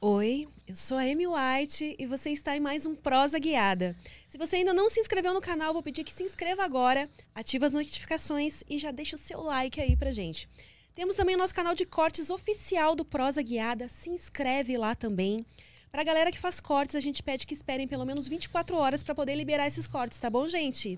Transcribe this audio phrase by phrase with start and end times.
[0.00, 3.96] Oi, eu sou a Amy White e você está em mais um Prosa Guiada.
[4.28, 7.66] Se você ainda não se inscreveu no canal, vou pedir que se inscreva agora, ative
[7.66, 10.48] as notificações e já deixa o seu like aí pra gente.
[10.94, 15.44] Temos também o nosso canal de cortes oficial do Prosa Guiada, se inscreve lá também.
[15.90, 19.16] Pra galera que faz cortes, a gente pede que esperem pelo menos 24 horas para
[19.16, 20.96] poder liberar esses cortes, tá bom, gente?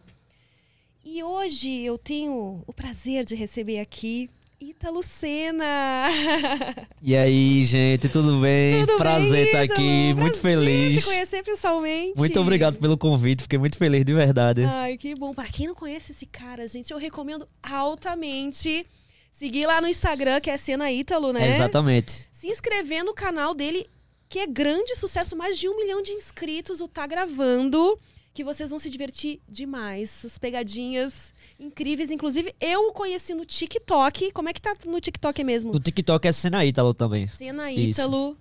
[1.02, 4.28] E hoje eu tenho o prazer de receber aqui
[4.60, 5.64] Ítalo Lucena.
[7.02, 8.84] E aí, gente, tudo bem?
[8.84, 9.80] Tudo Prazer estar Ítalo?
[9.80, 10.98] aqui, muito Prazer feliz.
[10.98, 12.12] te conhecer pessoalmente.
[12.18, 14.64] Muito obrigado pelo convite, fiquei muito feliz de verdade.
[14.64, 15.32] Ai, que bom.
[15.32, 18.84] Pra quem não conhece esse cara, gente, eu recomendo altamente
[19.32, 21.54] seguir lá no Instagram, que é Cena Ítalo, né?
[21.54, 22.28] Exatamente.
[22.30, 23.86] Se inscrever no canal dele,
[24.28, 27.98] que é grande sucesso, mais de um milhão de inscritos, o Tá Gravando,
[28.32, 30.24] que vocês vão se divertir demais.
[30.24, 32.10] As pegadinhas incríveis.
[32.10, 34.32] Inclusive, eu o conheci no TikTok.
[34.32, 35.72] Como é que tá no TikTok mesmo?
[35.72, 37.26] No TikTok é Cena Ítalo também.
[37.26, 37.70] Cena.
[37.72, 38.38] Ítalo.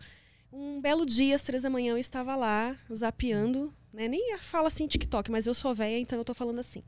[0.51, 3.73] Um belo dia, às três da manhã, eu estava lá, zapeando.
[3.93, 4.07] Né?
[4.07, 6.83] Nem fala assim TikTok, mas eu sou velha, então eu tô falando assim.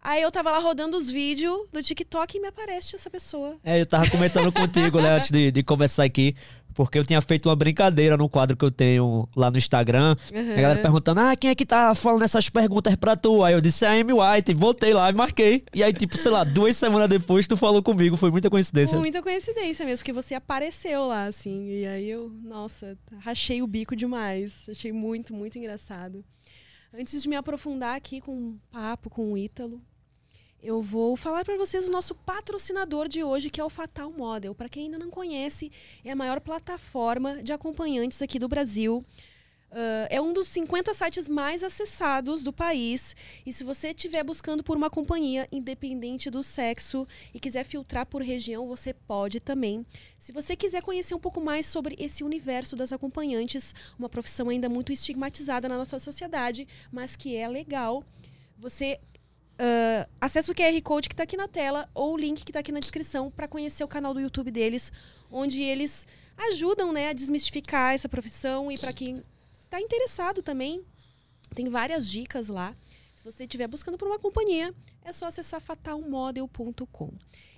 [0.00, 3.56] Aí eu tava lá rodando os vídeos do TikTok e me aparece essa pessoa.
[3.64, 6.36] É, eu tava comentando contigo, né, antes de, de começar aqui,
[6.78, 10.16] porque eu tinha feito uma brincadeira no quadro que eu tenho lá no Instagram.
[10.32, 10.52] Uhum.
[10.52, 13.42] A galera perguntando, ah, quem é que tá falando essas perguntas pra tu?
[13.42, 15.64] Aí eu disse, a Amy White, botei lá e marquei.
[15.74, 18.96] E aí, tipo, sei lá, duas semanas depois tu falou comigo, foi muita coincidência.
[18.96, 21.68] Muita coincidência mesmo, porque você apareceu lá, assim.
[21.68, 24.68] E aí eu, nossa, rachei o bico demais.
[24.70, 26.24] Achei muito, muito engraçado.
[26.94, 29.82] Antes de me aprofundar aqui com um papo com o Ítalo,
[30.62, 34.54] eu vou falar para vocês o nosso patrocinador de hoje, que é o Fatal Model.
[34.54, 35.70] Para quem ainda não conhece,
[36.04, 39.04] é a maior plataforma de acompanhantes aqui do Brasil.
[39.70, 43.14] Ah, é um dos 50 sites mais acessados do país.
[43.44, 48.22] E se você estiver buscando por uma companhia, independente do sexo, e quiser filtrar por
[48.22, 49.84] região, você pode também.
[50.18, 54.68] Se você quiser conhecer um pouco mais sobre esse universo das acompanhantes, uma profissão ainda
[54.68, 58.02] muito estigmatizada na nossa sociedade, mas que é legal,
[58.56, 58.98] você
[60.20, 62.72] acessa o QR Code que está aqui na tela ou o link que está aqui
[62.72, 64.92] na descrição para conhecer o canal do YouTube deles,
[65.30, 66.06] onde eles
[66.50, 69.24] ajudam né, a desmistificar essa profissão e para quem
[69.64, 70.82] está interessado também,
[71.54, 72.74] tem várias dicas lá.
[73.14, 74.72] Se você estiver buscando por uma companhia,
[75.04, 77.12] é só acessar fatalmodel.com.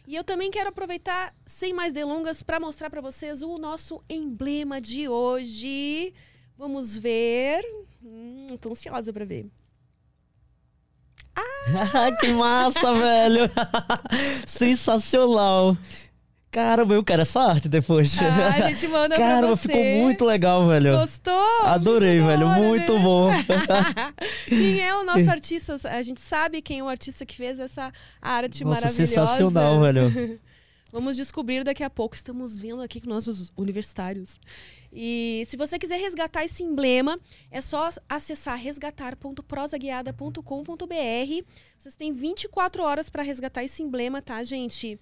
[0.06, 4.81] E eu também quero aproveitar, sem mais delongas, para mostrar para vocês o nosso emblema
[4.81, 6.15] de hoje.
[6.56, 7.62] Vamos ver.
[8.03, 9.50] Hum, tô ansiosa para ver.
[12.21, 13.51] que massa, velho!
[14.47, 15.77] Sensacional!
[16.51, 18.17] Caramba, eu quero essa arte depois.
[18.19, 19.69] Ah, a gente manda Caramba, pra você.
[19.69, 20.99] ficou muito legal, velho.
[20.99, 21.62] Gostou?
[21.62, 22.49] Adorei, velho.
[22.49, 23.01] hora, muito né?
[23.01, 23.31] bom.
[24.49, 25.78] Quem é o nosso artista?
[25.84, 29.07] A gente sabe quem é o artista que fez essa arte Nossa, maravilhosa.
[29.07, 30.41] sensacional, velho.
[30.93, 32.17] Vamos descobrir daqui a pouco.
[32.17, 34.41] Estamos vendo aqui com nossos universitários.
[34.93, 37.17] E se você quiser resgatar esse emblema,
[37.51, 41.45] é só acessar resgatar.prosaguiada.com.br.
[41.78, 44.99] Vocês têm 24 horas para resgatar esse emblema, tá, gente?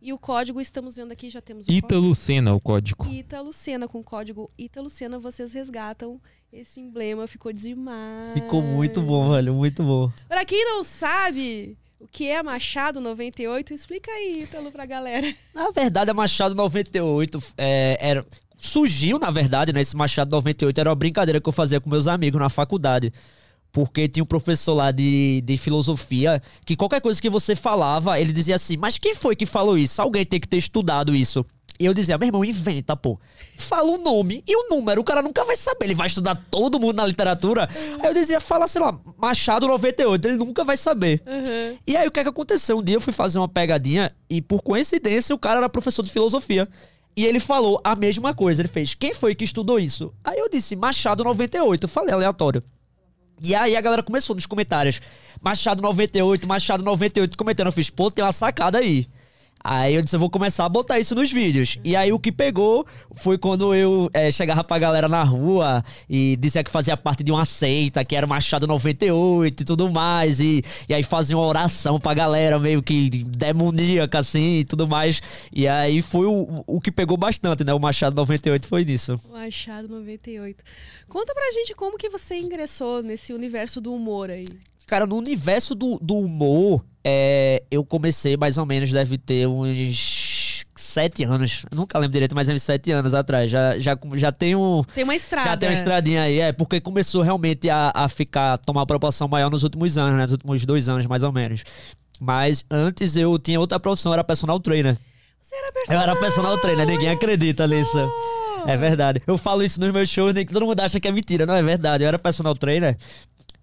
[0.00, 3.04] E o código, estamos vendo aqui, já temos o Ítalo Senna, o código.
[3.12, 6.20] Ítalo Sena, com o código Ítalo Sena, vocês resgatam
[6.52, 7.26] esse emblema.
[7.26, 8.32] Ficou demais.
[8.32, 9.52] Ficou muito bom, velho.
[9.52, 10.12] Muito bom.
[10.28, 15.34] Pra quem não sabe o que é Machado 98, explica aí, Ítalo, pra galera.
[15.54, 18.24] Na verdade, a Machado 98 é, era.
[18.60, 19.80] Surgiu, na verdade, né?
[19.80, 23.12] Esse Machado 98 era uma brincadeira que eu fazia com meus amigos na faculdade.
[23.70, 28.32] Porque tinha um professor lá de, de filosofia que qualquer coisa que você falava, ele
[28.32, 30.02] dizia assim: Mas quem foi que falou isso?
[30.02, 31.46] Alguém tem que ter estudado isso.
[31.78, 33.18] E eu dizia: Meu irmão, inventa, pô.
[33.56, 35.86] Fala o nome e o número, o cara nunca vai saber.
[35.86, 37.68] Ele vai estudar todo mundo na literatura.
[38.00, 41.22] Aí eu dizia: Fala, sei lá, Machado 98, ele nunca vai saber.
[41.26, 41.78] Uhum.
[41.86, 42.78] E aí o que é que aconteceu?
[42.78, 46.10] Um dia eu fui fazer uma pegadinha e por coincidência o cara era professor de
[46.10, 46.68] filosofia.
[47.16, 48.62] E ele falou a mesma coisa.
[48.62, 50.12] Ele fez: Quem foi que estudou isso?
[50.24, 51.84] Aí eu disse: Machado 98.
[51.84, 52.62] Eu falei aleatório.
[53.40, 55.00] E aí a galera começou nos comentários:
[55.42, 57.66] Machado 98, Machado 98, comentando.
[57.66, 59.06] Eu fiz: Pô, tem uma sacada aí.
[59.62, 61.78] Aí eu disse, eu vou começar a botar isso nos vídeos.
[61.84, 66.36] E aí o que pegou foi quando eu eh, chegava pra galera na rua e
[66.36, 70.40] dizia que fazia parte de uma seita, que era Machado 98 e tudo mais.
[70.40, 75.20] E, e aí fazia uma oração pra galera meio que demoníaca, assim, e tudo mais.
[75.52, 77.74] E aí foi o, o que pegou bastante, né?
[77.74, 79.16] O Machado 98 foi nisso.
[79.32, 80.62] Machado 98.
[81.08, 84.46] Conta pra gente como que você ingressou nesse universo do humor aí.
[84.88, 90.64] Cara, no universo do, do humor, é, eu comecei mais ou menos, deve ter uns
[90.74, 91.66] sete anos.
[91.70, 93.50] Eu nunca lembro direito, mas uns sete anos atrás.
[93.50, 94.82] Já, já, já tenho.
[94.94, 95.50] Tem uma estrada.
[95.50, 99.28] Já tem uma estradinha aí, é, porque começou realmente a, a ficar, tomar uma proporção
[99.28, 100.22] maior nos últimos anos, né?
[100.22, 101.64] Nos últimos dois anos, mais ou menos.
[102.18, 104.96] Mas antes eu tinha outra profissão, eu era personal trainer.
[105.42, 106.02] Você era Eu personal.
[106.02, 107.96] era personal trainer, ninguém acredita nisso.
[108.66, 109.22] É verdade.
[109.26, 111.46] Eu falo isso nos meus shows, nem que todo mundo acha que é mentira.
[111.46, 112.04] Não é verdade.
[112.04, 112.96] Eu era personal trainer.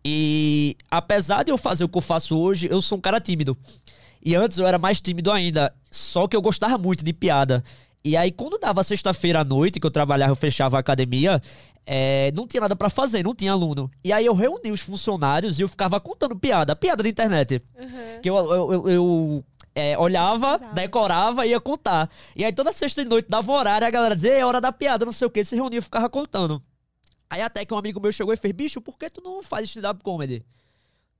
[0.08, 3.58] E apesar de eu fazer o que eu faço hoje, eu sou um cara tímido.
[4.24, 5.74] E antes eu era mais tímido ainda.
[5.90, 7.64] Só que eu gostava muito de piada.
[8.04, 11.42] E aí, quando dava sexta-feira à noite, que eu trabalhava, eu fechava a academia,
[11.88, 13.90] é, não tinha nada para fazer, não tinha aluno.
[14.04, 17.64] E aí eu reuni os funcionários e eu ficava contando piada, piada da internet.
[17.76, 18.22] Uhum.
[18.22, 22.08] Que eu, eu, eu, eu é, olhava, decorava e ia contar.
[22.36, 24.72] E aí toda sexta de noite dava um horário, a galera dizia, é hora da
[24.72, 26.62] piada, não sei o que, se reunia e ficava contando.
[27.30, 29.68] Aí até que um amigo meu chegou e fez, bicho, por que tu não faz
[29.68, 30.46] stand-up comedy?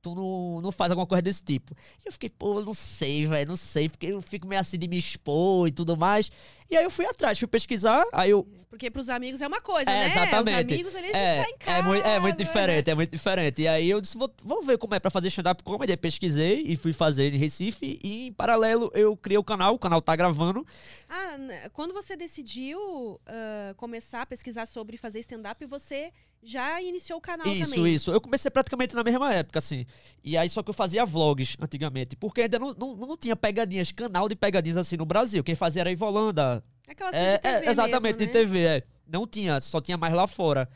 [0.06, 1.76] Tu não, não faz alguma coisa desse tipo.
[2.04, 4.78] E eu fiquei, pô, eu não sei, velho, não sei, porque eu fico meio assim
[4.78, 6.30] de me expor e tudo mais.
[6.70, 8.48] E aí eu fui atrás, fui pesquisar, aí eu...
[8.70, 10.06] Porque pros amigos é uma coisa, é, né?
[10.08, 10.66] Exatamente.
[10.66, 11.78] Os amigos, eles é, estão em casa.
[11.78, 13.62] É muito, é muito diferente, é muito diferente.
[13.62, 15.94] E aí eu disse, vou, vou ver como é pra fazer stand-up comedy.
[15.94, 18.00] Aí pesquisei e fui fazer em Recife.
[18.04, 20.66] E em paralelo eu criei o canal, o canal tá gravando.
[21.10, 21.38] Ah,
[21.74, 26.12] quando você decidiu uh, começar a pesquisar sobre fazer stand-up, você
[26.46, 27.80] já iniciou o canal isso, também.
[27.80, 28.12] Isso, isso.
[28.12, 29.86] Eu comecei praticamente na mesma época, assim.
[30.24, 32.16] E aí só que eu fazia vlogs antigamente.
[32.16, 35.44] Porque ainda não, não, não tinha pegadinhas, canal de pegadinhas assim no Brasil.
[35.44, 36.64] Quem fazia era Ivolanda.
[36.88, 38.26] Aquelas é, de TV é, Exatamente, mesmo, né?
[38.26, 38.84] de TV, é.
[39.08, 40.70] Não tinha, só tinha mais lá fora.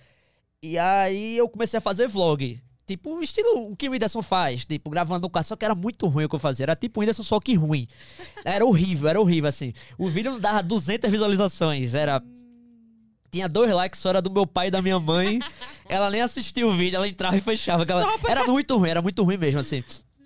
[0.62, 2.62] E aí eu comecei a fazer vlog.
[2.86, 6.08] Tipo, estilo o que o Whindersson faz, tipo, gravando no carro, só que era muito
[6.08, 6.64] ruim o que eu fazia.
[6.64, 7.88] Era tipo o Whindersson, só que ruim.
[8.44, 9.74] Era horrível, era horrível, assim.
[9.96, 12.20] O vídeo não dava 200 visualizações, era
[13.32, 15.40] tinha dois likes, só era do meu pai e da minha mãe.
[15.88, 17.86] ela nem assistia o vídeo, ela entrava e fechava.
[17.88, 18.18] Ela...
[18.18, 18.32] Pra...
[18.32, 19.84] Era muito ruim, era muito ruim mesmo, assim.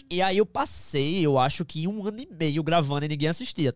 [0.10, 3.74] E aí eu passei, eu acho que um ano e meio gravando e ninguém assistia.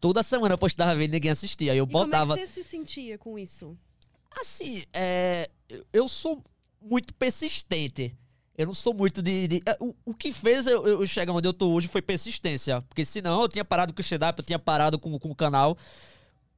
[0.00, 1.72] Toda semana eu postava vídeo e ninguém assistia.
[1.72, 2.34] Aí eu e botava.
[2.34, 3.76] Como é que você se sentia com isso?
[4.40, 5.50] Assim, é...
[5.92, 6.42] eu sou
[6.80, 8.16] muito persistente.
[8.56, 9.46] Eu não sou muito de.
[9.46, 9.62] de...
[9.64, 12.80] É, o, o que fez eu, eu chegar onde eu tô hoje foi persistência.
[12.88, 15.78] Porque senão eu tinha parado com o stand-up, eu tinha parado com, com o canal.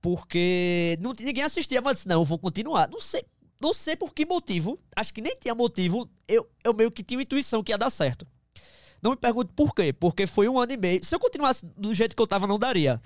[0.00, 2.88] Porque não, ninguém assistia, mas disse, não, eu vou continuar.
[2.88, 3.24] Não sei,
[3.60, 7.20] não sei por que motivo, acho que nem tinha motivo, eu, eu meio que tinha
[7.20, 8.26] intuição que ia dar certo.
[9.02, 11.04] Não me pergunte por quê, porque foi um ano e meio.
[11.04, 13.00] Se eu continuasse do jeito que eu tava, não daria.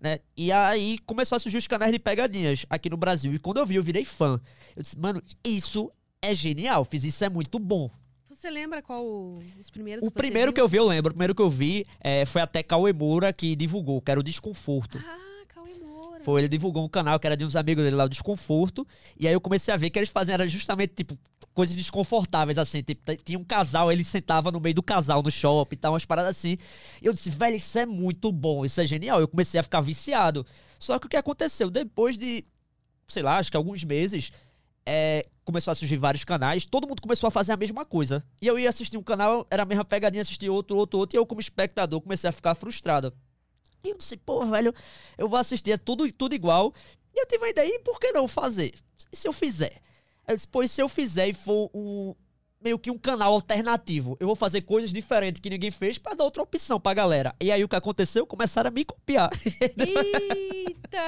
[0.00, 0.18] Né?
[0.36, 3.32] E aí começou a surgir os canais de pegadinhas aqui no Brasil.
[3.32, 4.40] E quando eu vi, eu virei fã.
[4.74, 7.90] Eu disse, mano, isso é genial, fiz isso é muito bom.
[8.28, 10.06] Você lembra qual os primeiros?
[10.06, 10.54] O primeiro viu?
[10.54, 11.10] que eu vi, eu lembro.
[11.10, 14.22] O primeiro que eu vi é, foi até Cauê Moura que divulgou, que era o
[14.22, 14.98] Desconforto.
[14.98, 15.23] Ah.
[16.24, 18.86] Foi, ele divulgou um canal que era de uns amigos dele lá, o Desconforto.
[19.18, 21.18] E aí eu comecei a ver que eles faziam era justamente, tipo,
[21.52, 22.82] coisas desconfortáveis, assim.
[22.82, 26.06] Tipo, tinha um casal, ele sentava no meio do casal no shopping e tal, umas
[26.06, 26.56] paradas assim.
[27.02, 29.20] E eu disse, velho, isso é muito bom, isso é genial.
[29.20, 30.46] Eu comecei a ficar viciado.
[30.78, 31.70] Só que o que aconteceu?
[31.70, 32.42] Depois de,
[33.06, 34.32] sei lá, acho que alguns meses,
[34.86, 38.24] é, começou a surgir vários canais, todo mundo começou a fazer a mesma coisa.
[38.40, 41.18] E eu ia assistir um canal, era a mesma pegadinha, assistir outro, outro, outro, e
[41.18, 43.12] eu, como espectador, comecei a ficar frustrado.
[43.84, 44.74] E eu disse, pô, velho,
[45.18, 46.72] eu vou assistir, é tudo, tudo igual.
[47.14, 48.74] E eu tive uma ideia, e por que não fazer?
[49.12, 49.80] E se eu fizer?
[50.26, 52.14] Eu disse, pô, se eu fizer e for um,
[52.64, 56.24] meio que um canal alternativo, eu vou fazer coisas diferentes que ninguém fez para dar
[56.24, 57.34] outra opção pra galera.
[57.38, 58.26] E aí o que aconteceu?
[58.26, 59.30] Começaram a me copiar.
[59.44, 60.98] Eita!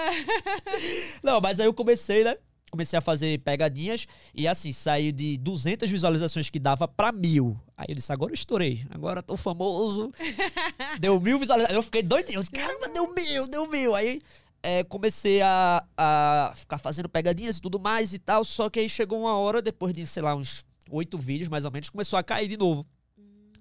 [1.25, 2.37] não, mas aí eu comecei, né?
[2.71, 7.59] Comecei a fazer pegadinhas e assim, saí de 200 visualizações que dava pra mil.
[7.77, 10.11] Aí eu disse, agora eu estourei, agora tô famoso.
[11.01, 11.77] deu mil visualizações.
[11.77, 12.43] Eu fiquei doidinho.
[12.51, 13.95] Caramba, deu mil, deu mil.
[13.95, 14.21] Aí
[14.63, 18.45] é, comecei a, a ficar fazendo pegadinhas e tudo mais e tal.
[18.45, 21.71] Só que aí chegou uma hora, depois de, sei lá, uns oito vídeos mais ou
[21.71, 22.87] menos, começou a cair de novo.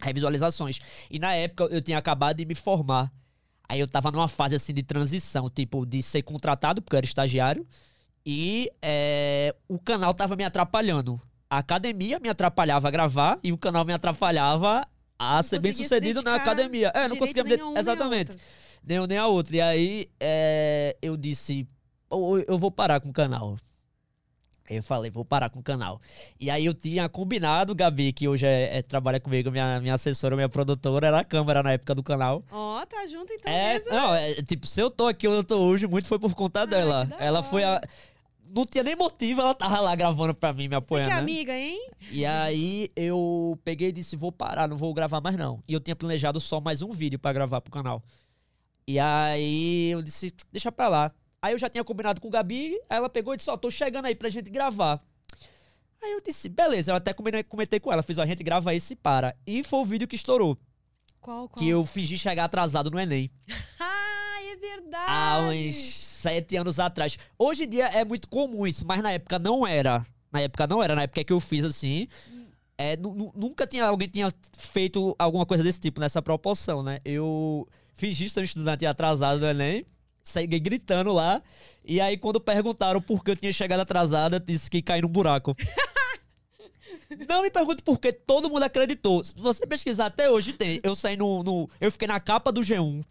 [0.01, 0.79] Aí visualizações.
[1.09, 3.11] E na época eu tinha acabado de me formar.
[3.67, 7.05] Aí eu tava numa fase assim de transição, tipo, de ser contratado, porque eu era
[7.05, 7.65] estagiário
[8.25, 11.21] e é, o canal tava me atrapalhando.
[11.49, 14.81] A academia me atrapalhava a gravar e o canal me atrapalhava
[15.17, 16.91] a não ser bem sucedido na academia.
[16.95, 18.35] É, não conseguia me Exatamente.
[18.83, 19.55] Nem um nem a outra.
[19.55, 21.67] E aí é, eu disse:
[22.09, 23.57] eu vou parar com o canal.
[24.67, 26.01] Eu falei, vou parar com o canal.
[26.39, 30.35] E aí eu tinha combinado, Gabi, que hoje é, é, trabalha comigo, minha, minha assessora,
[30.35, 32.43] minha produtora, era a câmera na época do canal.
[32.51, 33.51] Ó, oh, tá junto então.
[33.51, 33.91] É, mesmo.
[33.91, 36.61] não, é, tipo, se eu tô aqui onde eu tô hoje, muito foi por conta
[36.61, 37.07] ah, dela.
[37.19, 37.79] Ela foi a
[38.47, 41.09] não tinha nem motivo, ela tava lá gravando pra mim, me apoiando.
[41.09, 41.21] Você que é né?
[41.21, 41.89] amiga, hein?
[42.11, 45.63] E aí eu peguei e disse: vou parar, não vou gravar mais não.
[45.67, 48.03] E eu tinha planejado só mais um vídeo para gravar pro canal.
[48.87, 51.11] E aí eu disse: deixa pra lá.
[51.41, 53.69] Aí eu já tinha combinado com o Gabi, aí ela pegou e disse: ó, tô
[53.69, 55.01] chegando aí pra gente gravar.
[56.01, 58.93] Aí eu disse: beleza, eu até comentei com ela, fiz: ó, a gente grava esse
[58.93, 59.35] e para.
[59.45, 60.57] E foi o vídeo que estourou.
[61.19, 61.59] Qual, qual?
[61.59, 63.29] Que eu fingi chegar atrasado no Enem.
[64.55, 65.05] é verdade!
[65.11, 67.17] Há uns sete anos atrás.
[67.37, 70.05] Hoje em dia é muito comum isso, mas na época não era.
[70.31, 72.07] Na época não era, na época que eu fiz assim.
[72.77, 76.99] É, nunca tinha alguém tinha feito alguma coisa desse tipo nessa proporção, né?
[77.05, 79.85] Eu fiz isso um estudante atrasado do Enem.
[80.23, 81.41] Segui gritando lá.
[81.83, 85.55] E aí, quando perguntaram por que eu tinha chegado atrasada, disse que caí num buraco.
[87.29, 89.23] Não me pergunte por que todo mundo acreditou.
[89.23, 90.79] Se você pesquisar até hoje, tem.
[90.83, 91.43] Eu saí no.
[91.43, 93.05] no eu fiquei na capa do G1.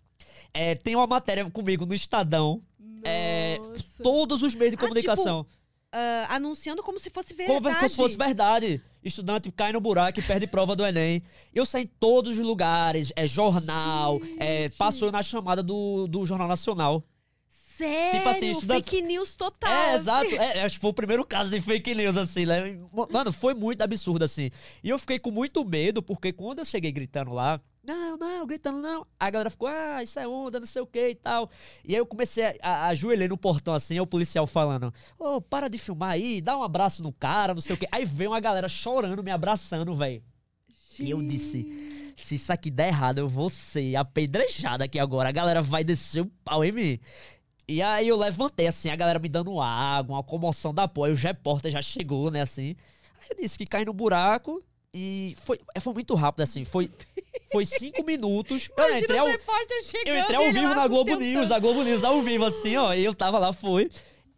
[0.54, 2.62] É, tem uma matéria comigo no Estadão.
[3.02, 3.58] É,
[4.02, 5.44] todos os meios de Ah, tipo, comunicação.
[5.92, 7.88] Ah, anunciando como se fosse Como verdade.
[7.90, 8.80] se fosse verdade.
[9.02, 11.22] Estudante cai no buraco e perde prova do Enem.
[11.54, 13.12] Eu saí em todos os lugares.
[13.14, 14.18] É jornal.
[14.38, 17.04] É, passou na chamada do, do Jornal Nacional.
[17.48, 18.18] Sério?
[18.20, 19.70] Tipo assim, estudante- Fake news total.
[19.70, 19.94] É, assim.
[19.96, 20.34] exato.
[20.36, 22.78] É, acho que foi o primeiro caso de fake news, assim, né?
[23.10, 24.50] Mano, foi muito absurdo, assim.
[24.82, 28.78] E eu fiquei com muito medo, porque quando eu cheguei gritando lá, não, não, gritando
[28.78, 31.50] não, a galera ficou, ah, isso é onda, não sei o que e tal.
[31.84, 35.40] E aí eu comecei a, a ajoelhei no portão, assim, aí o policial falando, ô,
[35.40, 37.86] para de filmar aí, dá um abraço no cara, não sei o que.
[37.92, 40.22] Aí veio uma galera chorando, me abraçando, velho.
[40.98, 45.28] E eu disse, se isso aqui der errado, eu vou ser apedrejado aqui agora.
[45.28, 47.00] A galera vai descer o pau em mim.
[47.66, 51.08] E aí eu levantei, assim, a galera me dando água, uma comoção da porra.
[51.08, 52.76] E o repórter já chegou, né, assim.
[53.20, 54.62] Aí eu disse que caí no buraco
[54.92, 56.64] e foi, foi muito rápido, assim.
[56.64, 56.90] Foi,
[57.52, 58.68] foi cinco minutos.
[58.76, 61.16] Eu entrei ao, eu entrei ao vivo na Globo.
[61.16, 62.92] News, a Globo News ao vivo, assim, ó.
[62.94, 63.90] E eu tava lá, foi.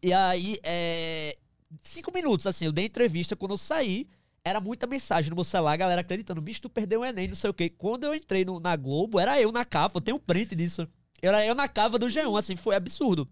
[0.02, 1.36] E aí, é...
[1.82, 3.34] Cinco minutos, assim, eu dei entrevista.
[3.36, 4.06] Quando eu saí,
[4.44, 6.40] era muita mensagem no meu celular, a galera acreditando.
[6.40, 7.68] Bicho, tu perdeu o Enem, não sei o quê.
[7.68, 9.98] Quando eu entrei no- na Globo, era eu na capa.
[9.98, 10.86] Eu tenho um print disso.
[11.20, 13.28] Era eu na capa do G1, assim, foi absurdo.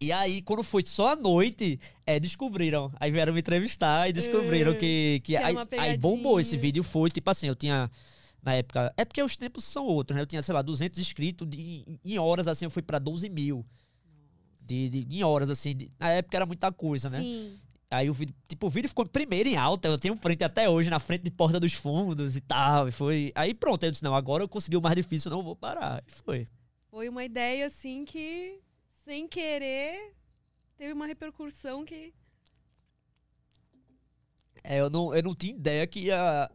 [0.00, 2.90] E aí, quando foi só à noite, é, descobriram.
[2.98, 5.20] Aí vieram me entrevistar e descobriram É, que.
[5.22, 6.82] que, que aí, aí bombou esse vídeo.
[6.82, 7.88] Foi tipo assim, eu tinha.
[8.42, 8.92] Na época.
[8.96, 10.22] É porque os tempos são outros, né?
[10.22, 11.48] Eu tinha, sei lá, 200 inscritos.
[11.48, 13.64] De, em horas, assim, eu fui pra 12 mil.
[14.66, 15.74] De, de- em horas, assim.
[15.76, 17.18] de- na época era muita coisa, né?
[17.20, 17.58] Sim.
[17.90, 19.86] Aí o vídeo, tipo, o vídeo ficou primeiro em alta.
[19.86, 22.88] Eu tenho frente até hoje, na frente de Porta dos Fundos e tal.
[22.88, 23.30] E foi.
[23.34, 26.02] Aí pronto, eu disse, não, agora eu consegui o mais difícil, não vou parar.
[26.08, 26.48] E foi.
[26.90, 28.60] Foi uma ideia, assim, que,
[29.04, 30.14] sem querer,
[30.76, 32.12] teve uma repercussão que...
[34.64, 36.50] É, eu não, eu não tinha ideia que ia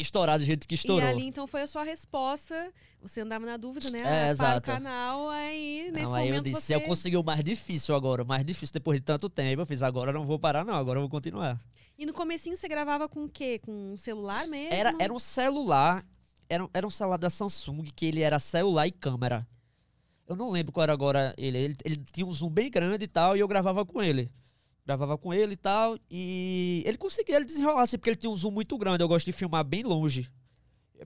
[0.00, 1.06] estourar do jeito que estourou.
[1.08, 2.72] E ali, então, foi a sua resposta.
[3.02, 3.98] Você andava na dúvida, né?
[4.00, 4.58] É, Ah, para exato.
[4.58, 6.74] o canal, aí, nesse não, aí eu momento, disse, você...
[6.74, 9.62] eu consegui o mais difícil agora, o mais difícil depois de tanto tempo.
[9.62, 11.58] Eu fiz, agora eu não vou parar, não, agora eu vou continuar.
[11.98, 13.58] E no comecinho, você gravava com o quê?
[13.58, 14.74] Com um celular mesmo?
[14.74, 16.04] Era, era um celular,
[16.48, 19.46] era, um- era um celular da Samsung, que ele era celular e câmera.
[20.28, 21.58] Eu não lembro qual era agora ele.
[21.58, 24.30] Ele, ele tinha um zoom bem grande e tal, e eu gravava com ele.
[24.86, 28.34] Gravava com ele e tal, e ele conseguia ele desenrolar, assim, porque ele tinha um
[28.36, 29.02] zoom muito grande.
[29.04, 30.28] Eu gosto de filmar bem longe.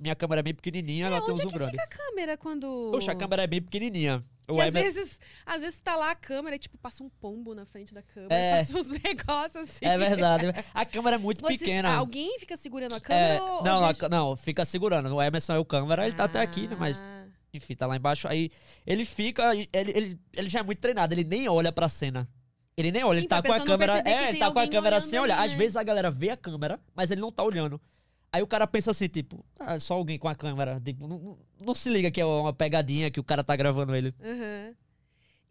[0.01, 1.71] Minha câmera é bem pequenininha, É, ela tem um é zoom que grande.
[1.73, 2.89] fica a câmera quando...
[2.93, 4.23] Poxa, a câmera é bem pequenininha.
[4.49, 7.65] O às vezes, às vezes tá lá a câmera e, tipo, passa um pombo na
[7.65, 8.59] frente da câmera, É.
[8.59, 9.85] passa uns negócios assim.
[9.85, 10.47] É verdade.
[10.73, 11.95] A câmera é muito Vocês- pequena.
[11.95, 13.63] Alguém fica segurando a câmera É, ou...
[13.63, 15.15] não, ou não, fica segurando.
[15.15, 16.77] O Emerson é o câmera, ele tá até aqui, né?
[16.79, 17.27] Mas, Ah.
[17.53, 18.27] enfim, tá lá embaixo.
[18.29, 18.51] Aí
[18.87, 19.55] ele fica.
[19.55, 22.29] Ele, ele, ele já é muito treinado, ele nem olha pra cena.
[22.77, 24.03] Ele nem olha, Sim, ele tá com a câmera.
[24.05, 25.39] É, ele tá com a câmera sem olhar.
[25.39, 25.59] ali, Às né?
[25.59, 27.81] vezes a galera vê a câmera, mas ele não tá olhando.
[28.33, 30.81] Aí o cara pensa assim, tipo, ah, só alguém com a câmera.
[30.85, 33.95] Tipo, não, não, não se liga que é uma pegadinha que o cara tá gravando
[33.95, 34.13] ele.
[34.21, 34.75] Aham.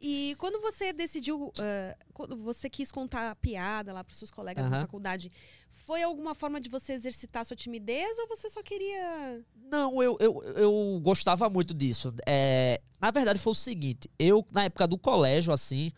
[0.06, 4.70] E quando você decidiu, ah, quando você quis contar a piada lá pros seus colegas
[4.70, 4.86] na Aham.
[4.86, 5.32] faculdade,
[5.70, 9.42] foi alguma forma de você exercitar sua timidez ou você só queria.
[9.56, 12.14] Não, eu, eu, eu gostava muito disso.
[12.28, 15.90] É, na verdade, foi o seguinte: eu, na época do colégio, assim,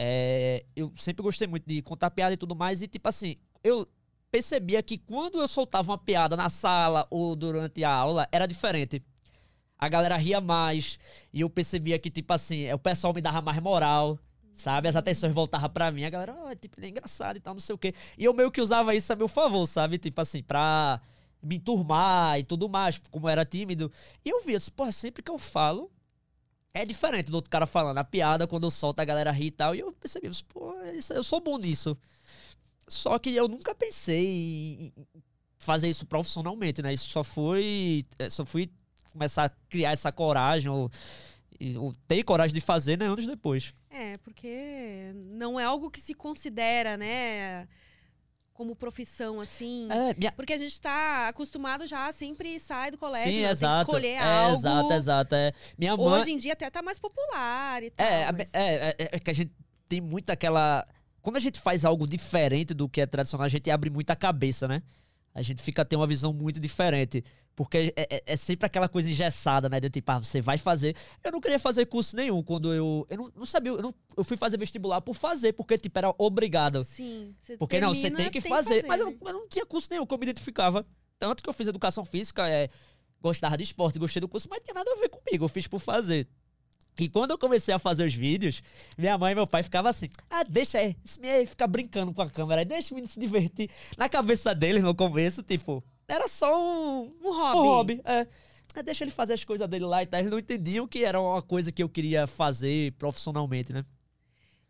[0.00, 3.84] é, eu sempre gostei muito de contar piada e tudo mais, e tipo assim, eu
[4.30, 9.02] percebia que quando eu soltava uma piada na sala ou durante a aula, era diferente.
[9.76, 11.00] A galera ria mais,
[11.32, 14.18] e eu percebia que, tipo assim, o pessoal me dava mais moral.
[14.54, 14.88] Sabe?
[14.88, 17.76] As atenções voltavam pra mim, a galera, ó, tipo, é engraçado e tal, não sei
[17.76, 17.94] o quê.
[18.16, 19.98] E eu meio que usava isso a meu favor, sabe?
[19.98, 21.00] Tipo assim, pra
[21.40, 23.90] me enturmar e tudo mais, como era tímido.
[24.24, 25.88] E eu via, assim, porra, sempre que eu falo,
[26.82, 27.98] é diferente do outro cara falando.
[27.98, 29.74] A piada, quando eu solto, a galera ri e tal.
[29.74, 30.72] E eu percebi, pô,
[31.10, 31.96] eu sou bom nisso.
[32.86, 34.92] Só que eu nunca pensei em
[35.58, 36.92] fazer isso profissionalmente, né?
[36.92, 38.04] Isso só foi.
[38.18, 38.70] é, Só fui
[39.12, 40.88] começar a criar essa coragem, ou,
[41.76, 43.06] ou ter coragem de fazer, né?
[43.06, 43.74] Anos depois.
[43.90, 47.66] É, porque não é algo que se considera, né?
[48.58, 49.86] Como profissão, assim.
[49.88, 53.82] É, minha, Porque a gente tá acostumado já, sempre sai do colégio, Sim, exato.
[53.88, 54.56] escolher É, algo.
[54.56, 55.34] exato, exato.
[55.36, 55.52] É.
[55.78, 56.20] Minha mãe.
[56.20, 58.04] Hoje em dia até tá mais popular e tal.
[58.04, 59.52] É, mas- é, é, é que a gente
[59.88, 60.84] tem muito aquela.
[61.22, 64.16] Quando a gente faz algo diferente do que é tradicional, a gente abre muito a
[64.16, 64.82] cabeça, né?
[65.34, 67.22] A gente fica tem uma visão muito diferente.
[67.54, 69.80] Porque é, é- é sempre aquela coisa engessada, né?
[69.80, 70.94] De tipo, ah, você vai fazer.
[71.24, 73.04] Eu não queria fazer curso nenhum quando eu.
[73.10, 73.72] Eu não, não sabia.
[73.72, 76.84] Eu, não- eu fui fazer vestibular por fazer, porque, tipo, era obrigado.
[76.84, 77.34] Sim.
[77.40, 78.84] você Porque não, você termina, tem que fazer.
[78.86, 79.16] Mas eu, né?
[79.20, 80.86] eu não tinha curso nenhum que eu me identificava.
[81.18, 82.68] Tanto que eu fiz educação física, é,
[83.20, 85.44] gostava de esporte, gostei do curso, mas tinha nada a ver comigo.
[85.44, 86.28] Eu fiz por fazer.
[86.98, 88.62] E quando eu comecei a fazer os vídeos,
[88.96, 92.22] minha mãe e meu pai ficavam assim: ah, deixa esse menino aí ficar brincando com
[92.22, 93.70] a câmera, deixa o menino se divertir.
[93.96, 97.58] Na cabeça deles, no começo, tipo, era só um, Um hobby.
[97.58, 98.00] um hobby.
[98.04, 98.26] É.
[98.74, 100.20] Ah, Deixa ele fazer as coisas dele lá e tal.
[100.20, 103.82] Eles não entendiam que era uma coisa que eu queria fazer profissionalmente, né?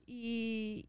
[0.07, 0.87] E,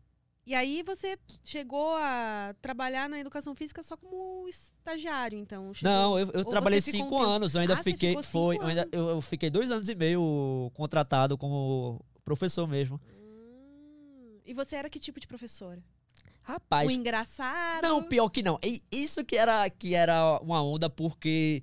[0.49, 5.71] e aí você chegou a trabalhar na educação física só como estagiário, então?
[5.75, 7.53] Chegou- Não, eu, eu trabalhei um cinco tempo- anos.
[7.53, 8.19] Eu ainda Ah, fiquei.
[8.23, 12.99] Foi, eu, ainda, eu, eu fiquei dois anos e meio contratado como professor mesmo.
[13.07, 15.83] Hum, E você era que tipo de professora?
[16.41, 17.83] Rapaz, o engraçado?
[17.83, 18.57] Não, pior que não.
[18.63, 21.61] E isso que era, que era uma onda, porque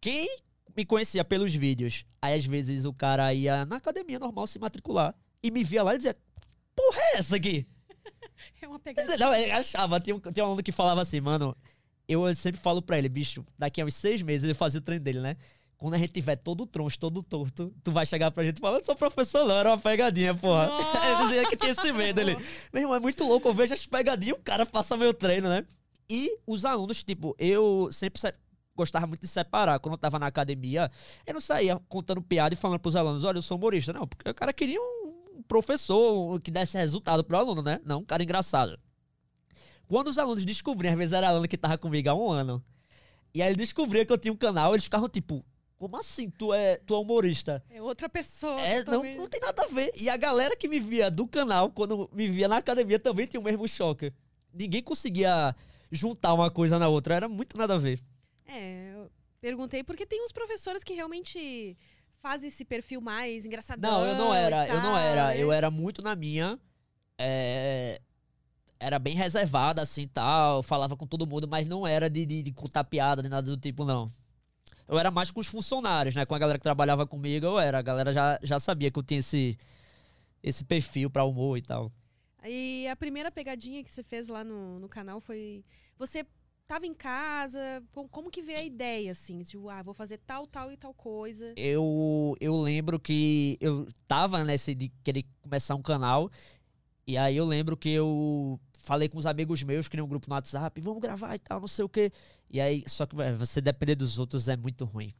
[0.00, 0.26] quem
[0.74, 5.14] me conhecia pelos vídeos, aí às vezes o cara ia na academia normal se matricular
[5.42, 6.16] e me via lá e dizia:
[6.74, 7.66] Porra, é essa aqui?
[8.62, 9.16] É uma pegadinha.
[9.18, 10.00] não, ele achava.
[10.00, 11.56] Tinha um, tinha um aluno que falava assim, mano.
[12.08, 15.04] Eu sempre falo pra ele, bicho, daqui a uns seis meses ele fazia o treino
[15.04, 15.36] dele, né?
[15.76, 18.96] Quando a gente tiver todo troncho, todo torto, tu vai chegar pra gente falando, sou
[18.96, 20.66] professor, não, era uma pegadinha, porra.
[20.66, 20.98] Nossa!
[21.06, 22.36] Ele dizia que tinha esse medo ali.
[22.72, 25.64] Meu irmão, é muito louco, eu vejo as pegadinhas, o cara passa meu treino, né?
[26.10, 28.34] E os alunos, tipo, eu sempre se-
[28.76, 29.78] gostava muito de separar.
[29.78, 30.90] Quando eu tava na academia,
[31.24, 33.92] eu não saía contando piada e falando pros alunos, olha, eu sou humorista.
[33.92, 34.99] Não, porque o cara queria um
[35.42, 37.80] professor que desse resultado pro aluno, né?
[37.84, 38.78] Não um cara engraçado.
[39.86, 42.64] Quando os alunos descobriam, às vezes era aluno que tava comigo há um ano,
[43.34, 45.44] e aí ele descobria que eu tinha um canal, eles ficavam tipo,
[45.80, 47.64] como assim tu é, tu é humorista?
[47.70, 48.60] É outra pessoa.
[48.60, 49.90] É, não, não tem nada a ver.
[49.96, 53.40] E a galera que me via do canal, quando me via na academia, também tinha
[53.40, 54.12] o mesmo choque.
[54.52, 55.54] Ninguém conseguia
[55.90, 57.98] juntar uma coisa na outra, era muito nada a ver.
[58.46, 61.78] É, eu perguntei porque tem uns professores que realmente
[62.22, 63.90] fazem esse perfil mais engraçadão.
[64.00, 65.26] Não, eu não era, e eu não tal, era.
[65.28, 65.38] né?
[65.38, 66.58] Eu era muito na minha.
[67.18, 68.00] é,
[68.78, 70.62] Era bem reservada, assim, tal.
[70.62, 73.56] Falava com todo mundo, mas não era de, de, de contar piada, nem nada do
[73.56, 74.10] tipo, não.
[74.88, 76.26] Eu era mais com os funcionários, né?
[76.26, 77.78] Com a galera que trabalhava comigo, eu era.
[77.78, 79.56] A galera já, já sabia que eu tinha esse,
[80.42, 81.92] esse perfil pra humor e tal.
[82.44, 85.62] E a primeira pegadinha que você fez lá no, no canal foi.
[85.98, 86.24] Você
[86.70, 89.42] tava em casa, com- como que veio a ideia, assim?
[89.42, 91.52] Tipo, ah, vou fazer tal, tal e tal coisa.
[91.56, 96.30] eu, eu lembro que eu tava nesse de querer começar um canal.
[97.04, 100.34] E aí eu lembro que eu falei com os amigos meus, criei um grupo no
[100.36, 102.12] WhatsApp, vamos gravar e tal, não sei o quê.
[102.48, 105.12] E aí, só que você depender dos outros é muito ruim.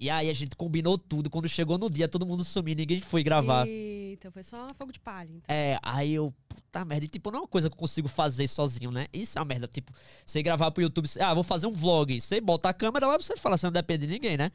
[0.00, 1.28] E aí a gente combinou tudo.
[1.28, 3.68] Quando chegou no dia, todo mundo sumiu, ninguém foi gravar.
[3.68, 5.54] Eita, foi só fogo de palha, então.
[5.54, 8.48] É, aí eu, puta merda, e, tipo, não é uma coisa que eu consigo fazer
[8.48, 9.08] sozinho, né?
[9.12, 9.92] Isso é uma merda, tipo,
[10.24, 13.36] você gravar pro YouTube, ah, vou fazer um vlog, você bota a câmera lá, você
[13.36, 14.50] fala, você não depende de ninguém, né?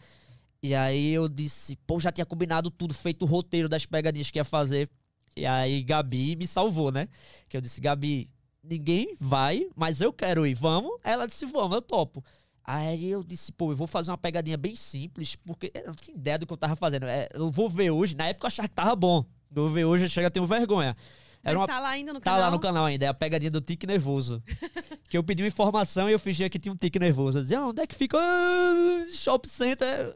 [0.64, 4.40] E aí eu disse, pô, já tinha combinado tudo, feito o roteiro das pegadinhas que
[4.40, 4.90] ia fazer.
[5.38, 7.08] E aí Gabi me salvou, né?
[7.48, 8.32] Que eu disse, Gabi,
[8.64, 11.00] ninguém vai, mas eu quero ir, vamos?
[11.04, 12.24] Ela disse, vamos, eu topo.
[12.68, 16.16] Aí eu disse, pô, eu vou fazer uma pegadinha bem simples, porque eu não tinha
[16.18, 17.06] ideia do que eu tava fazendo.
[17.06, 19.24] É, eu vou ver hoje, na época eu achava que tava bom.
[19.56, 20.98] Eu vou ver hoje, eu chego a ter vergonha.
[21.44, 22.42] Era uma tá lá ainda no Tá canal?
[22.42, 24.42] lá no canal ainda, é a pegadinha do tique nervoso.
[25.08, 27.38] que eu pedi uma informação e eu fingia que tinha um tique nervoso.
[27.38, 28.18] Eu dizia, ah, onde é que fica?
[28.20, 30.16] Ah, Shop Center.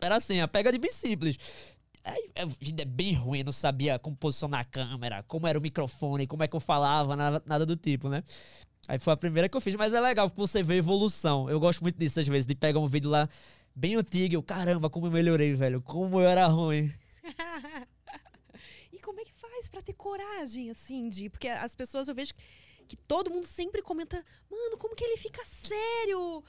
[0.00, 1.38] Era assim, a pegadinha bem simples.
[2.04, 6.26] A vida é bem ruim, não sabia como posicionar a câmera, como era o microfone,
[6.26, 8.22] como é que eu falava, nada, nada do tipo, né?
[8.86, 11.50] Aí foi a primeira que eu fiz, mas é legal porque você vê evolução.
[11.50, 13.28] Eu gosto muito disso às vezes, de pegar um vídeo lá
[13.78, 16.92] bem antigo eu, caramba, como eu melhorei, velho, como eu era ruim.
[18.92, 21.28] e como é que faz pra ter coragem, assim, de.
[21.28, 22.32] Porque as pessoas eu vejo
[22.96, 26.42] todo mundo sempre comenta, mano, como que ele fica sério?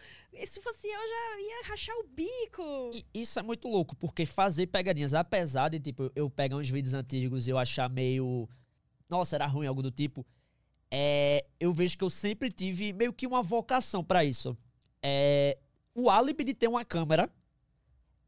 [0.48, 2.92] Se fosse eu, já ia rachar o bico.
[2.94, 6.94] E isso é muito louco, porque fazer pegadinhas, apesar de, tipo, eu pegar uns vídeos
[6.94, 8.48] antigos e eu achar meio.
[9.10, 10.26] Nossa, era ruim, algo do tipo.
[10.92, 14.58] É, eu vejo que eu sempre tive meio que uma vocação pra isso.
[15.04, 15.58] É,
[15.94, 17.32] o álibi de ter uma câmera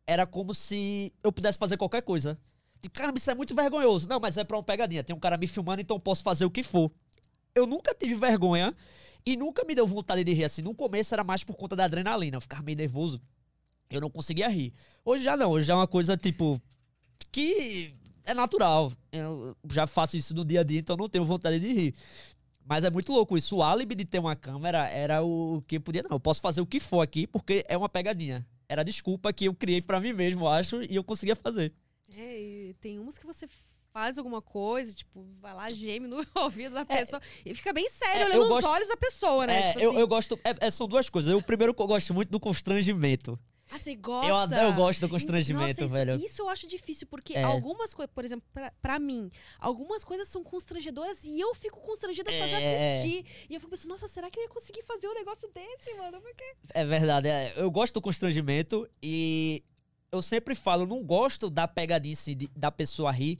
[0.05, 2.39] era como se eu pudesse fazer qualquer coisa.
[2.81, 4.09] Tipo, caramba, isso é muito vergonhoso.
[4.09, 5.03] Não, mas é pra uma pegadinha.
[5.03, 6.91] Tem um cara me filmando, então posso fazer o que for.
[7.53, 8.75] Eu nunca tive vergonha
[9.25, 10.61] e nunca me deu vontade de rir assim.
[10.61, 12.37] No começo era mais por conta da adrenalina.
[12.37, 13.21] Eu ficava meio nervoso.
[13.89, 14.73] Eu não conseguia rir.
[15.03, 15.51] Hoje já não.
[15.51, 16.61] Hoje já é uma coisa, tipo,
[17.31, 18.91] que é natural.
[19.11, 21.95] Eu já faço isso no dia a dia, então não tenho vontade de rir.
[22.65, 23.57] Mas é muito louco isso.
[23.57, 26.03] O álibi de ter uma câmera era o que podia.
[26.03, 28.45] Não, eu posso fazer o que for aqui porque é uma pegadinha.
[28.69, 31.73] Era a desculpa que eu criei pra mim mesmo, acho, e eu conseguia fazer.
[32.15, 33.45] É, e tem umas que você
[33.93, 38.21] faz alguma coisa, tipo, vai lá, geme no ouvido da pessoa e fica bem sério
[38.21, 39.59] É, olhando eu nos gosto- olhos da pessoa, né?
[39.59, 40.39] É, tipo eu, assim, eu gosto.
[40.43, 41.31] é- é, são duas coisas.
[41.31, 43.37] Eu, o primeiro que eu gosto muito do constrangimento.
[43.73, 44.27] Ah, você gosta?
[44.29, 46.15] Eu, adoro- eu gosto do constrangimento, Nossa, isso, velho.
[46.25, 47.43] Isso eu acho difícil, porque É.
[47.43, 52.29] algumas coisas, por exemplo, pra, pra mim, algumas coisas são constrangedoras e eu fico constrangida
[52.33, 52.97] só de É.
[52.99, 53.25] assistir.
[53.49, 56.19] E eu fico pensando, nossa, será que eu ia conseguir fazer um negócio desse, mano?
[56.21, 56.43] Porque...
[56.73, 57.29] É verdade.
[57.29, 59.63] é, eu gosto do constrangimento e
[60.11, 63.39] eu sempre falo, eu não gosto da pegadinha assim, de- da pessoa rir,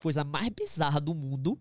[0.00, 1.58] Coisa mais bizarra do mundo,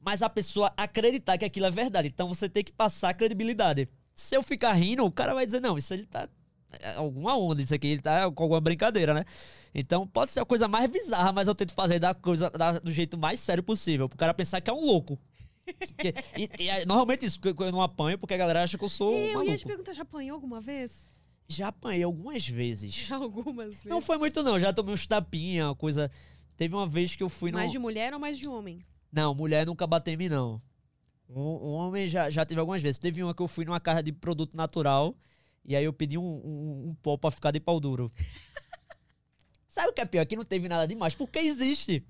[0.00, 2.08] mas a pessoa acreditar que aquilo é verdade.
[2.08, 3.88] Então você tem que passar a credibilidade.
[4.14, 6.28] Se eu ficar rindo, o cara vai dizer, não, isso ele tá.
[6.80, 9.24] é alguma onda, isso aqui ele tá com alguma brincadeira, né?
[9.74, 12.90] Então pode ser a coisa mais bizarra, mas eu tento fazer da coisa da- do
[12.90, 14.08] jeito mais sério possível.
[14.08, 15.18] Pro cara pensar que é um louco.
[15.96, 18.84] Que- e, e é normalmente isso, porque eu não apanho, porque a galera acha que
[18.84, 19.12] eu sou.
[19.14, 19.56] eu ia maluco.
[19.56, 21.08] te perguntar, já apanhou alguma vez?
[21.48, 23.08] Já apanhei algumas vezes.
[23.12, 23.84] Algumas vezes.
[23.84, 24.58] Não foi muito, não.
[24.58, 26.10] Já tomei uns tapinha, uma coisa.
[26.62, 27.58] Teve uma vez que eu fui no.
[27.58, 28.78] Mais de mulher ou mais de homem?
[29.10, 30.62] Não, mulher nunca bateu em mim, não.
[31.28, 33.00] Um, um homem já, já teve algumas vezes.
[33.00, 35.12] Teve uma que eu fui numa casa de produto natural
[35.64, 38.12] e aí eu pedi um, um, um pó pra ficar de pau duro.
[39.66, 40.24] Sabe o que é pior?
[40.24, 42.06] Que não teve nada demais, porque existe.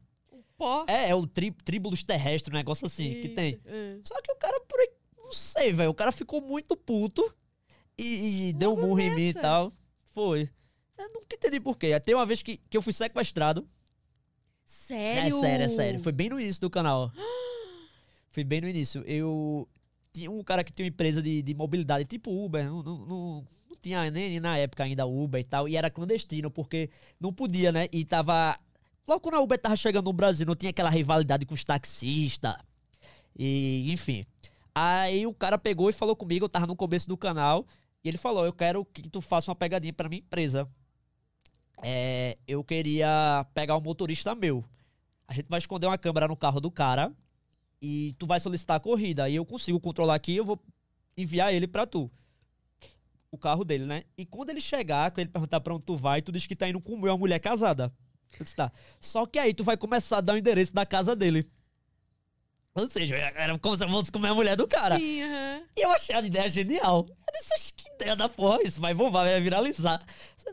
[0.59, 0.85] Pó.
[0.87, 3.59] É, é o tri, tribulus terrestre, um negócio assim, que tem.
[3.65, 3.97] É.
[4.03, 5.89] Só que o cara, por aí, não sei, velho.
[5.89, 7.27] O cara ficou muito puto
[7.97, 9.73] e, e deu um murro em mim e tal.
[10.13, 10.51] Foi.
[10.99, 11.99] Eu nunca entendi por quê.
[12.01, 13.67] Tem uma vez que, que eu fui sequestrado.
[14.73, 15.37] Sério?
[15.37, 16.01] É sério, é sério.
[16.01, 17.13] Foi bem no início do canal.
[18.33, 19.03] Foi bem no início.
[19.03, 19.69] Eu
[20.15, 22.65] tinha um cara que tinha uma empresa de, de mobilidade, tipo Uber.
[22.65, 25.69] Não, não, não, não tinha nem na época ainda Uber e tal.
[25.69, 26.89] E era clandestino, porque
[27.21, 27.87] não podia, né?
[27.93, 28.59] E tava.
[29.07, 32.55] Logo quando a Uber tava chegando no Brasil, não tinha aquela rivalidade com os taxistas.
[33.39, 34.25] E, enfim.
[34.75, 37.67] Aí o cara pegou e falou comigo, eu tava no começo do canal.
[38.03, 40.67] E ele falou: Eu quero que tu faça uma pegadinha pra minha empresa.
[41.81, 44.65] É, eu queria pegar um motorista meu.
[45.27, 47.13] A gente vai esconder uma câmera no carro do cara
[47.81, 49.29] e tu vai solicitar a corrida.
[49.29, 50.61] E eu consigo controlar aqui, eu vou
[51.17, 52.11] enviar ele pra tu.
[53.31, 54.03] O carro dele, né?
[54.17, 56.69] E quando ele chegar, quando ele perguntar pra onde tu vai, tu diz que tá
[56.69, 57.93] indo comer uma mulher casada.
[58.39, 58.71] Eu disse, tá.
[59.01, 61.51] Só que aí tu vai começar a dar o endereço da casa dele.
[62.75, 64.99] Ou seja, era como se eu fosse comer a mulher do cara.
[64.99, 65.63] Sim, aham.
[65.77, 67.07] E eu achei a ideia genial.
[67.07, 70.03] Eu disse, "Oxe, que ideia da porra, isso vai bombar, vai viralizar.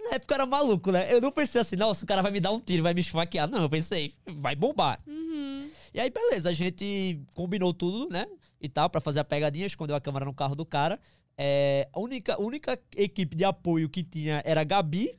[0.03, 1.11] Na época eu era maluco, né?
[1.13, 3.47] Eu não pensei assim, nossa, o cara vai me dar um tiro, vai me esfaquear.
[3.47, 4.99] Não, eu pensei, vai bombar.
[5.07, 5.69] Uhum.
[5.93, 8.27] E aí, beleza, a gente combinou tudo, né?
[8.59, 10.99] E tal, pra fazer a pegadinha, escondeu a câmera no carro do cara.
[11.37, 15.17] É, a única, única equipe de apoio que tinha era a Gabi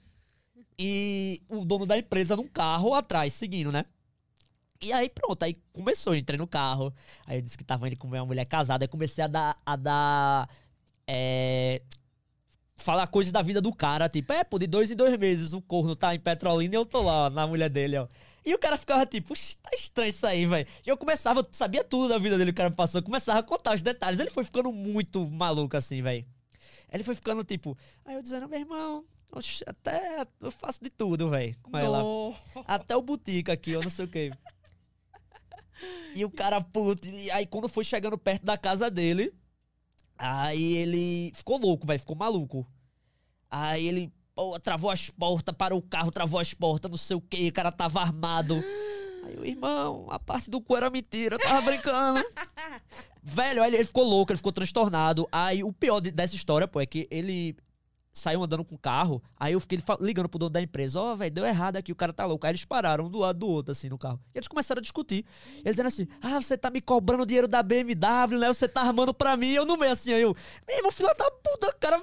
[0.79, 3.87] e o dono da empresa num carro atrás, seguindo, né?
[4.83, 6.93] E aí pronto, aí começou, entrei no carro,
[7.27, 9.61] aí eu disse que tava indo comer uma mulher casada, aí comecei a dar.
[9.65, 10.49] A dar
[11.07, 11.83] é,
[12.79, 15.61] falar coisas da vida do cara, tipo, é, pô, de dois em dois meses o
[15.61, 18.09] corno tá em Petrolina e eu tô lá, ó, na mulher dele, ó.
[18.43, 20.67] E o cara ficava tipo, "Oxe, tá estranho isso aí, velho.
[20.87, 23.43] E eu começava, eu sabia tudo da vida dele, o cara passou, eu começava a
[23.43, 24.19] contar os detalhes.
[24.19, 26.25] Ele foi ficando muito maluco assim, velho.
[26.91, 29.05] Ele foi ficando tipo, aí eu dizendo, meu irmão,
[29.67, 32.03] até eu faço de tudo, velho, com ela.
[32.67, 34.31] Até o boutique aqui, eu não sei o quê.
[36.15, 39.33] E o cara, puto, e aí quando foi chegando perto da casa dele,
[40.19, 42.67] aí ele ficou louco, velho, ficou maluco.
[43.51, 47.21] Aí ele, pô, travou as portas, parou o carro, travou as portas, não sei o
[47.21, 48.63] quê, o cara tava armado.
[49.25, 52.25] Aí o irmão, a parte do cu era mentira, eu tava brincando.
[53.23, 55.29] Velho, aí ele ficou louco, ele ficou transtornado.
[55.31, 57.55] Aí o pior de- dessa história, pô, é que ele
[58.13, 59.23] saiu andando com o carro.
[59.39, 62.13] Aí eu fiquei ligando pro dono da empresa: Ó, velho, deu errado aqui, o cara
[62.13, 62.47] tá louco.
[62.47, 64.21] Aí eles pararam um do lado do outro, assim, no carro.
[64.35, 65.25] E eles começaram a discutir.
[65.57, 68.49] Eles dizendo assim: Ah, você tá me cobrando dinheiro da BMW, né?
[68.49, 69.51] Você tá armando pra mim.
[69.51, 70.35] Eu no meio assim, aí eu,
[70.67, 72.03] meu irmão, filho da puta, o cara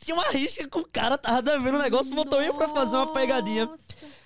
[0.00, 3.12] tinha uma risca com o cara, tava devendo o negócio, botou eu pra fazer uma
[3.12, 3.70] pegadinha.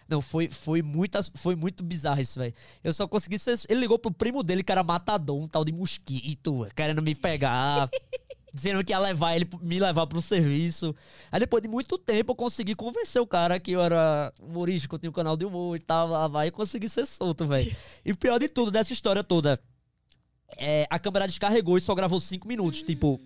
[0.09, 2.55] Não, foi, foi, muitas, foi muito bizarro isso, velho.
[2.83, 3.59] Eu só consegui ser.
[3.69, 7.91] Ele ligou pro primo dele, que era matador, um tal de mosquito, querendo me pegar.
[8.59, 10.95] dizendo que ia levar ele, me levar pro serviço.
[11.31, 14.99] Aí depois de muito tempo eu consegui convencer o cara que eu era humorístico, eu
[14.99, 17.75] tinha um canal de humor e tal, lá vai e consegui ser solto, velho.
[18.05, 19.61] E o pior de tudo dessa história toda.
[20.57, 22.83] É, a câmera descarregou e só gravou cinco minutos.
[22.83, 23.21] Tipo,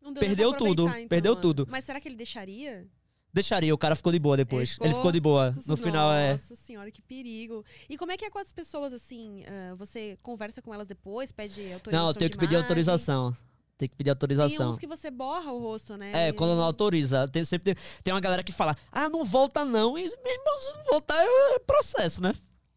[0.00, 1.42] deu nem Perdeu tudo, perdeu mano.
[1.42, 1.66] tudo.
[1.70, 2.86] Mas será que ele deixaria?
[3.34, 4.78] deixaria, o cara ficou de boa depois.
[4.80, 5.52] Ele ficou, de boa.
[5.66, 6.30] No final é.
[6.30, 7.64] Nossa senhora, que perigo.
[7.90, 11.32] E como é que é com as pessoas, assim, ah, você conversa com elas depois,
[11.32, 13.36] pede autorização Não, eu tenho que pedir autorização.
[13.76, 14.70] Tem que pedir Tem autorização.
[14.70, 16.28] uns que você borra o rosto, né?
[16.28, 17.26] É, quando não autoriza.
[17.28, 19.98] Tem, sempre tem, tem uma galera que fala, ah, não volta não.
[19.98, 22.32] E, se não voltar é processo, né?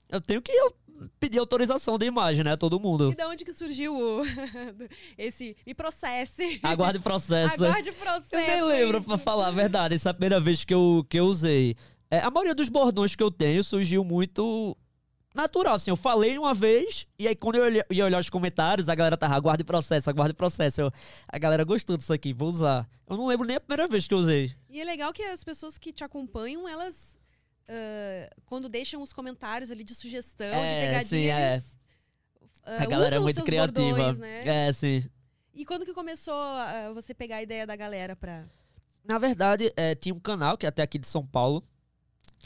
[0.10, 0.74] Eu tenho que eu,
[1.20, 2.56] pedir autorização de imagem, né?
[2.56, 3.12] Todo mundo.
[3.12, 4.24] E da onde que surgiu o...
[5.18, 5.56] esse...
[5.66, 6.60] Me processe.
[6.64, 7.64] Aguarde processo.
[7.64, 8.36] Aguarde processo.
[8.36, 9.08] Eu nem lembro, isso.
[9.08, 9.94] pra falar a verdade.
[9.94, 11.76] Essa é a primeira vez que eu, que eu usei.
[12.10, 14.76] É, a maioria dos bordões que eu tenho surgiu muito
[15.38, 15.90] natural, assim.
[15.92, 19.16] Eu falei uma vez, e aí quando eu olhei- ia olhar os comentários, a galera
[19.16, 20.82] tava, aguarde processo, aguarde processo.
[20.82, 20.92] Eu,
[21.28, 22.90] a galera gostou disso aqui, vou usar.
[23.10, 24.54] Eu não lembro nem a primeira vez que eu usei.
[24.70, 27.18] E é legal que as pessoas que te acompanham, elas.
[27.70, 31.64] ah, quando deixam os comentários ali de sugestão, de É, pegadinha, sim, é.
[32.66, 33.82] ah, a galera é muito criativa.
[33.98, 34.42] bordões, né?
[34.68, 35.04] É, sim.
[35.54, 38.46] E quando que começou ah, você pegar a ideia da galera pra.
[39.04, 41.64] Na verdade, é, tinha um canal que é até aqui de São Paulo,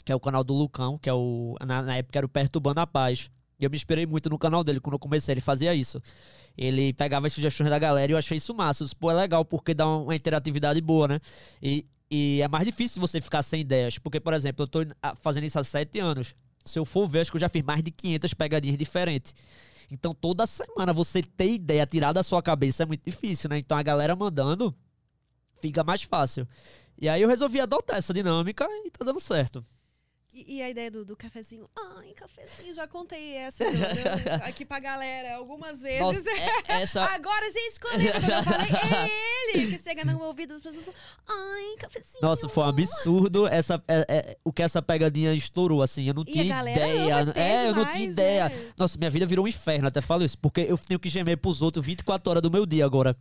[0.04, 1.56] que é o canal do Lucão, que é o.
[1.66, 3.30] Na, na época era o Perturbando a Paz.
[3.58, 5.32] E eu me inspirei muito no canal dele quando eu comecei.
[5.32, 6.00] Ele fazia isso.
[6.56, 8.84] Ele pegava as sugestões da galera e eu achei isso massa.
[8.84, 11.20] Isso, Pô, é legal porque dá uma interatividade boa, né?
[11.62, 13.98] E, e é mais difícil você ficar sem ideias.
[13.98, 14.80] Porque, por exemplo, eu tô
[15.20, 16.34] fazendo isso há sete anos.
[16.64, 19.34] Se eu for ver, acho que eu já fiz mais de 500 pegadinhas diferentes.
[19.90, 23.58] Então, toda semana você ter ideia, tirar da sua cabeça é muito difícil, né?
[23.58, 24.74] Então, a galera mandando
[25.60, 26.48] fica mais fácil.
[27.00, 29.64] E aí eu resolvi adotar essa dinâmica e tá dando certo.
[30.34, 31.68] E, e a ideia do, do cafezinho?
[31.76, 33.78] Ai, cafezinho, já contei essa do- do-
[34.44, 36.00] aqui pra galera algumas vezes.
[36.00, 37.04] Nossa, é- essa.
[37.12, 40.86] Agora, gente, quando eu falei, é ele que chega no ouvido das pessoas.
[41.28, 42.22] Ai, cafezinho.
[42.22, 46.04] Nossa, foi um absurdo essa, é- é- o que essa pegadinha estourou, assim.
[46.08, 47.16] Eu não E a tinha ideia.
[47.18, 48.48] ama, é, eu não demais, tinha ideia.
[48.48, 48.72] né?
[48.78, 50.38] Nossa, minha vida virou um inferno, até falo isso.
[50.38, 53.14] Porque eu tenho que gemer pros outros 24 horas do meu dia agora.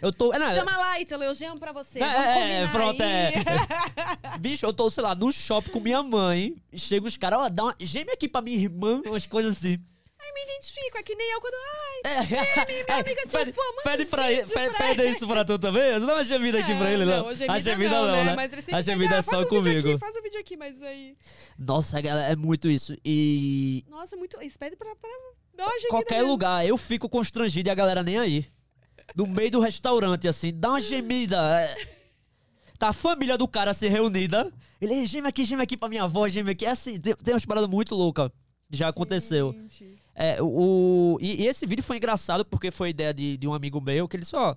[0.00, 0.32] Eu tô.
[0.32, 2.02] é, não, Chama lá, Ítalo, eu gemo pra você.
[2.02, 3.10] É, é, combinar pronto, aí.
[3.10, 4.38] é.
[4.38, 6.54] Bicho, eu tô, sei lá, no shopping com minha mãe.
[6.74, 7.76] Chega os caras, ó, dá uma.
[7.80, 9.78] Geme aqui pra minha irmã, umas coisas assim.
[10.24, 11.54] Ai, me identifico, é que nem eu quando.
[11.54, 15.44] Ai, É, minha amiga, se eu pede, for, pede pra pede, pra pede isso pra
[15.44, 15.92] tu também?
[15.92, 17.34] Você dá uma gemida aqui pra ele, não?
[17.34, 18.34] gemida a gemida não, não, né?
[18.34, 19.90] Mas ele sempre a pede, gemida ah, é faz só um comigo.
[19.90, 21.16] Aqui, faz um vídeo aqui, mas aí.
[21.58, 22.96] Nossa, galera, é muito isso.
[23.04, 24.40] E Nossa, muito.
[24.40, 25.10] Eles pedem pra, pra
[25.56, 26.30] uma qualquer mesmo.
[26.30, 28.46] lugar, eu fico constrangido e a galera nem aí.
[29.14, 31.36] No meio do restaurante, assim, dá uma gemida.
[31.60, 31.94] é.
[32.78, 34.52] Tá a família do cara se reunida.
[34.80, 36.66] Ele, "Ei, geme aqui, geme aqui pra minha avó, geme aqui.
[36.66, 38.30] É assim, tem, tem umas paradas muito loucas.
[38.68, 39.52] Já aconteceu.
[39.52, 39.96] Gente.
[40.14, 43.80] É, o, e, e esse vídeo foi engraçado porque foi ideia de, de um amigo
[43.80, 44.56] meu que ele só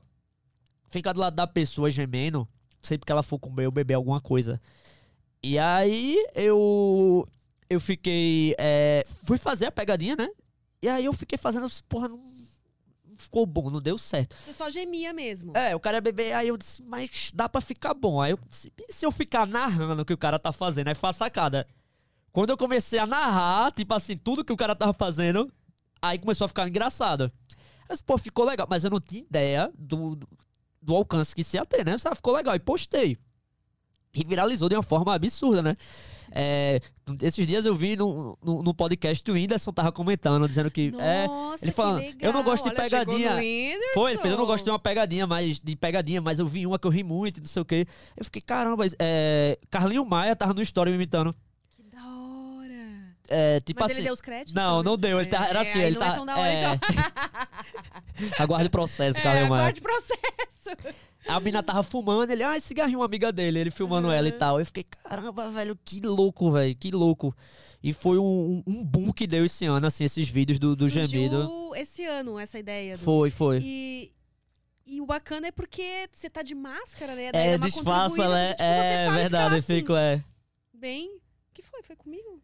[0.89, 2.47] fica do lado da pessoa gemendo,
[2.81, 4.59] sempre que ela for comer ou beber alguma coisa.
[5.43, 7.27] E aí eu
[7.69, 10.29] eu fiquei é, fui fazer a pegadinha, né?
[10.81, 12.19] E aí eu fiquei fazendo, porra, não
[13.27, 14.35] ficou bom, não deu certo.
[14.35, 15.55] Você só gemia mesmo.
[15.55, 18.21] É, o cara ia beber, aí eu disse, mas dá pra ficar bom.
[18.21, 20.87] Aí eu disse, e se eu ficar narrando o que o cara tá fazendo?
[20.87, 21.67] Aí a sacada.
[22.31, 25.51] Quando eu comecei a narrar, tipo assim, tudo que o cara tava fazendo,
[26.01, 27.31] aí começou a ficar engraçado.
[27.89, 28.67] Disse, pô, ficou legal.
[28.69, 30.27] Mas eu não tinha ideia do, do,
[30.81, 31.97] do alcance que isso ia ter, né?
[31.97, 32.55] Só ficou legal.
[32.55, 33.17] E postei.
[34.13, 35.77] E viralizou de uma forma absurda, né?
[36.39, 36.79] É,
[37.23, 40.91] esses dias eu vi no, no, no podcast o Whindersson tava comentando, dizendo que.
[40.99, 43.31] é, Nossa, ele que falando, eu não gosto de Olha, pegadinha.
[43.95, 46.67] Foi, ele fez, eu não gosto de uma pegadinha, mas de pegadinha, mas eu vi
[46.67, 47.87] uma que eu ri muito, não sei o quê.
[48.15, 51.33] Eu fiquei, caramba, é, Carlinho Maia tava no story me imitando.
[51.71, 53.15] Que da hora.
[53.29, 53.99] É, tipo Mas assim.
[54.01, 54.53] ele deu os créditos?
[54.53, 55.19] Não, não deu.
[55.19, 56.11] Ele tá, era assim, É, ele não tá.
[56.11, 56.59] é tão da hora, é.
[56.59, 56.79] então.
[58.37, 59.61] Aguarde processo, É, Carlinho Maia.
[59.63, 60.17] aguarde processo.
[61.27, 64.59] A mina tava fumando, ele, ah, cigarrinho, uma amiga dele, ele filmando ela e tal.
[64.59, 67.35] Eu fiquei, caramba, velho, que louco, velho, que louco.
[67.83, 71.07] E foi um, um, boom que deu esse ano, assim, esses vídeos do, do Surgiu
[71.07, 71.71] gemido.
[71.75, 72.97] esse ano, essa ideia.
[72.97, 73.59] do- Foi, foi.
[73.61, 74.11] E,
[74.85, 77.31] e o bacana é porque você tá de máscara, né?
[77.31, 78.49] Daí É, uma disfarça, né?
[78.51, 80.23] tipo, É verdade, assim, fico, é.
[80.73, 81.09] Bem.
[81.09, 81.83] O que foi?
[81.83, 82.41] Foi comigo?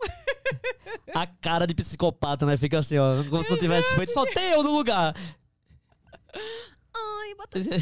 [1.14, 2.56] A cara de psicopata, né?
[2.56, 3.22] Fica assim, ó.
[3.28, 4.12] Como se não tivesse feito.
[4.12, 5.14] Só tem eu no lugar.
[6.94, 7.70] Ai, batatinha!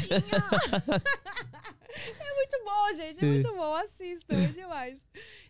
[2.19, 3.23] é muito bom, gente.
[3.23, 3.75] É muito bom.
[3.75, 4.99] Assistam, é demais.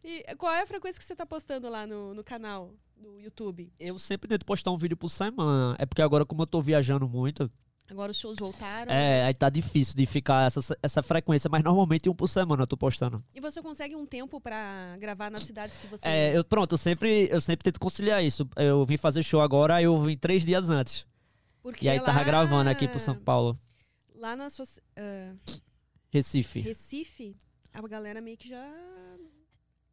[0.04, 3.72] E qual é a frequência que você tá postando lá no, no canal do YouTube?
[3.80, 5.76] Eu sempre tento postar um vídeo por semana.
[5.80, 7.52] É porque agora, como eu tô viajando muito,
[7.92, 8.90] Agora os shows voltaram.
[8.90, 11.50] é, aí tá difícil de ficar essa, essa frequência.
[11.50, 13.22] Mas normalmente um por semana eu tô postando.
[13.36, 16.08] E você consegue um tempo pra gravar nas cidades que você.
[16.08, 18.50] É, eu, pronto, eu sempre, eu sempre tento conciliar isso.
[18.56, 21.06] Eu vim fazer show agora, aí eu vim três dias antes.
[21.62, 23.58] Porque E aí tava lá- gravando aqui pro São Paulo.
[24.16, 24.66] Lá na sua.
[24.98, 25.34] ah,
[26.12, 26.60] Recife.
[26.60, 27.36] Recife,
[27.74, 28.66] a galera meio que já.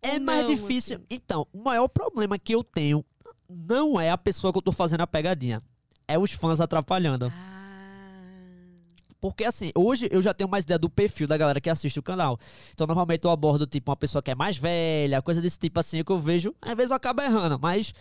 [0.02, 0.96] É Ou mais não, difícil.
[0.96, 1.06] assim.
[1.10, 3.04] Então, o maior problema que eu tenho
[3.48, 5.60] não é a pessoa que eu tô fazendo a pegadinha.
[6.06, 7.26] É os fãs atrapalhando.
[7.26, 7.54] Ah.
[9.20, 12.02] Porque assim, hoje eu já tenho mais ideia do perfil da galera que assiste o
[12.02, 12.38] canal.
[12.72, 16.04] Então, normalmente eu abordo, tipo, uma pessoa que é mais velha, coisa desse tipo assim,
[16.04, 16.54] que eu vejo.
[16.62, 17.92] Às vezes eu acabo errando, mas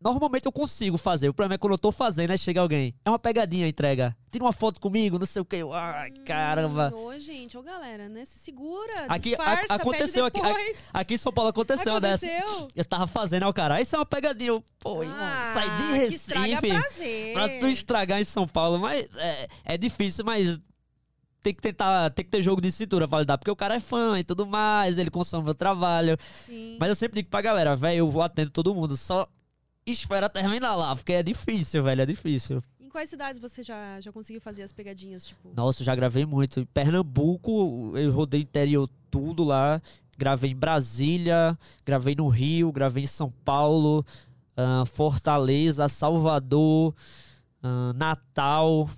[0.00, 1.28] normalmente eu consigo fazer.
[1.28, 2.94] O problema é quando eu tô fazendo, aí chega alguém.
[3.04, 4.16] É uma pegadinha a entrega.
[4.30, 5.56] Tira uma foto comigo, não sei o que.
[5.72, 6.92] Ai, caramba.
[6.94, 8.24] Hum, Ô, gente, ô galera, né?
[8.24, 12.00] Se segura, Aqui a- disfarça, aconteceu pede aqui, a- aqui em São Paulo aconteceu, uma
[12.00, 12.26] dessa.
[12.26, 12.68] Aconteceu?
[12.74, 14.50] Eu tava fazendo, o cara, isso é uma pegadinha.
[14.50, 16.68] Eu, Pô, irmão, Ah, sai de Recife.
[16.68, 17.32] prazer.
[17.34, 20.58] Pra tu estragar em São Paulo, mas é, é difícil, mas
[21.42, 23.80] tem que tentar, tem que ter jogo de cintura pra lidar, porque o cara é
[23.80, 26.16] fã e tudo mais, ele consome meu trabalho.
[26.46, 26.76] Sim.
[26.78, 29.26] Mas eu sempre digo pra galera, velho, eu vou atendo todo mundo, só
[29.92, 32.62] espera terminar lá, porque é difícil, velho, é difícil.
[32.80, 35.52] Em quais cidades você já, já conseguiu fazer as pegadinhas, tipo?
[35.54, 36.60] Nossa, eu já gravei muito.
[36.60, 39.80] Em Pernambuco, eu rodei interior tudo lá.
[40.16, 44.04] Gravei em Brasília, gravei no Rio, gravei em São Paulo,
[44.56, 46.92] ah, Fortaleza, Salvador,
[47.62, 48.88] ah, Natal.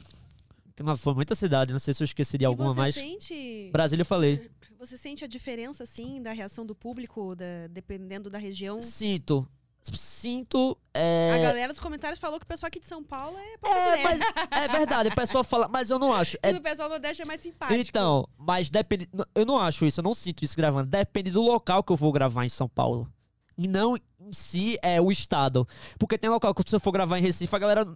[0.97, 2.95] Foi muita cidade, não sei se eu esqueci de alguma, você mas.
[2.95, 3.69] sente...
[3.71, 4.51] Brasília eu falei.
[4.79, 8.81] Você sente a diferença, assim, da reação do público, da- dependendo da região?
[8.81, 9.47] Sinto.
[9.83, 10.77] Sinto.
[10.93, 11.33] É...
[11.35, 14.21] A galera dos comentários falou que o pessoal aqui de São Paulo é É, mas
[14.51, 16.37] é verdade, a pessoa fala, mas eu não acho.
[16.43, 17.81] É o pessoal do Nordeste é mais simpático.
[17.81, 19.09] Então, mas depende.
[19.35, 20.89] Eu não acho isso, eu não sinto isso gravando.
[20.89, 23.11] Depende do local que eu vou gravar em São Paulo.
[23.57, 25.67] E não em si é o estado.
[25.99, 27.87] Porque tem local que se eu for gravar em Recife, a galera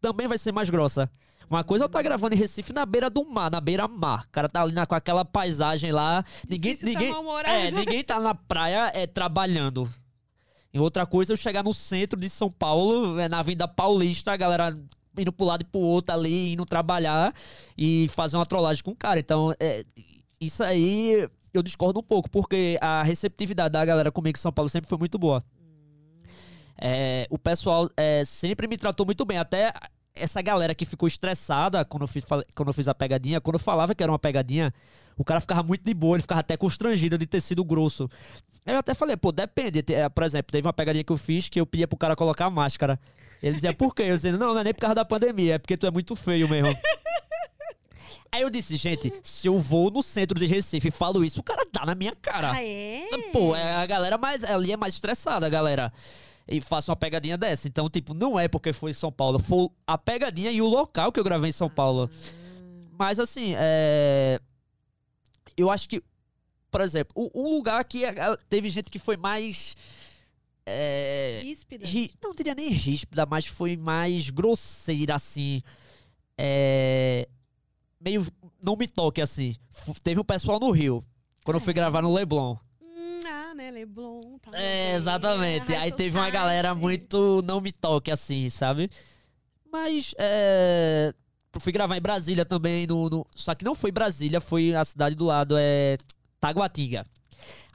[0.00, 1.10] também vai ser mais grossa.
[1.50, 4.24] Uma coisa é eu tá gravando em Recife na beira do mar, na beira-mar.
[4.26, 6.24] O cara tá ali na- com aquela paisagem lá.
[6.48, 7.54] Ninguém, Difícil tá ninguém, mal-humorado.
[7.54, 9.88] é, ninguém tá na praia é, trabalhando.
[10.82, 14.36] Outra coisa é eu chegar no centro de São Paulo, é, na Avenida Paulista, a
[14.36, 14.76] galera
[15.16, 17.34] indo pro lado e pro outro ali, indo trabalhar
[17.76, 19.18] e fazer uma trollagem com o cara.
[19.18, 19.84] Então, é,
[20.40, 24.68] isso aí eu discordo um pouco, porque a receptividade da galera comigo em São Paulo
[24.68, 25.44] sempre foi muito boa.
[26.80, 29.38] É, o pessoal é, sempre me tratou muito bem.
[29.38, 29.72] Até
[30.14, 33.60] essa galera que ficou estressada quando eu, fiz, quando eu fiz a pegadinha, quando eu
[33.60, 34.72] falava que era uma pegadinha,
[35.16, 38.08] o cara ficava muito de boa, ele ficava até constrangido de ter sido grosso.
[38.66, 39.82] Aí Eu até falei, pô, depende.
[39.92, 42.46] É, Por exemplo, teve uma pegadinha que eu fiz que eu pedia pro cara colocar
[42.46, 43.00] a máscara.
[43.42, 44.02] Ele dizia, por quê?
[44.02, 46.14] Eu dizia, não, não é nem por causa da pandemia, é porque tu é muito
[46.16, 46.76] feio mesmo.
[48.30, 51.42] Aí eu disse, gente, se eu vou no centro de Recife e falo isso, o
[51.42, 52.52] cara dá na minha cara.
[52.52, 53.06] Ah, é?
[53.32, 54.44] Pô, é a galera mais.
[54.44, 55.90] Ali é mais estressada, a galera.
[56.48, 57.68] E faço uma pegadinha dessa.
[57.68, 59.38] Então, tipo, não é porque foi em São Paulo.
[59.38, 62.08] Foi a pegadinha e o local que eu gravei em São Paulo.
[62.98, 64.40] Mas assim, é.
[65.56, 66.02] Eu acho que.
[66.70, 68.02] Por exemplo, o- um lugar que
[68.48, 69.76] teve gente que foi mais.
[70.66, 71.40] É.
[71.42, 71.86] Ríspida.
[71.86, 75.62] ri- não diria nem ríspida, mas foi mais grosseira, assim.
[76.36, 77.28] É.
[78.00, 78.26] Meio.
[78.62, 79.54] Não me toque, assim.
[79.70, 81.02] F- Teve um pessoal no Rio.
[81.44, 82.56] Quando eu fui gravar no Leblon.
[83.58, 83.70] Né?
[83.72, 84.38] Leblon.
[84.38, 84.94] Tá É, bem.
[84.94, 85.74] exatamente.
[85.74, 88.88] Aí teve uma galera muito não me toque, assim, sabe?
[89.70, 91.12] Mas, é.
[91.52, 94.84] Eu fui gravar em Brasília também, no, no- só que não foi Brasília, foi a
[94.84, 95.96] cidade do lado, é.
[96.40, 97.04] Taguatinga.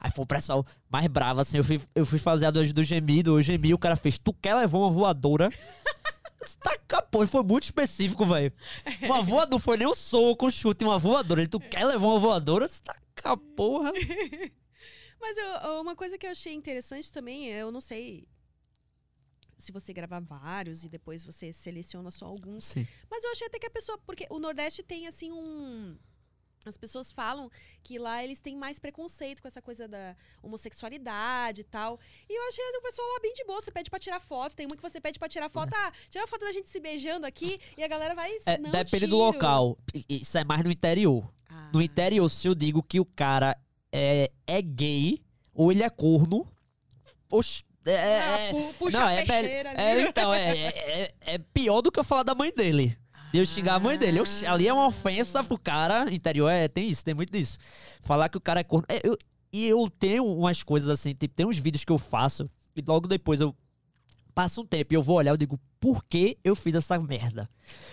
[0.00, 1.58] Aí foi o pessoal mais bravo, assim.
[1.58, 4.32] Eu fui, eu fui fazer a do, do gemido, o gemi, o cara fez, tu
[4.32, 5.50] quer levar uma voadora?
[6.62, 8.52] Taca, pô, foi muito específico, velho.
[9.02, 11.40] Uma voadora, foi nem um soco, um chute, uma voadora.
[11.42, 12.68] Ele, tu quer levar uma voadora?
[12.82, 13.92] Taca, porra.
[15.26, 18.28] Mas eu- uma coisa que eu achei interessante também, é, eu não sei
[19.56, 22.64] se você gravar vários e depois você seleciona só alguns.
[22.64, 22.86] Sim.
[23.10, 23.96] Mas eu achei até que a pessoa.
[24.04, 25.96] Porque o Nordeste tem assim um.
[26.66, 27.50] As pessoas falam
[27.82, 31.98] que lá eles têm mais preconceito com essa coisa da homossexualidade e tal.
[32.28, 33.60] E eu achei o pessoal lá bem de boa.
[33.62, 34.54] Você pede pra tirar foto.
[34.56, 35.72] Tem uma que você pede pra tirar foto.
[35.74, 37.58] Ah, tira foto da gente se beijando aqui.
[37.78, 38.30] E a galera vai.
[38.46, 39.78] É, depende do tiro." local.
[39.94, 41.30] I- Isso é mais no interior.
[41.48, 41.70] Ah.
[41.72, 43.56] No interior, se eu digo que o cara
[43.96, 45.22] é, é gay
[45.54, 46.46] ou ele é corno,
[47.28, 47.62] poxa.
[47.86, 50.00] É, Ah, é, pu- puxa não, a é, peixeira é, ali.
[50.02, 50.66] é, então, é, é,
[51.02, 52.96] é- é pior do que eu falar da mãe dele.
[53.30, 54.20] De eu xingar a mãe dele.
[54.20, 56.06] Eu, ali é uma ofensa pro cara.
[56.12, 57.58] Interior é, tem isso, tem muito disso.
[58.00, 58.86] Falar que o cara é corno.
[58.88, 59.18] é, eu-
[59.52, 63.06] e eu tenho umas coisas assim, tipo, tem uns vídeos que eu faço e logo
[63.06, 63.54] depois eu
[64.34, 67.48] passo um tempo e eu vou olhar, eu digo, por que eu fiz essa merda?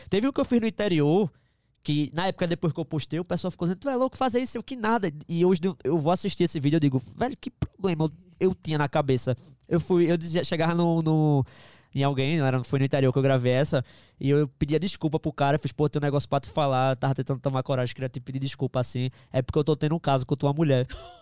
[0.09, 1.31] Teve um que eu fiz no interior,
[1.83, 4.39] que na época depois que eu postei, o pessoal ficou dizendo, tu é louco fazer
[4.39, 5.11] isso, eu que nada.
[5.27, 8.11] E hoje eu- vou assistir esse vídeo, eu digo, velho, que problema eu,
[8.49, 9.35] eu tinha na cabeça.
[9.67, 11.45] Eu fui, eu dizia, chegava no, no-
[11.93, 13.83] em alguém, não era, foi no interior que eu gravei essa,
[14.19, 16.95] e eu pedia desculpa pro cara, eu fiz, pô, tem um negócio pra te falar,
[16.95, 19.99] tava tentando tomar coragem, queria te pedir desculpa assim, é porque eu tô tendo um
[19.99, 20.87] caso com tua mulher.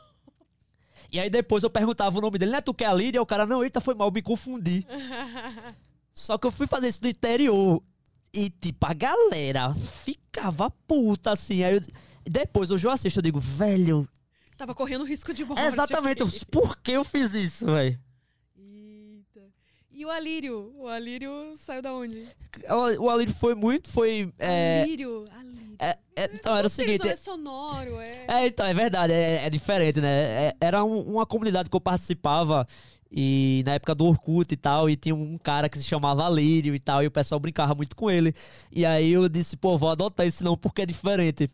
[1.12, 3.20] E aí depois eu perguntava o nome dele, não é tu que é a Lídia?
[3.20, 4.86] O cara, não, eita, foi mal, me confundi.
[6.14, 7.82] Só que eu fui fazer isso no interior.
[8.34, 11.64] E, tipo, a galera ficava puta, assim.
[11.64, 11.82] Aí eu,
[12.30, 14.08] depois, hoje eu assisto, eu digo, velho,
[14.58, 15.62] Tava correndo risco de morte.
[15.62, 16.46] é exatamente, eu- aqui.
[16.52, 17.98] por que eu fiz isso, velho?
[18.58, 19.42] Eita.
[19.92, 20.74] E o Alírio?
[20.78, 22.26] O Alírio saiu da onde?
[23.00, 24.32] O, o Alírio foi muito, foi...
[24.38, 25.26] É, Alírio.
[25.32, 25.76] Alírio.
[25.80, 27.08] é, é, então, era o seguinte...
[27.08, 28.26] É sonoro, é.
[28.28, 30.48] É, então, é verdade, é, é diferente, né?
[30.48, 32.68] É- era um- uma comunidade que eu participava
[33.12, 36.76] e na época do Orkut e tal, e tinha um cara que se chamava Lírio
[36.76, 38.34] e tal, e o pessoal brincava muito com ele.
[38.72, 41.50] E aí eu disse, pô, vou adotar esse nome porque é diferente.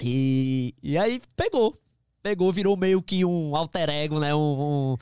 [0.00, 1.74] E, e aí pegou.
[2.22, 4.34] Pegou, virou meio que um alter ego, né?
[4.34, 4.94] Um.
[4.94, 4.96] um-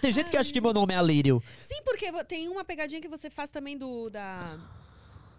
[0.00, 1.40] Tem gente que acha que meu nome é Alírio.
[1.60, 4.58] Sim, porque tem uma pegadinha que você faz também do da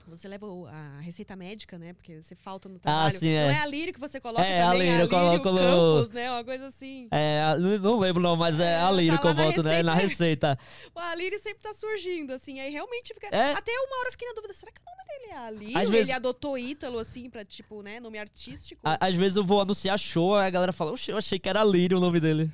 [0.08, 1.94] Você leva a receita médica, né?
[1.94, 3.16] Porque você falta no trabalho.
[3.16, 3.48] Ah, sim, é.
[3.48, 6.12] Não é a Lírio que você coloca É, a também, Lírio, eu coloco no- Campos,
[6.14, 6.32] né?
[6.32, 7.08] Uma coisa assim.
[7.12, 9.82] É, a- não lembro não, mas é, É, a Lírio tá que eu boto, né?
[9.84, 10.58] Na receita.
[10.96, 12.60] O Alírio sempre tá surgindo, assim.
[12.60, 13.28] Aí realmente fica.
[13.32, 13.54] É.
[13.54, 15.78] Até uma hora eu fiquei na dúvida: será que o nome dele é Alírio?
[15.78, 18.00] Às Ele vezes- adotou Ítalo, assim, pra, tipo, né?
[18.00, 18.82] Nome artístico.
[18.84, 21.50] A- Às vezes eu vou anunciar show, aí a galera fala, "Oxe, eu achei que
[21.50, 22.52] era Lírio o nome dele.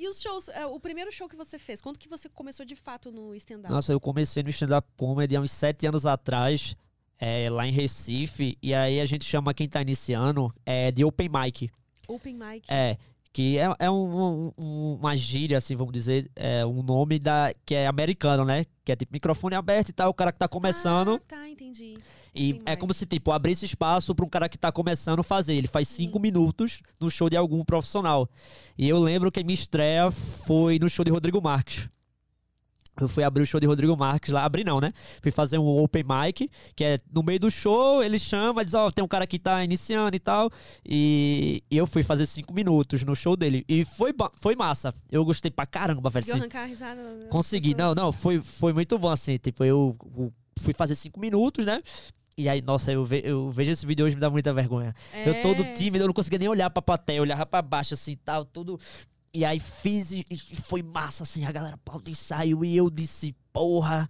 [0.00, 2.74] E os shows, é, o primeiro show que você fez, quando que você começou de
[2.74, 3.70] fato no stand-up?
[3.70, 6.74] Nossa, eu comecei no stand-up comedy há uns sete anos atrás,
[7.18, 11.28] é, lá em Recife, e aí a gente chama quem tá iniciando é, de open
[11.28, 11.70] mic.
[12.08, 12.64] Open mic.
[12.72, 12.96] É,
[13.30, 17.74] que é, é um- um- uma gíria, assim, vamos dizer, é um nome da, que
[17.74, 18.64] é americano, né?
[18.82, 21.16] Que é tipo microfone aberto e tal, o cara que tá começando.
[21.16, 21.98] Ah, tá, entendi.
[22.34, 25.54] E é como se, tipo, abrisse espaço pra um cara que tá começando fazer.
[25.54, 28.28] Ele faz cinco minutos no show de algum profissional.
[28.78, 31.88] E eu lembro que a minha estreia foi no show de Rodrigo Marques.
[33.00, 34.92] Eu fui abrir o show de Rodrigo Marques lá, abri não, né?
[35.22, 38.90] Fui fazer um open mic, que é no meio do show, ele chama, diz, ó,
[38.90, 40.50] tem um cara que tá iniciando e tal.
[40.84, 43.64] E, eu fui fazer cinco minutos no show dele.
[43.68, 44.92] E foi, foi massa.
[45.10, 46.24] Eu gostei pra caramba, velho.
[46.24, 46.38] Assim.
[46.38, 47.00] arrancar a risada?
[47.30, 49.96] Consegui, não, não, foi, foi muito bom, assim, tipo, eu
[50.58, 51.82] fui fazer cinco minutos, né?
[52.40, 54.94] E aí, nossa, eu, ve- eu vejo esse vídeo hoje me dá muita vergonha.
[55.26, 55.72] Eu todo É.
[55.74, 58.78] tímido, eu não conseguia nem olhar pra plateia, eu olhava pra baixo, assim, tal, tudo...
[59.32, 62.90] E aí fiz e, e foi massa, assim, a galera pauta e saiu, e eu
[62.90, 64.08] disse, porra,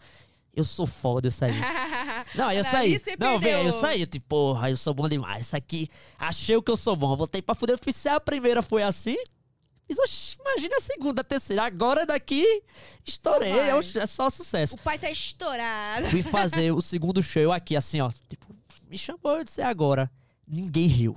[0.54, 1.52] eu sou foda, eu saí.
[2.34, 2.98] Não, aí eu saí.
[3.18, 5.44] Não, velho, eu saí, tipo, porra, eu sou bom demais.
[5.46, 7.14] Isso aqui, achei o que eu sou bom.
[7.16, 7.78] Voltei pra fuder.
[7.78, 9.16] Fiz, se a primeira foi assim,
[9.90, 11.62] imagina a segunda, a terceira.
[11.64, 12.62] Agora daqui,
[13.04, 13.72] estourei.
[13.72, 14.74] oxi, é só sucesso.
[14.74, 16.06] O pai tá estourado.
[16.08, 18.10] Fui fazer o segundo show aqui, assim, ó.
[18.28, 18.46] Tipo,
[18.88, 20.10] me chamou, eu disse, "É agora.
[20.46, 21.16] Ninguém riu.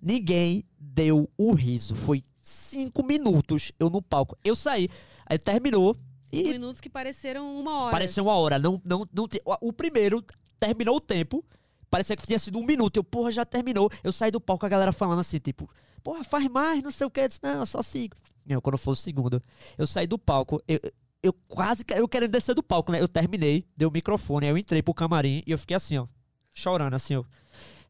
[0.00, 1.94] Ninguém deu um riso.
[1.94, 4.36] Foi cinco minutos eu no palco.
[4.44, 4.88] Eu saí,
[5.26, 5.96] aí terminou.
[6.30, 7.90] Cinco E minutos que pareceram uma hora.
[7.92, 8.58] Pareceu uma hora.
[8.58, 10.24] Não, não, não te- o- O primeiro
[10.60, 11.44] terminou o tempo.
[11.90, 12.98] Parecia que tinha sido um minuto.
[12.98, 13.90] Eu, porra, já terminou.
[14.04, 15.68] Eu saí do palco, a galera falando assim, tipo,
[16.08, 17.20] porra, faz mais, não sei o que.
[17.20, 18.16] Eu disse, não, só sigo.
[18.46, 19.42] Não, quando for o segundo.
[19.76, 20.80] Eu saí do palco, eu,
[21.22, 22.98] eu quase, eu querendo descer do palco, né?
[22.98, 26.06] Eu terminei, dei o microfone, aí eu entrei pro camarim e eu fiquei assim, ó,
[26.54, 27.24] chorando, assim, ó.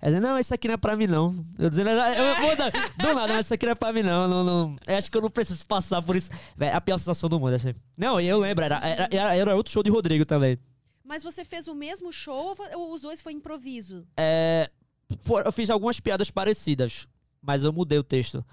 [0.00, 1.32] Ela dizendo, não, isso aqui não é pra mim, não.
[1.56, 4.26] Eu dizendo, eu vou dar- do nada, não, isso aqui não é pra mim, não.
[4.26, 4.76] não, não.
[4.84, 6.28] Eu acho que eu não preciso passar por isso.
[6.56, 7.72] Véi, a pior sensação do mundo, assim.
[7.96, 10.58] Não, eu lembro, era, era, era, era outro show de Rodrigo também.
[11.04, 14.04] Mas você fez o mesmo show ou os dois foi improviso?
[14.16, 14.68] É,
[15.22, 17.06] for- eu fiz algumas piadas parecidas,
[17.42, 18.44] mas eu mudei o texto.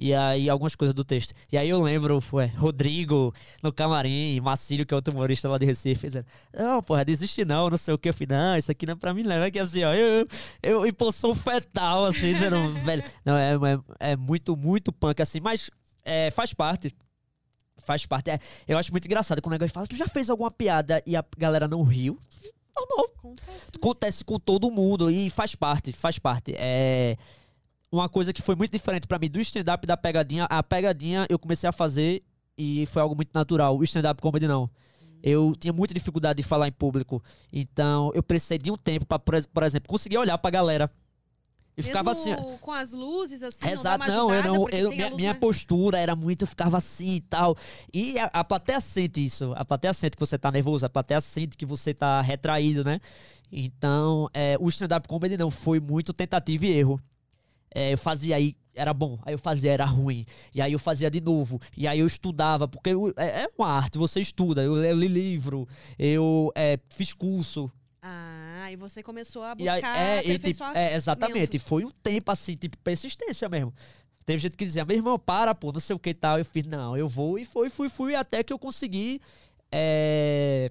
[0.00, 1.34] E aí, algumas coisas do texto.
[1.50, 5.66] E aí eu lembro, foi Rodrigo no camarim, Marcílio, que é outro humorista lá de
[5.66, 6.26] Recife, dizendo,
[6.56, 8.08] não, porra, desiste não, não sei o que.
[8.08, 9.42] Eu falei, não, isso aqui não é pra mim, não.
[9.42, 10.24] É que assim, ó, eu,
[10.62, 13.02] eu, eu posição fetal, assim, dizendo, velho.
[13.24, 15.68] Não, é, é, é muito, muito punk, assim, mas
[16.04, 16.94] é, faz parte.
[17.78, 18.30] Faz parte.
[18.30, 21.16] É, eu acho muito engraçado quando o negócio fala, tu já fez alguma piada e
[21.16, 22.20] a galera não riu?
[22.76, 23.72] Normal Acontece.
[23.74, 26.54] acontece com todo mundo e faz parte, faz parte.
[26.56, 27.16] É
[27.90, 30.44] uma coisa que foi muito diferente pra mim do stand-up da pegadinha.
[30.50, 32.22] A pegadinha eu comecei a fazer
[32.56, 33.76] e foi algo muito natural.
[33.76, 34.68] O stand-up comedy não.
[35.22, 37.22] Eu tinha muita dificuldade de falar em público.
[37.52, 40.90] Então eu precisei de um tempo pra, por ex- por exemplo, conseguir olhar pra galera.
[41.76, 42.34] E ficava assim.
[42.60, 45.96] Com as luzes, assim, não Exato, uma não, eu não, eu, minha, minha mais- postura
[45.98, 47.56] era muito, eu ficava assim e tal.
[47.94, 51.20] E a, a plateia sente isso, a plateia sente que você tá nervoso, a plateia
[51.20, 53.00] sente que você tá retraído, né?
[53.50, 57.00] Então, é, o stand-up comedy não, foi muito tentativa e erro.
[57.74, 60.24] É, eu fazia aí, era bom, aí eu fazia, era ruim.
[60.54, 63.68] E aí eu fazia de novo, e aí eu estudava, porque eu- é, é uma
[63.68, 64.62] arte, você estuda.
[64.62, 69.80] Eu, eu li livro, eu é, fiz curso, Ah, e você começou a e aí,
[69.82, 71.58] buscar é, e, tipo, é, exatamente.
[71.58, 73.74] Foi um tempo assim, tipo, persistência mesmo.
[74.24, 76.38] Teve gente que dizia, meu irmão, para, pô, não sei o que e tal.
[76.38, 79.20] Eu fiz, não, eu vou e foi, fui, fui, até que eu consegui.
[79.72, 80.70] É...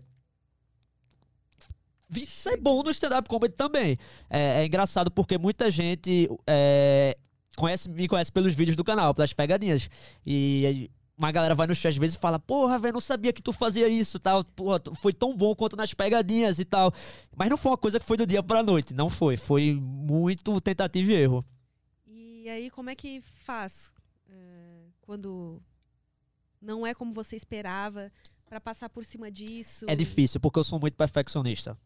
[2.28, 3.98] Ser bom no stand-up comedy também.
[4.30, 7.18] É, é engraçado porque muita gente é,
[7.56, 9.90] conhece, me conhece pelos vídeos do canal, pelas pegadinhas.
[10.26, 13.42] E uma galera vai no chat às vezes e fala, porra, velho, não sabia que
[13.42, 14.44] tu fazia isso tal.
[14.44, 16.94] Porra, tu- foi tão bom quanto nas pegadinhas e tal.
[17.36, 18.94] Mas não foi uma coisa que foi do dia pra noite.
[18.94, 19.36] Não foi.
[19.36, 21.44] Foi muito tentativa e erro.
[22.08, 23.94] E aí, como é que faz
[24.30, 25.62] é, quando
[26.62, 28.10] não é como você esperava
[28.48, 29.84] pra passar por cima disso?
[29.90, 31.78] É difícil, porque eu sou muito perfeccionista.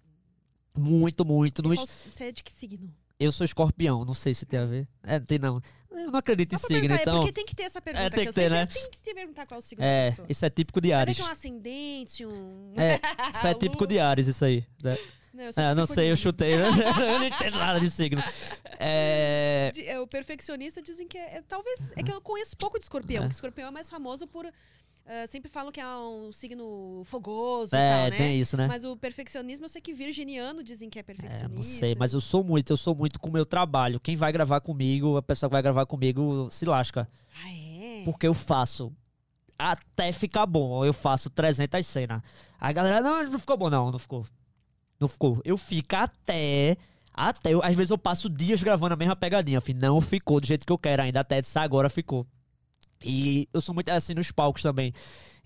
[0.78, 1.62] Muito, muito.
[1.62, 2.94] Você, No qual- es- você é de que signo?
[3.20, 4.88] Eu sou escorpião, não sei se tem a ver.
[5.04, 5.62] É, não tem não.
[5.92, 7.20] Eu não acredito em Só pra signo, é então.
[7.20, 8.10] porque tem que ter essa pergunta.
[8.10, 8.66] tem que que ter, né?
[8.66, 11.20] Tem que ter perguntar qual é o signo É, isso é típico de Ares.
[11.20, 12.74] é um ascendente, um...
[12.78, 13.00] É,
[13.36, 14.66] isso é típico de Ares, isso aí.
[14.82, 14.98] né?
[15.34, 16.54] Não, eu É, não sei, eu chutei.
[16.56, 16.72] eu
[17.20, 18.24] não entendo nada de signo.
[18.80, 19.72] É.
[19.74, 22.86] De- é, o perfeccionista dizem que é, é- talvez é que eu conheço pouco de
[22.86, 23.26] escorpião.
[23.26, 23.28] É.
[23.28, 24.50] escorpião é mais famoso por
[25.06, 28.18] ah, sempre falam que é um signo fogoso É, tal, né?
[28.18, 28.68] tem isso, né?
[28.68, 31.56] Mas o perfeccionismo, eu sei que virginiano dizem que é É, perfeccionista.
[31.56, 34.00] não sei, mas eu sou muito, eu sou muito com o meu trabalho.
[34.00, 37.08] Quem vai gravar comigo, a pessoa que vai gravar comigo se lasca.
[37.44, 38.02] Ah, é?
[38.06, 38.92] Porque eu faço
[39.58, 40.84] até ficar bom.
[40.86, 42.22] Eu faço 300 cenas.
[42.60, 44.26] A galera, não, não ficou bom, não, não ficou.
[45.00, 45.42] Não ficou.
[45.44, 46.78] Eu fico até.
[47.14, 47.54] Até.
[47.54, 49.60] eu- às vezes eu passo dias gravando a mesma pegadinha.
[49.76, 51.20] Não ficou do jeito que eu quero ainda.
[51.20, 52.26] Até disso agora ficou.
[53.04, 54.94] E eu sou muito assim nos palcos também.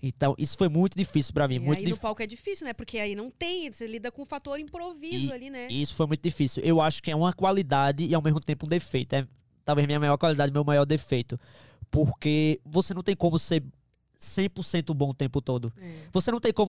[0.02, 1.54] Então, isso foi muito difícil pra mim.
[1.56, 2.02] E muito aí no difícil.
[2.02, 2.72] palco é difícil, né?
[2.74, 5.68] Porque aí não tem, você lida com o fator improviso E- ali, né?
[5.68, 6.62] Isso foi muito difícil.
[6.62, 9.14] Eu acho que é uma qualidade e ao mesmo tempo um defeito.
[9.14, 9.26] É
[9.64, 11.40] talvez minha maior qualidade, meu maior defeito.
[11.90, 13.62] Porque você não tem como ser
[14.20, 15.72] 100% bom o tempo todo.
[15.80, 16.08] É.
[16.12, 16.68] Você não tem como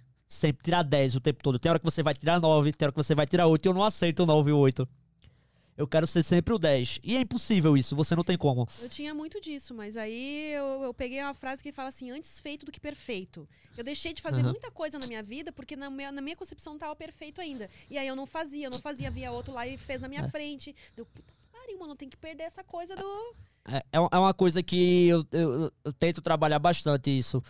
[0.33, 1.59] sempre tirar 10 o tempo todo.
[1.59, 3.69] Tem hora que você vai tirar 9, tem hora que você vai tirar 8 e
[3.69, 4.87] eu não aceito o 9 e o 8.
[5.77, 6.99] Eu quero ser sempre o 10.
[7.03, 8.67] E é impossível isso, você não tem como.
[8.81, 12.39] Eu tinha muito disso, mas aí eu, eu peguei uma frase que fala assim: antes
[12.39, 13.47] feito do que perfeito.
[13.75, 14.51] Eu deixei de fazer Aham.
[14.51, 17.69] muita coisa na minha vida porque na minha, na minha concepção tava perfeito ainda.
[17.89, 20.21] E aí eu não fazia, eu não fazia, via outro lá e fez na minha
[20.21, 20.29] É.
[20.29, 20.75] frente.
[20.95, 23.35] Deu, puta pariu, mano, tem que perder essa coisa do.
[23.65, 27.41] É, é uma- é uma coisa que eu, eu- eu tento trabalhar bastante isso.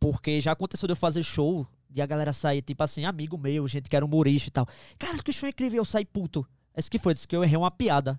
[0.00, 3.66] Porque já aconteceu de eu fazer show e a galera sair, tipo assim, amigo meu,
[3.66, 4.66] gente que era humorista e tal.
[4.98, 6.46] Cara, que show incrível, eu saí puto.
[6.76, 8.18] Esse que foi, disse que eu errei uma piada.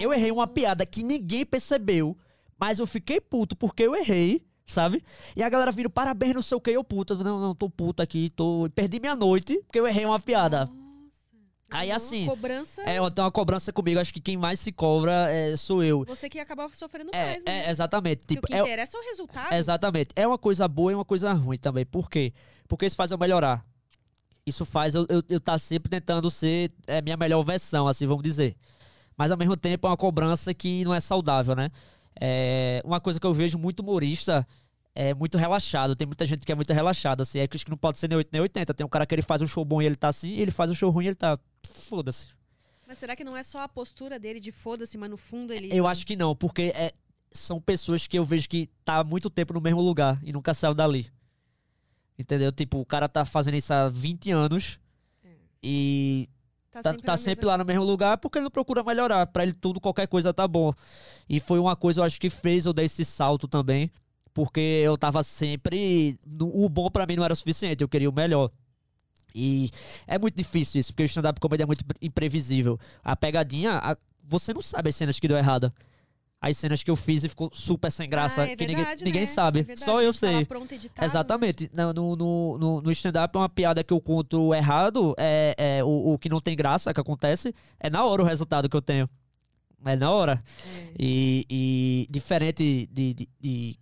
[0.00, 2.16] Eu errei uma piada que ninguém percebeu,
[2.58, 5.02] mas eu fiquei puto porque eu errei, sabe?
[5.36, 7.16] E a galera vindo, parabéns, não sei o que, eu puto.
[7.16, 8.68] Não, não, tô puto aqui, tô...
[8.74, 10.66] perdi minha noite porque eu errei uma piada.
[10.66, 10.87] Nossa.
[11.70, 12.80] Aí, Não, assim, Cobrança.
[12.82, 16.04] É, tem uma cobrança comigo, acho que quem mais se cobra é, sou eu.
[16.06, 17.66] Você que acaba sofrendo É, mais, né?
[17.66, 18.20] é, exatamente.
[18.20, 19.52] Porque Tipo, o que é, interessa é o resultado.
[19.54, 20.08] exatamente.
[20.16, 21.84] É uma coisa boa e uma coisa ruim também.
[21.84, 22.32] Por quê?
[22.66, 23.64] Porque isso faz eu melhorar.
[24.46, 28.22] Isso faz eu, eu, eu tá sempre tentando ser é, minha melhor versão, assim, vamos
[28.22, 28.56] dizer.
[29.14, 31.68] Mas ao mesmo tempo é uma cobrança que não é saudável, né?
[32.18, 34.46] É, uma coisa que eu vejo muito humorista
[34.94, 35.94] é muito relaxado.
[35.94, 37.40] Tem muita gente que é muito relaxada, assim.
[37.40, 38.72] É que acho que não pode ser nem 8 nem 80.
[38.74, 40.50] Tem um cara que ele faz um show bom e ele tá assim, e ele
[40.50, 41.38] faz um show ruim e ele tá.
[41.64, 42.28] Foda-se.
[42.86, 45.68] Mas será que não é só a postura dele de foda-se, mas no fundo ele.
[45.76, 46.92] Eu acho que não, porque é,
[47.30, 50.54] são pessoas que eu vejo que tá há muito tempo no mesmo lugar e nunca
[50.54, 51.06] saiu dali.
[52.18, 52.50] Entendeu?
[52.50, 54.78] Tipo, o cara tá fazendo isso há 20 anos
[55.62, 56.28] e
[56.70, 59.26] tá, tá sempre mesma- lá no mesmo lugar porque ele não procura melhorar.
[59.26, 60.72] Pra ele tudo, qualquer coisa tá bom.
[61.28, 63.90] E foi uma coisa, eu acho que fez eu dar esse salto também.
[64.34, 66.18] Porque eu tava sempre.
[66.40, 68.50] O bom pra mim não era o suficiente, eu queria o melhor.
[69.38, 69.70] E
[70.06, 72.78] é muito difícil isso, porque o stand-up comedy é muito imprevisível.
[73.04, 75.72] A pegadinha, a- você não sabe as cenas que deu errada.
[76.40, 79.04] As cenas que eu fiz e ficou super sem graça, Ah, é que ninguém, verdade,
[79.04, 79.26] ninguém né?
[79.26, 79.66] sabe.
[79.68, 80.46] É Só eu sei.
[81.02, 81.68] Exatamente.
[81.74, 86.18] No, no, no, no- stand-up uma piada que eu conto errado, é, é o, o
[86.18, 89.08] que não tem graça que acontece, é na hora o resultado que eu tenho.
[89.84, 90.38] É na hora.
[90.66, 90.92] É.
[90.98, 93.78] E, e diferente de, de, de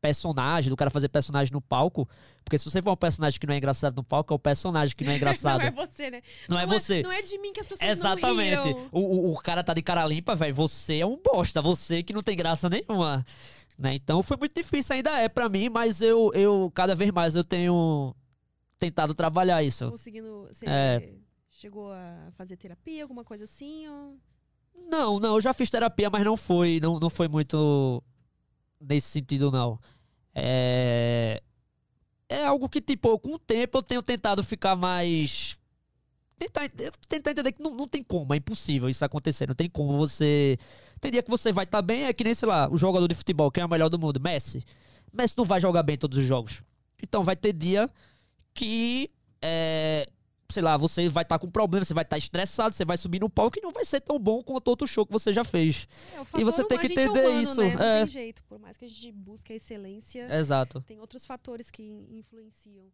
[0.00, 2.08] personagem, do cara fazer personagem no palco,
[2.44, 4.94] porque se você for um personagem que não é engraçado no palco, é o personagem
[4.96, 5.58] que não é engraçado.
[5.60, 6.22] Não é você, né?
[6.48, 7.02] Não é você.
[7.02, 8.70] Não é de mim que as pessoas Exatamente.
[8.72, 8.88] não.
[8.92, 10.54] O, o, o cara tá de cara limpa, velho.
[10.54, 11.60] Você é um bosta.
[11.60, 13.24] Você que não tem graça nenhuma.
[13.78, 13.94] Né?
[13.94, 17.44] Então foi muito difícil, ainda é pra mim, mas eu, eu cada vez mais eu
[17.44, 18.14] tenho
[18.78, 19.88] tentado trabalhar isso.
[19.90, 20.48] Conseguindo...
[20.52, 21.12] Você É.
[21.48, 23.88] chegou a fazer terapia, alguma coisa assim?
[23.88, 24.16] Ou...
[24.88, 28.02] Não, não, eu já fiz terapia, mas não foi, não, não foi muito
[28.80, 29.78] nesse sentido, não.
[30.34, 31.42] É.
[32.28, 35.58] É algo que, tipo, com o tempo eu tenho tentado ficar mais.
[36.36, 36.68] Tentar,
[37.08, 39.48] tentar entender que não, não tem como, é impossível isso acontecer.
[39.48, 40.58] Não tem como você.
[41.00, 43.14] Tem dia que você vai estar bem, é que nem, sei lá, o jogador de
[43.14, 44.20] futebol, quem é o melhor do mundo?
[44.20, 44.62] Messi.
[45.12, 46.62] Messi não vai jogar bem todos os jogos.
[47.02, 47.88] Então vai ter dia
[48.52, 49.10] que.
[49.40, 50.08] É,
[50.50, 53.28] sei lá, você vai estar com problema, você vai estar estressado, você vai subir no
[53.28, 55.86] palco e não vai ser tão bom quanto outro show que você já fez.
[56.14, 57.74] É, E você tem que é entender humano, isso, Né?
[57.74, 57.98] Não é.
[57.98, 58.42] tem jeito.
[58.44, 60.80] Por mais que a gente busque a excelência, Exato.
[60.86, 62.86] tem outros fatores que influenciam.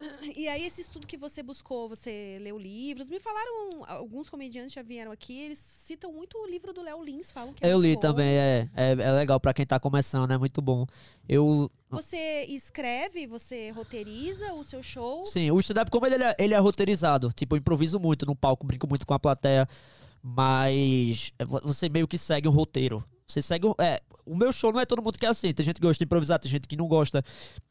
[0.36, 3.08] E aí, esse estudo que você buscou, você leu livros.
[3.10, 7.30] Me falaram, alguns comediantes já vieram aqui, eles citam muito o livro do Léo Lins,
[7.30, 8.00] falam que é Eu li bom.
[8.00, 10.86] também, é, é, é legal pra quem tá começando, é muito bom.
[11.28, 15.24] Eu, Você escreve, você roteiriza o seu show?
[15.26, 18.66] sim, o stand-up como ele é, ele é roteirizado, tipo, eu improviso muito no palco,
[18.66, 19.68] brinco muito com a plateia,
[20.22, 23.04] mas vo- você meio que segue um roteiro.
[23.26, 25.76] Você segue, é, o meu show não é todo mundo que é assim, tem gente
[25.76, 27.24] que gosta de improvisar, tem gente que não gosta.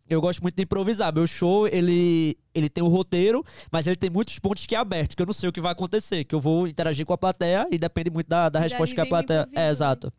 [0.09, 1.13] Eu gosto muito de improvisar.
[1.13, 5.15] Meu show, ele, ele tem o roteiro, mas ele tem muitos pontos que é aberto,
[5.15, 7.67] que eu não sei o que vai acontecer, que eu vou interagir com a plateia
[7.71, 9.47] e depende muito da, da resposta que a plateia.
[9.53, 9.69] É, né?
[9.69, 10.11] exato.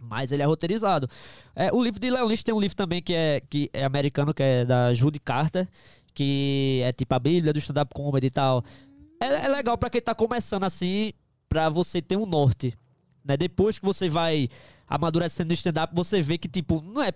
[0.00, 1.08] Mas ele é roteirizado.
[1.54, 4.34] É, o livro de Léo Lynch tem um livro também que é, que é americano,
[4.34, 5.68] que é da Judy Carter,
[6.12, 8.64] que é tipo a Bíblia do stand-up comedy e tal.
[9.20, 11.12] É, é legal pra quem tá começando assim,
[11.48, 12.74] pra você ter um norte.
[13.24, 13.36] Né?
[13.36, 14.48] Depois que você vai
[14.88, 17.12] amadurecendo no stand-up, você vê que, tipo, não é,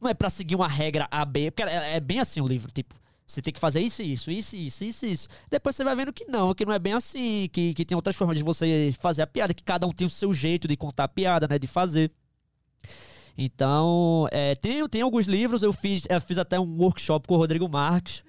[0.00, 2.70] não é pra seguir uma regra A, B, porque é, é bem assim o livro,
[2.72, 2.94] tipo.
[3.26, 5.28] Você tem que fazer isso, isso, isso, isso, isso, isso.
[5.50, 8.14] Depois você vai vendo que não, que não é bem assim, que, que tem outras
[8.14, 11.04] formas de você fazer a piada, que cada um tem o seu jeito de contar
[11.04, 11.58] a piada, né?
[11.58, 12.12] De fazer.
[13.36, 17.38] Então, é, tem, tem alguns livros, eu fiz, eu fiz até um workshop com o
[17.38, 18.22] Rodrigo Marques.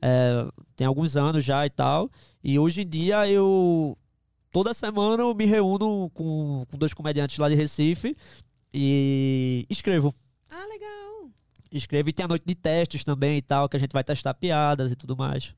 [0.00, 0.46] é,
[0.76, 2.10] tem alguns anos já e tal.
[2.42, 3.96] E hoje em dia eu.
[4.50, 8.14] Toda semana eu me reúno com, com dois comediantes lá de Recife
[8.72, 10.14] e escrevo.
[10.54, 11.30] Ah, legal.
[11.70, 14.34] Escrevo e tem a noite de testes também e tal, que a gente vai testar
[14.34, 15.54] piadas e tudo mais.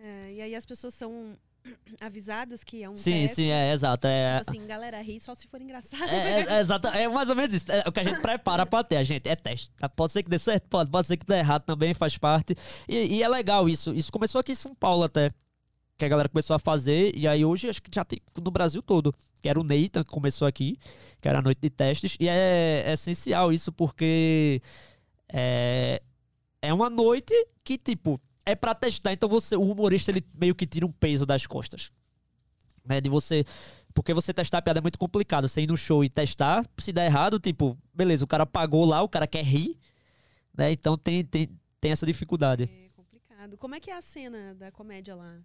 [0.00, 1.36] É, e aí as pessoas são
[2.00, 3.36] avisadas que é um sim, teste.
[3.36, 4.06] sim, é exato.
[4.06, 6.08] É, Tipo assim, galera, ri só se for engraçado.
[6.08, 7.70] É, é, é exato, é mais ou menos isso.
[7.72, 8.98] É o que a gente prepara pra ter.
[8.98, 9.70] A gente é teste.
[9.72, 9.88] tá?
[9.88, 12.54] Pode ser que dê certo, pode, pode ser que dê errado também, faz parte.
[12.88, 13.92] E, e é legal isso.
[13.92, 15.32] Isso começou aqui em São Paulo até.
[15.98, 17.16] Que a galera começou a fazer.
[17.16, 19.14] E aí hoje acho que já tem no Brasil todo.
[19.42, 20.78] Que era o Nathan que começou aqui,
[21.20, 22.16] que era a noite de testes.
[22.18, 24.60] E é, é essencial isso, porque
[25.32, 26.02] é,
[26.60, 29.12] é uma noite que, tipo, é pra testar.
[29.12, 31.90] Então você, o humorista, ele meio que tira um peso das costas.
[32.84, 33.44] Né, de você.
[33.92, 35.48] Porque você testar a piada é muito complicado.
[35.48, 39.02] Você ir no show e testar, se der errado, tipo, beleza, o cara pagou lá,
[39.02, 39.76] o cara quer rir,
[40.56, 40.70] né?
[40.70, 41.48] Então tem, tem,
[41.80, 42.68] tem essa dificuldade.
[43.46, 43.56] Complicado.
[43.58, 45.38] Como é que é a cena da comédia lá?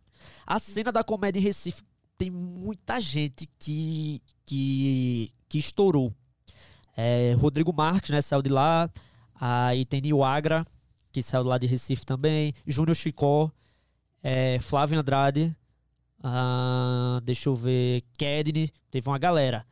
[0.45, 1.83] A cena da comédia em Recife
[2.17, 6.13] tem muita gente que, que, que estourou.
[6.95, 8.89] É, Rodrigo Marques, né, saiu de lá.
[9.35, 10.65] Aí tem Nil Agra,
[11.11, 12.53] que saiu lá de Recife também.
[12.65, 13.51] Júnior Chicó.
[14.23, 15.55] É, Flávio Andrade.
[16.23, 18.03] ah, deixa eu ver.
[18.17, 18.69] Kedney.
[18.89, 19.65] Teve uma galera.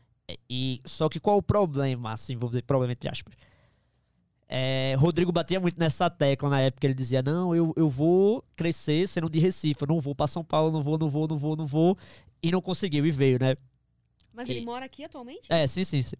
[0.50, 3.34] E, só que qual o problema, assim, vou dizer problema entre aspas.
[4.52, 6.88] É, Rodrigo batia muito nessa tecla na época.
[6.88, 9.84] Ele dizia: Não, eu, eu vou crescer sendo de Recife.
[9.84, 11.95] Eu não vou pra São Paulo, não vou, não vou, não vou, não vou.
[12.41, 13.56] E não conseguiu e veio, né?
[14.34, 15.47] Mas E- ele mora aqui atualmente?
[15.50, 16.16] É, sim, sim, sim.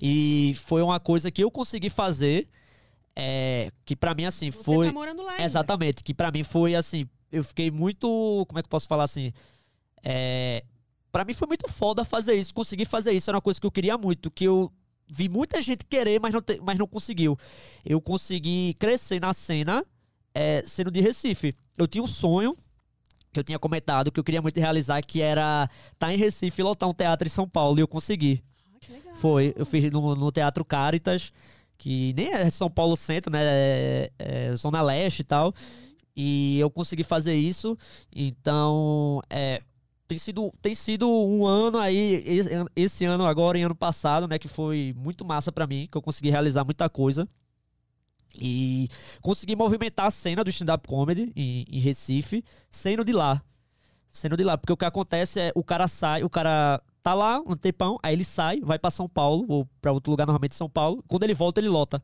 [0.00, 2.48] E foi uma coisa que eu consegui fazer.
[3.16, 4.86] é, que pra mim, assim, Você foi.
[4.86, 5.44] tá morando lá ainda.
[5.44, 8.06] Exatamente, que pra mim foi assim, eu fiquei muito,
[8.48, 9.32] como é que eu posso falar assim,
[10.02, 10.64] é,
[11.12, 13.70] para mim foi muito foda fazer isso, conseguir fazer isso, era uma coisa que eu
[13.70, 14.72] queria muito, que eu
[15.10, 17.36] vi muita gente querer, mas não, te- mas não conseguiu.
[17.84, 19.84] Eu consegui crescer na cena
[20.34, 21.54] é, sendo de Recife.
[21.76, 22.56] Eu tinha um sonho
[23.32, 26.64] que eu tinha comentado que eu queria muito realizar, que era estar em Recife e
[26.64, 28.42] lotar um teatro em São Paulo, e eu consegui.
[28.66, 29.14] Ah, que legal.
[29.16, 31.32] Foi, eu fiz no, no Teatro Caritas,
[31.78, 33.40] que nem é São Paulo Centro, né?
[33.42, 35.54] É, é Zona Leste e tal.
[36.16, 37.78] E eu consegui fazer isso.
[38.14, 39.62] Então, é,
[40.10, 42.24] tem sido, tem sido um ano aí,
[42.74, 44.40] esse, ano agora e ano passado, né?
[44.40, 47.28] Que foi muito massa pra mim, que eu consegui realizar muita coisa.
[48.34, 48.88] E
[49.22, 53.40] consegui movimentar a cena do stand-up comedy em, em Recife, sendo de lá.
[54.10, 54.58] Sendo de lá.
[54.58, 58.12] Porque o que acontece é o cara sai, o cara tá lá um tempão, aí
[58.12, 61.04] ele sai, vai pra São Paulo, ou pra outro lugar, normalmente São Paulo.
[61.06, 62.02] Quando ele volta, ele lota.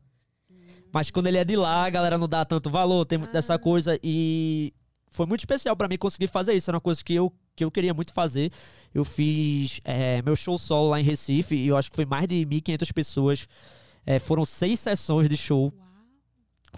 [0.93, 3.59] Mas quando ele é de lá, a galera não dá tanto valor, tem muito dessa
[3.59, 3.99] coisa.
[4.01, 4.73] E
[5.09, 6.69] foi muito especial pra mim conseguir fazer isso.
[6.69, 8.51] Era uma coisa que eu, que eu queria muito fazer.
[8.93, 12.27] Eu fiz é, meu show solo lá em Recife, e eu acho que foi mais
[12.27, 13.47] de 1.500 pessoas.
[14.05, 15.73] É, foram seis sessões de show.
[15.75, 15.87] Uau.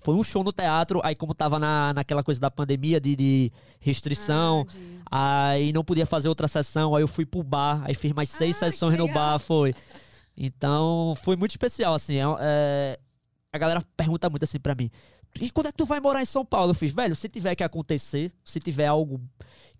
[0.01, 3.51] Foi um show no teatro, aí como tava na, naquela coisa da pandemia de, de
[3.79, 4.65] restrição,
[5.11, 8.29] Ah, aí não podia fazer outra sessão, aí eu fui pro bar, aí fiz mais
[8.29, 9.73] seis Ah, sessões no bar, foi.
[10.37, 12.15] Então, foi muito especial, assim.
[12.15, 12.99] é- é,
[13.51, 14.89] a galera pergunta muito assim pra mim,
[15.41, 16.71] e quando é que tu vai morar em São Paulo?
[16.71, 19.21] Eu fiz, velho, se tiver que acontecer, se tiver algo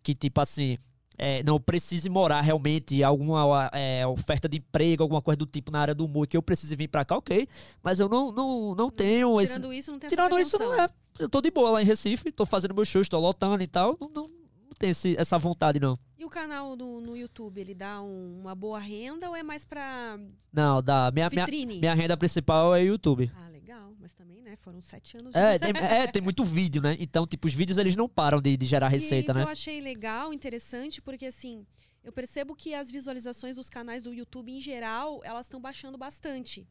[0.04, 0.78] que, tipo assim,
[1.18, 5.80] é, não precise morar realmente, alguma é, oferta de emprego, alguma coisa do tipo na
[5.82, 7.48] área do humor, que eu precise vir pra cá, ok.
[7.84, 10.74] Mas eu não, não, não tenho esse, Tirando isso, não tem essa Tirando isso, não
[10.74, 10.88] é.
[11.18, 13.98] Eu tô de boa lá em Recife, tô fazendo meu show, tô lotando e tal.
[14.00, 16.00] Não, não, não tem esse- essa vontade, não.
[16.18, 19.66] E o canal no, no YouTube, ele dá um- uma boa renda ou é mais
[19.66, 20.18] pra
[20.54, 21.12] Não, dá.
[21.12, 23.30] Minha, minha, minha renda principal é YouTube.
[23.36, 23.59] Ah, legal.
[24.00, 24.56] Mas também, né?
[24.62, 25.34] Foram sete anos.
[25.34, 26.96] de- É tem, é, tem muito vídeo, né?
[27.00, 29.44] Então, tipo, os vídeos eles não param de, de gerar receita, e, né?
[29.44, 31.66] Eu achei legal, interessante, porque assim,
[32.04, 36.68] eu percebo que as visualizações dos canais do YouTube, em geral, elas estão baixando bastante.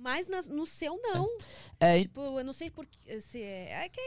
[0.00, 1.28] Mas na- no seu, não.
[1.80, 2.86] É, e- Tipo, eu não sei por
[3.18, 3.84] se é.
[3.84, 4.00] É que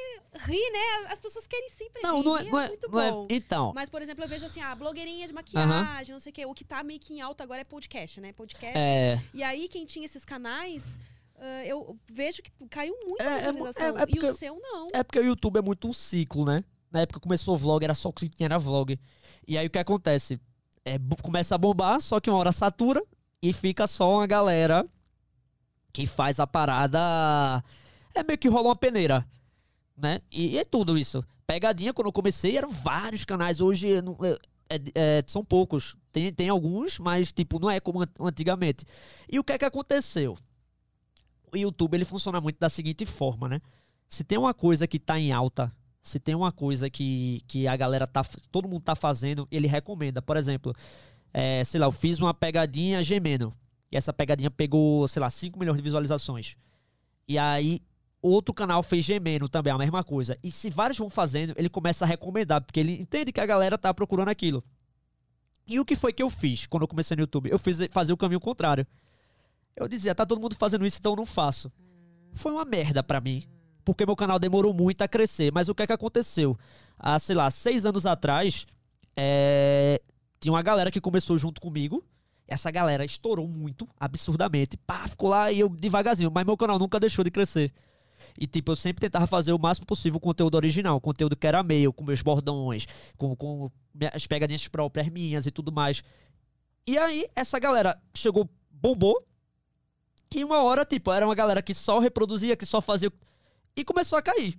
[0.45, 1.07] ri, né?
[1.09, 2.23] As pessoas querem sempre não, rir.
[2.25, 3.27] não é, e não é, muito não é- bom.
[3.29, 6.45] Então, Mas, por exemplo, eu vejo assim, ah, blogueirinha de maquiagem, não sei o quê.
[6.45, 8.31] O que tá meio que em alta agora é podcast, né?
[8.31, 8.77] Podcast.
[8.79, 9.21] é.
[9.33, 10.97] E aí, quem tinha esses canais
[11.41, 13.97] ah, eu vejo que caiu muito É, a é visualização.
[13.97, 14.87] é- é E porque- o seu não.
[14.93, 16.63] É porque o YouTube é muito um ciclo, né?
[16.91, 18.99] Na época que começou o vlog, era só o que tinha era vlog.
[19.47, 20.39] E aí o que acontece?
[20.85, 23.01] É, começa a bombar, só que uma hora satura
[23.41, 24.85] e fica só uma galera
[25.93, 26.99] que faz a parada.
[28.13, 29.25] É meio que rola uma peneira,
[29.97, 30.21] né?
[30.31, 31.23] E, é tudo isso.
[31.47, 33.59] Pegadinha, quando eu comecei, eram vários canais.
[33.61, 33.87] Hoje
[34.69, 35.95] é- é- são poucos.
[36.11, 38.85] Tem, tem alguns, mas tipo, não é como an- antigamente.
[39.29, 40.37] E o que é que aconteceu?
[41.51, 43.61] O YouTube ele funciona muito da seguinte forma, né?
[44.07, 47.75] Se tem uma coisa que tá em alta, se tem uma coisa que, que a
[47.75, 48.23] galera tá.
[48.51, 50.21] Todo mundo tá fazendo, ele recomenda.
[50.21, 50.73] Por exemplo,
[51.33, 53.53] é, sei lá, eu fiz uma pegadinha gemendo.
[53.91, 56.55] E essa pegadinha pegou, sei lá, 5 milhões de visualizações.
[57.27, 57.81] E aí,
[58.21, 60.37] outro canal fez gemendo também, a mesma coisa.
[60.41, 63.77] E se vários vão fazendo, ele começa a recomendar, porque ele entende que a galera
[63.77, 64.63] tá procurando aquilo.
[65.67, 67.49] E o que foi que eu fiz quando eu comecei no YouTube?
[67.49, 68.85] Eu fiz fazer o caminho contrário.
[69.75, 71.71] Eu dizia, tá todo mundo fazendo isso, então eu não faço.
[72.33, 73.43] Foi uma merda pra mim.
[73.83, 75.51] Porque meu canal demorou muito a crescer.
[75.51, 76.57] Mas o que é que aconteceu?
[76.99, 78.65] Há, sei lá, seis anos atrás,
[79.15, 80.01] é,
[80.39, 82.03] tinha uma galera que começou junto comigo.
[82.47, 84.77] Essa galera estourou muito, absurdamente.
[84.77, 86.31] Pá, ficou lá e eu devagarzinho.
[86.33, 87.73] Mas meu canal nunca deixou de crescer.
[88.37, 90.97] E, tipo, eu sempre tentava fazer o máximo possível o conteúdo original.
[90.97, 92.85] o Conteúdo que era meu, com meus bordões,
[93.17, 93.71] com, com
[94.13, 96.03] as pegadinhas próprias minhas e tudo mais.
[96.85, 99.25] E aí, essa galera chegou, bombou.
[100.33, 103.11] E uma hora, tipo, era uma galera que só reproduzia, que só fazia.
[103.75, 104.57] E começou a cair.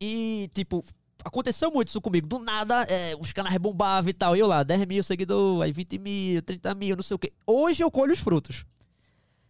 [0.00, 0.84] E, tipo,
[1.24, 2.26] aconteceu muito isso comigo.
[2.26, 4.36] Do nada, é, os canais bombavam e tal.
[4.36, 7.32] E eu lá, 10 mil seguidores, aí 20 mil, 30 mil, não sei o quê.
[7.46, 8.64] Hoje eu colho os frutos.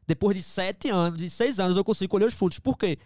[0.07, 2.59] Depois de 7 anos, de 6 anos, eu consigo colher os frutos.
[2.59, 2.99] Por quê?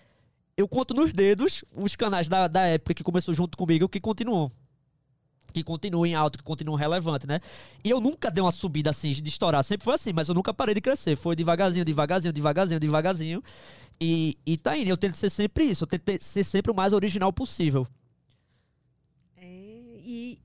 [0.57, 4.51] Eu conto nos dedos os canais da, da época que começou junto comigo que continuam.
[5.55, 7.41] Que continuam em alto, que continuam relevantes, né?
[7.85, 9.63] E eu nunca dei uma subida assim de estourar.
[9.63, 11.15] Sempre foi assim, mas eu nunca parei de crescer.
[11.17, 13.43] Foi devagarzinho, devagarzinho, devagarzinho, devagarzinho.
[14.01, 14.89] E, e tá indo.
[14.89, 15.85] Eu tento ser sempre isso.
[15.85, 17.87] Eu tento ser sempre o mais original possível.
[19.37, 20.41] É, e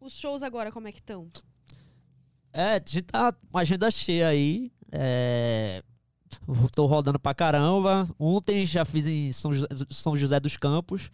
[0.00, 1.30] os shows agora, como é que estão?
[2.50, 4.72] É, a gente tá com uma agenda cheia aí.
[4.90, 5.82] É,
[6.74, 8.08] tô rodando pra caramba.
[8.18, 11.10] Ontem já fiz em São José, São José dos Campos.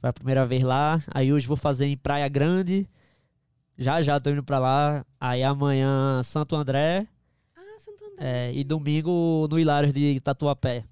[0.00, 1.02] Foi a primeira vez lá.
[1.12, 2.88] Aí hoje vou fazer em Praia Grande.
[3.76, 5.04] Já já tô indo pra lá.
[5.20, 7.06] Aí amanhã Santo André.
[7.56, 8.48] Ah, Santo André.
[8.48, 10.84] é, e domingo no Hilários de Tatuapé.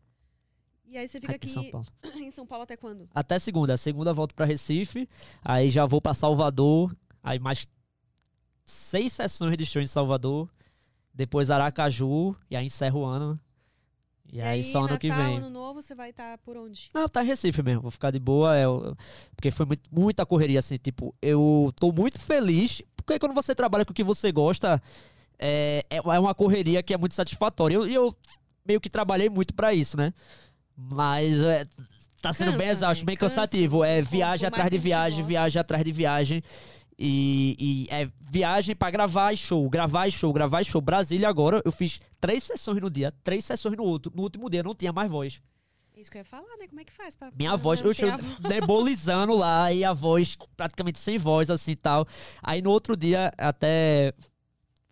[0.88, 1.86] E aí você fica Aqui aqui em São Paulo.
[2.16, 3.08] em São Paulo até quando?
[3.14, 3.76] Até segunda.
[3.76, 5.08] Segunda volto pra Recife.
[5.44, 6.96] Aí já vou pra Salvador.
[7.22, 7.66] Aí mais
[8.64, 10.48] seis sessões de show em Salvador.
[11.14, 12.34] Depois Aracaju.
[12.50, 13.38] E aí encerro o ano.
[14.32, 15.36] E, aí, só ano Natal, que vem.
[15.38, 16.90] ano novo, você vai estar por onde?
[16.92, 17.82] Não, tá em Recife mesmo.
[17.82, 18.56] Vou ficar de boa.
[18.56, 18.94] É, o-
[19.34, 20.76] porque foi muito- muita correria, assim.
[20.76, 22.82] Tipo, eu tô muito feliz.
[22.96, 24.82] Porque quando você trabalha com o que você gosta,
[25.38, 27.74] é, é é uma correria que é muito satisfatória.
[27.74, 28.14] E eu, e eu
[28.66, 30.12] meio que trabalhei muito pra isso, né?
[30.76, 31.64] Mas é,
[32.20, 33.06] tá sendo bem Cansa, exausto, né?
[33.06, 33.84] bem Cansa, cansativo.
[33.84, 36.42] É viagem atrás de viagem, viagem atrás de viagem.
[36.98, 40.80] E, e é viagem pra gravar e show, gravar e show, gravar e show.
[40.80, 44.10] Brasília agora, eu fiz três sessões no dia, três sessões no outro.
[44.14, 45.40] No último dia não tinha mais voz.
[45.96, 46.68] Isso que eu ia falar, né?
[46.68, 47.16] Como é que faz?
[47.16, 48.00] Pra, Minha voz, eu voz?
[48.46, 52.06] nebulizando lá e a voz praticamente sem voz, assim e tal.
[52.42, 54.12] Aí no outro dia, até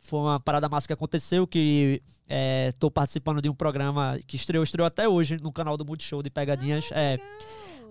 [0.00, 4.64] foi uma parada massa que aconteceu, que é, tô participando de um programa que estreou,
[4.64, 6.90] estreou até hoje no canal do Multishow de Pegadinhas.
[6.92, 7.28] é, Legal.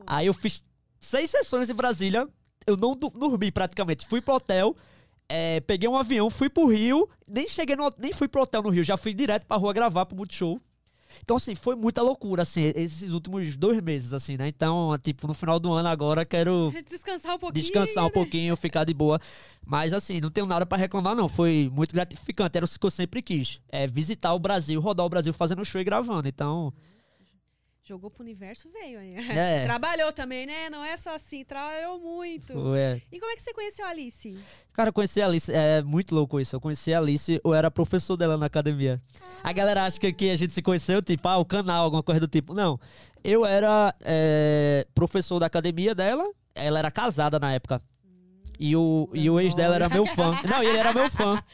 [0.07, 0.63] aí eu fiz
[0.99, 2.27] seis sessões em Brasília,
[2.65, 4.05] eu não dormi praticamente.
[4.07, 4.75] Fui pro hotel,
[5.29, 8.69] é, peguei um avião, fui pro Rio, nem cheguei no, nem fui pro hotel no
[8.69, 10.59] Rio, já fui direto pra rua gravar pro Multishow.
[11.21, 14.47] Então, assim, foi muita loucura, assim, esses últimos dois meses, assim, né?
[14.47, 17.63] Então, tipo, no final do ano agora, quero Descansar um pouquinho.
[17.63, 19.19] descansar um pouquinho, ficar de boa.
[19.65, 21.29] Mas, assim, não tenho nada pra reclamar, não.
[21.29, 23.61] Foi muito gratificante, era o que eu sempre quis.
[23.69, 26.27] É visitar o Brasil, rodar o Brasil fazendo show e gravando.
[26.27, 26.73] Então,
[27.85, 29.13] Jogou pro universo, veio aí.
[29.29, 29.65] É.
[29.65, 30.69] Trabalhou também, né?
[30.69, 32.53] Não é só assim, trabalhou muito.
[32.53, 33.01] foi, é.
[33.11, 34.39] E como é que você conheceu a Alice?
[34.71, 36.55] Cara, eu conheci a Alice, é muito louco isso.
[36.55, 39.01] Eu conheci a Alice, eu era professor dela na academia.
[39.43, 42.21] A galera acha que, que a gente se conheceu, tipo, ah, o canal, alguma coisa
[42.21, 42.53] do tipo.
[42.53, 42.79] Não.
[43.21, 46.23] Eu era é, professor da academia dela,
[46.55, 47.81] ela era casada na época.
[48.57, 50.39] E o, e o ex dela era meu fã.
[50.45, 51.43] Não, ele era meu fã.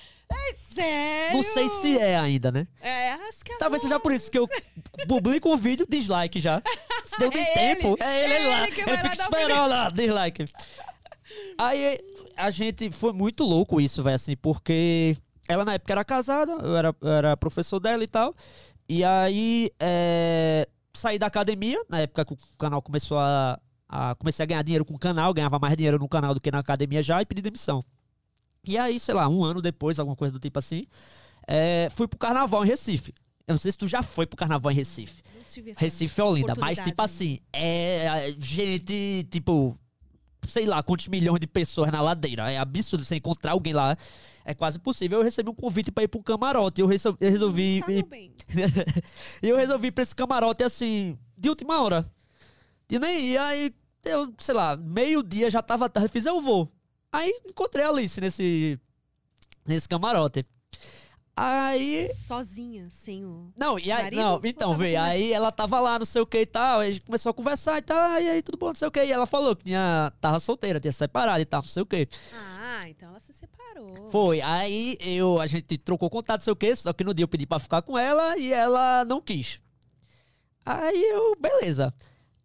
[0.74, 1.36] Sério?
[1.36, 2.68] Não sei se é ainda, né?
[2.82, 4.48] É, acho que Talvez seja por isso que eu
[5.08, 6.62] publico um vídeo, dislike já.
[7.06, 7.96] Se deu É tempo.
[8.00, 8.04] ele.
[8.10, 8.64] É ele, ele É lá.
[8.64, 10.46] ele que Ele fica o esperando lá, dislike.
[11.58, 12.00] Aí
[12.36, 15.16] a gente foi muito louco isso, velho, assim, porque
[15.48, 18.34] ela na época era casada, eu era, eu era professor dela e tal.
[18.88, 24.16] E aí é, saí da academia, na época que o canal começou a, a.
[24.16, 26.60] Comecei a ganhar dinheiro com o canal, ganhava mais dinheiro no canal do que na
[26.60, 27.84] academia já, e pedi demissão.
[28.66, 30.86] E aí, sei lá, um ano depois, alguma coisa do tipo assim,
[31.48, 33.14] é, fui pro carnaval em Recife.
[33.48, 35.24] Eu não sei se tu já foi pro carnaval em Recife.
[35.36, 36.54] Não tive essa Recife e Olinda.
[36.60, 39.76] Mas, tipo assim, é gente, tipo,
[40.48, 42.52] sei lá quantos milhões de pessoas na ladeira.
[42.52, 43.98] É absurdo você encontrar alguém lá.
[44.46, 45.20] É quase possível.
[45.20, 46.82] Eu recebi um convite pra ir um camarote.
[46.82, 47.82] Eu, resol- eu resolvi.
[47.84, 48.32] Tá, ir- meu bem.
[49.42, 52.06] e eu resolvi ir pra esse camarote assim, de última hora.
[52.90, 53.74] E nem ia, aí
[54.06, 56.72] eu, sei lá, meio-dia já tava tarde, fiz, eu vou.
[57.12, 58.80] Aí encontrei a Alice nesse,
[59.66, 60.46] nesse camarote.
[61.42, 62.14] Aí.
[62.28, 63.50] Sozinha, sem o.
[63.58, 64.22] Não, e aí, Marido?
[64.22, 66.80] não, então, com- Aí ela tava lá, não sei o que e tal.
[66.82, 68.20] Aí a gente começou a conversar e tal.
[68.22, 69.02] E aí, tudo bom, não sei o que.
[69.06, 72.10] E ela falou que tinha, tava solteira, tinha separado e tal, não sei o que.
[72.34, 74.10] Ah, então ela se separou.
[74.12, 74.42] Foi.
[74.42, 76.76] Aí eu, a gente trocou contato, não sei o que.
[76.76, 79.62] Só que no dia eu pedi pra ficar com ela e ela não quis.
[80.66, 81.94] Aí eu, beleza.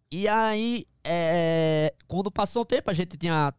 [0.09, 3.53] E aí, é, quando passou um tempo, a gente tinha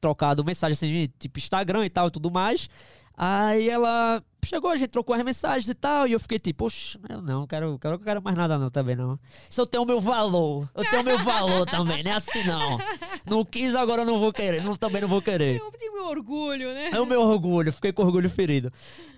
[0.00, 2.68] trocado mensagem assim, tipo Instagram e tal e tudo mais.
[3.18, 7.00] Aí ela chegou, a gente trocou as mensagens e tal, e eu fiquei tipo, poxa,
[7.08, 9.18] eu não quero, quero, quero mais nada não também não.
[9.48, 12.44] Se eu tenho o meu valor, eu tenho o meu valor também, não é assim
[12.44, 12.78] não.
[13.24, 15.56] Não quis, agora eu não vou querer, não, também não vou querer.
[15.58, 16.90] Eu tenho meu orgulho, né?
[16.92, 18.70] É o meu orgulho, fiquei com orgulho ferido.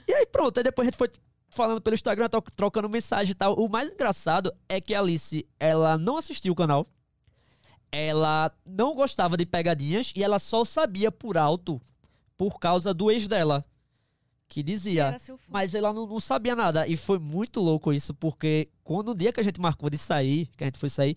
[0.07, 1.11] E aí pronto, aí depois a gente foi
[1.51, 3.55] falando pelo Instagram, tro- trocando mensagem e tal.
[3.55, 6.87] O mais engraçado é que a Alice, ela não assistiu o canal.
[7.91, 11.81] Ela não gostava de pegadinhas e ela só sabia por alto
[12.37, 13.65] por causa do ex dela.
[14.49, 15.11] Que dizia.
[15.49, 16.87] Mas ela não, não sabia nada.
[16.87, 20.47] E foi muito louco isso, porque quando o dia que a gente marcou de sair,
[20.57, 21.17] que a gente foi sair,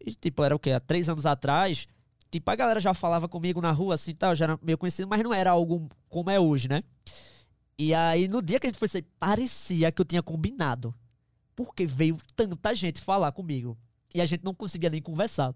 [0.00, 0.70] e, tipo, era o quê?
[0.72, 1.86] Há três anos atrás,
[2.30, 5.22] tipo, a galera já falava comigo na rua, assim, tal, já era meio conhecido, mas
[5.22, 6.82] não era algo como é hoje, né?
[7.78, 10.94] E aí, no dia que a gente foi sair, parecia que eu tinha combinado.
[11.54, 13.76] Porque veio tanta gente falar comigo.
[14.14, 15.54] E a gente não conseguia nem conversar.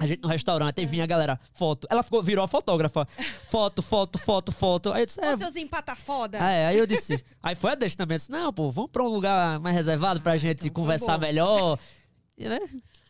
[0.00, 1.86] A gente no restaurante, aí vinha a galera, foto.
[1.90, 3.06] Ela ficou, virou a fotógrafa.
[3.50, 4.92] Foto, foto, foto, foto.
[4.94, 6.38] Aí eu disse, é, Ô, seus empata foda.
[6.40, 7.22] ah, é, aí eu disse.
[7.42, 8.14] Aí foi a deixa também.
[8.14, 11.26] Eu disse, não, pô, vamos pra um lugar mais reservado pra gente então conversar bom.
[11.26, 11.78] melhor.
[12.38, 12.58] E, né?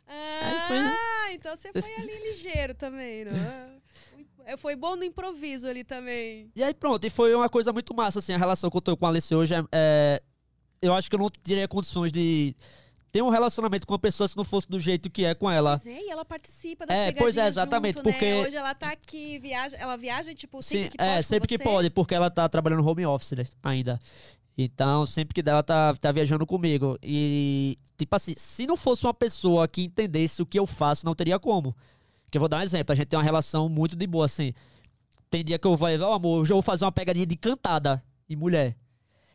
[0.09, 0.97] Ah, foi, né?
[1.35, 4.57] então você foi ali ligeiro também, não é?
[4.57, 6.51] Foi bom no improviso ali também.
[6.57, 8.97] E aí pronto, e foi uma coisa muito massa, assim, a relação que eu tô
[8.97, 10.23] com a Alice hoje é, é-
[10.83, 12.57] Eu acho que eu não teria condições de
[13.13, 15.73] ter um relacionamento com uma pessoa se não fosse do jeito que é com ela.
[15.73, 18.13] Mas é, e ela participa das É, pois é, exatamente, junto, né?
[18.13, 21.49] porque- Hoje ela tá aqui, viaja, ela viaja, tipo, sempre Sim, que pode é, sempre
[21.49, 23.99] que pode, porque ela tá trabalhando home office né, ainda.
[24.57, 26.99] Então, sempre que dá, ela tá, tá viajando comigo.
[27.03, 31.15] E, tipo assim, se não fosse uma pessoa que entendesse o que eu faço, não
[31.15, 31.75] teria como.
[32.31, 34.53] Que eu vou dar um exemplo, a gente tem uma relação muito de boa, assim.
[35.31, 38.03] Tem dia que eu vou, ó, amor, hoje eu vou fazer uma pegadinha de cantada
[38.29, 38.77] em mulher.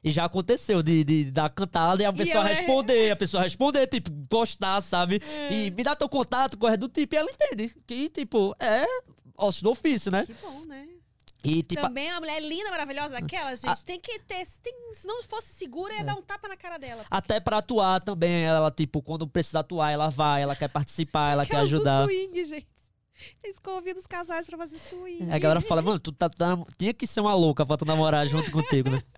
[0.05, 3.41] E já aconteceu de, de dar cantada e a pessoa ela é- responder, a pessoa
[3.41, 5.19] responder, tipo, gostar, sabe?
[5.27, 5.51] É.
[5.65, 7.75] E me dá teu contato, corre do tipo, e ela entende.
[7.87, 8.85] Que, tipo, é
[9.35, 10.23] ócio do ofício, né?
[10.25, 10.87] Que bom, né?
[11.43, 13.75] E, tipo, Também a mulher linda, maravilhosa daquela, gente, Ah.
[13.85, 14.45] tem que ter.
[14.61, 17.03] tem- se não fosse segura, ia dar um tapa na cara dela.
[17.09, 21.45] Até pra atuar também, ela, tipo, quando precisa atuar, ela vai, ela quer participar, ela
[21.47, 22.03] quer ajudar.
[22.07, 22.67] swing, gente.
[23.43, 25.31] Eles convidam os casais pra fazer swing.
[25.31, 28.27] A galera fala, mano, tu tá, tá- tinha que ser uma louca pra tu namorar
[28.27, 29.01] junto contigo, né?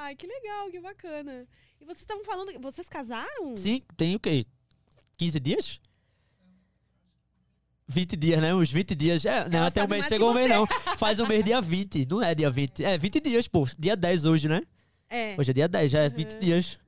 [0.00, 1.44] Ai, que legal, que bacana.
[1.80, 2.52] E vocês estavam falando.
[2.60, 3.56] Vocês casaram?
[3.56, 4.46] Sim, tem o quê?
[5.16, 5.80] 15 dias?
[7.88, 8.54] 20 dias, né?
[8.54, 9.24] Uns 20 dias.
[9.24, 10.66] É, não, Ela até o mês chegou o mês, não.
[10.98, 12.06] Faz o mês dia 20.
[12.08, 12.84] Não é dia 20.
[12.84, 13.66] É 20 dias, pô.
[13.76, 14.60] Dia 10 hoje, né?
[15.10, 15.34] É.
[15.38, 16.38] Hoje é dia 10, já é 20 Uhum.
[16.38, 16.78] dias.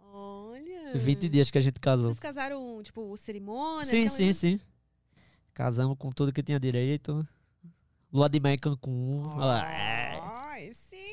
[0.00, 0.92] Olha.
[0.96, 2.10] 20 dias que a gente casou.
[2.12, 3.84] Vocês casaram, tipo, cerimônia?
[3.84, 4.60] Sim, sim, sim.
[5.52, 7.26] Casamos com tudo que tinha direito.
[8.12, 9.28] Lua de mel em Cancún.
[9.42, 9.44] É.
[9.44, 10.23] Ai, sim.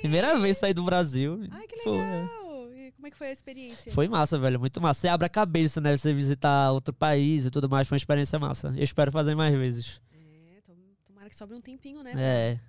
[0.02, 1.40] Primeira vez sair do Brasil.
[1.52, 2.72] Ai, que legal.
[2.76, 3.92] E como é que foi a experiência?
[3.92, 4.60] Foi massa, velho.
[4.60, 5.02] Muito massa.
[5.02, 5.96] Você abre a cabeça, né?
[5.96, 7.88] Você visitar outro país e tudo mais.
[7.88, 8.68] Foi uma experiência massa.
[8.76, 10.02] Eu espero fazer mais vezes.
[10.14, 10.76] É, tom-
[11.06, 12.14] tomara que sobre um tempinho, né?
[12.16, 12.60] É,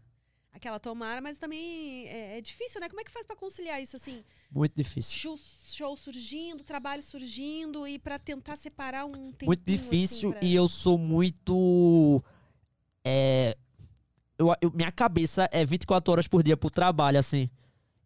[0.55, 2.89] Aquela tomara, mas também é, é difícil, né?
[2.89, 4.23] Como é que faz pra conciliar isso, assim?
[4.55, 5.17] muito difícil.
[5.17, 10.47] Show, show surgindo, trabalho surgindo e pra tentar separar um tempinho, Muito difícil assim, pra-
[10.47, 12.23] e eu sou muito.
[13.05, 13.57] É.
[14.43, 17.49] Eu, eu- minha cabeça é 24 horas por dia pro trabalho, assim.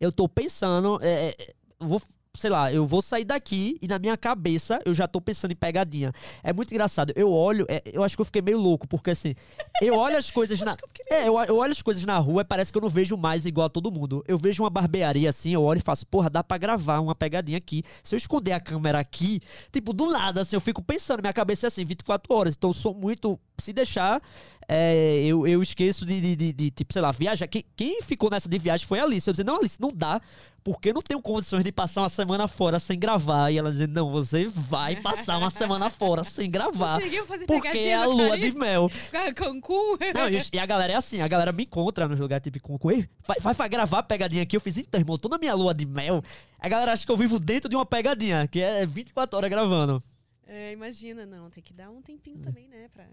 [0.01, 0.99] Eu tô pensando.
[1.03, 2.01] É, é, vou,
[2.37, 5.57] sei lá, eu vou sair daqui e na minha cabeça eu já tô pensando em
[5.57, 6.13] pegadinha.
[6.43, 7.13] É muito engraçado.
[7.17, 9.35] Eu olho, é, eu acho que eu fiquei meio louco, porque assim,
[9.83, 10.77] eu olho as coisas na.
[11.11, 13.47] É, eu, eu olho as coisas na rua e parece que eu não vejo mais
[13.47, 14.23] igual a todo mundo.
[14.29, 17.59] Eu vejo uma barbearia assim, eu olho e faço, porra, dá pra gravar uma pegadinha
[17.59, 17.83] aqui.
[18.03, 19.41] Se eu esconder a câmera aqui,
[19.73, 22.55] tipo, do nada, assim, eu fico pensando, minha cabeça é assim, 24 horas.
[22.57, 23.39] Então eu sou muito.
[23.59, 24.21] Se deixar,
[24.69, 27.47] é, eu, eu esqueço de, de, de- de, tipo, sei lá, viajar.
[27.47, 29.27] Quem, quem ficou nessa de viagem foi a Alice.
[29.29, 30.21] Eu dizia, não, Alice, não dá,
[30.67, 33.53] porque eu não tenho condições de passar uma semana fora sem gravar.
[33.53, 36.97] E ela dizia, não, você vai passar uma semana fora sem gravar.
[36.97, 38.91] Conseguiu fazer Porque é a lua de mel.
[39.37, 39.97] Cancún?
[40.13, 42.91] Não, e, e a galera é assim, a galera me encontra nos lugares tipo com
[42.91, 44.57] Ei, vai, vai, vai gravar a pegadinha aqui.
[44.57, 46.21] Eu fiz, então, irmão, tô na minha lua de mel.
[46.59, 50.03] A galera acha que eu vivo dentro de uma pegadinha, que é 24 horas gravando.
[50.49, 53.07] É, imagina, não, tem que dar um tempinho também, né, pra,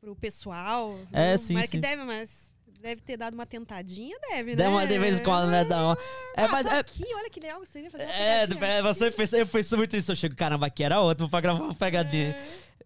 [0.00, 0.98] pro pessoal.
[1.12, 1.76] É, Não, sim, Mas sim.
[1.76, 4.56] que deve, mas deve ter dado uma tentadinha, deve, né?
[4.64, 5.64] Dá uma de vez em quando, né?
[5.64, 5.98] Dá uma...
[6.36, 6.78] É, Ah, mas é.
[6.78, 10.10] aqui, olha que legal, você ia fazer É, é, você pensa, eu penso muito isso.
[10.12, 12.36] Eu chego, caramba, aqui era ótimo pra gravar uma pegadinha.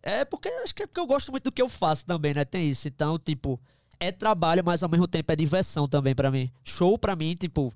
[0.03, 2.45] É porque acho que é porque eu gosto muito do que eu faço também, né?
[2.45, 2.88] Tem isso.
[2.88, 3.61] Então, tipo,
[4.01, 6.51] é trabalho, mas ao mesmo tempo é diversão também pra mim.
[6.64, 7.72] Show pra mim, tipo,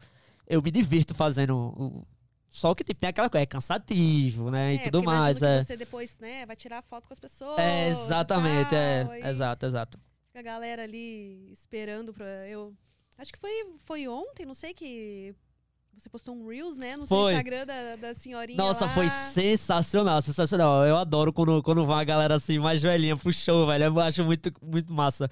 [0.48, 1.54] eu me divirto fazendo.
[1.56, 2.02] um-
[2.48, 4.72] Só que tipo, tem aquela coisa, é cansativo, né?
[4.72, 5.42] e É, tudo porque imagino mais.
[5.42, 7.58] É, você depois, né, vai tirar foto com as pessoas.
[7.58, 9.04] é exatamente, e é.
[9.04, 9.98] tal, aí Exato, exato.
[10.36, 12.74] A galera ali esperando pra eu.
[13.16, 15.34] Acho que foi, foi ontem, não sei que.
[15.96, 16.94] Você postou um Reels, né?
[16.94, 17.30] No seu.
[17.30, 18.58] Instagram da, da senhorinha.
[18.58, 18.90] Nossa, lá.
[18.90, 20.84] foi sensacional, sensacional.
[20.84, 23.84] Eu adoro quando, quando vai uma galera assim, mais velhinha pro show, velho.
[23.84, 25.30] Eu acho muito, muito massa.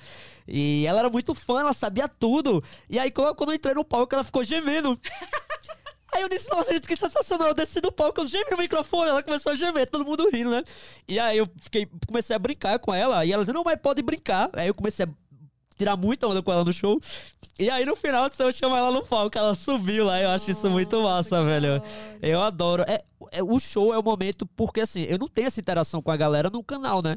[0.48, 2.64] E ela era muito fã, ela sabia tudo.
[2.88, 4.98] E aí, quando quando eu entrei no palco, ela ficou gemendo.
[6.14, 7.48] Aí eu disse, nossa, gente, que sensacional.
[7.48, 10.50] Eu desci do palco, eu gemi no microfone, ela começou a gemer, todo mundo rindo,
[10.50, 10.62] né?
[11.08, 14.00] E aí eu fiquei, comecei a brincar com ela, e ela disse, não, mas pode
[14.02, 14.48] brincar.
[14.52, 15.08] Aí eu comecei a
[15.76, 17.00] tirar muita onda com ela no show.
[17.58, 20.70] E aí no final eu chamo ela no palco, ela subiu lá, eu acho isso
[20.70, 21.82] muito massa, que velho.
[22.22, 22.84] Eu adoro.
[22.86, 23.02] É,
[23.32, 26.16] é- o show é o momento, porque assim, eu não tenho essa interação com a
[26.16, 27.16] galera no canal, né?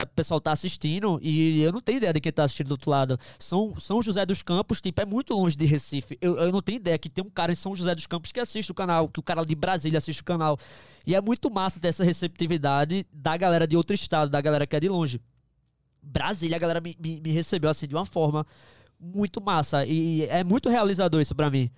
[0.00, 2.88] O pessoal tá assistindo e eu não tenho ideia de quem tá assistindo do outro
[2.88, 3.18] lado.
[3.36, 6.16] São, São José dos Campos, tipo, é muito longe de Recife.
[6.20, 8.38] Eu, eu não tenho ideia que tem um cara em São José dos Campos que
[8.38, 10.56] assiste o canal, que o cara de Brasília assiste o canal.
[11.04, 14.76] E é muito massa ter essa receptividade da galera de outro estado, da galera que
[14.76, 15.20] é de longe.
[16.00, 18.46] Brasília, a galera me, me, me recebeu assim de uma forma
[19.00, 19.84] muito massa.
[19.84, 21.68] E é muito realizador isso pra mim.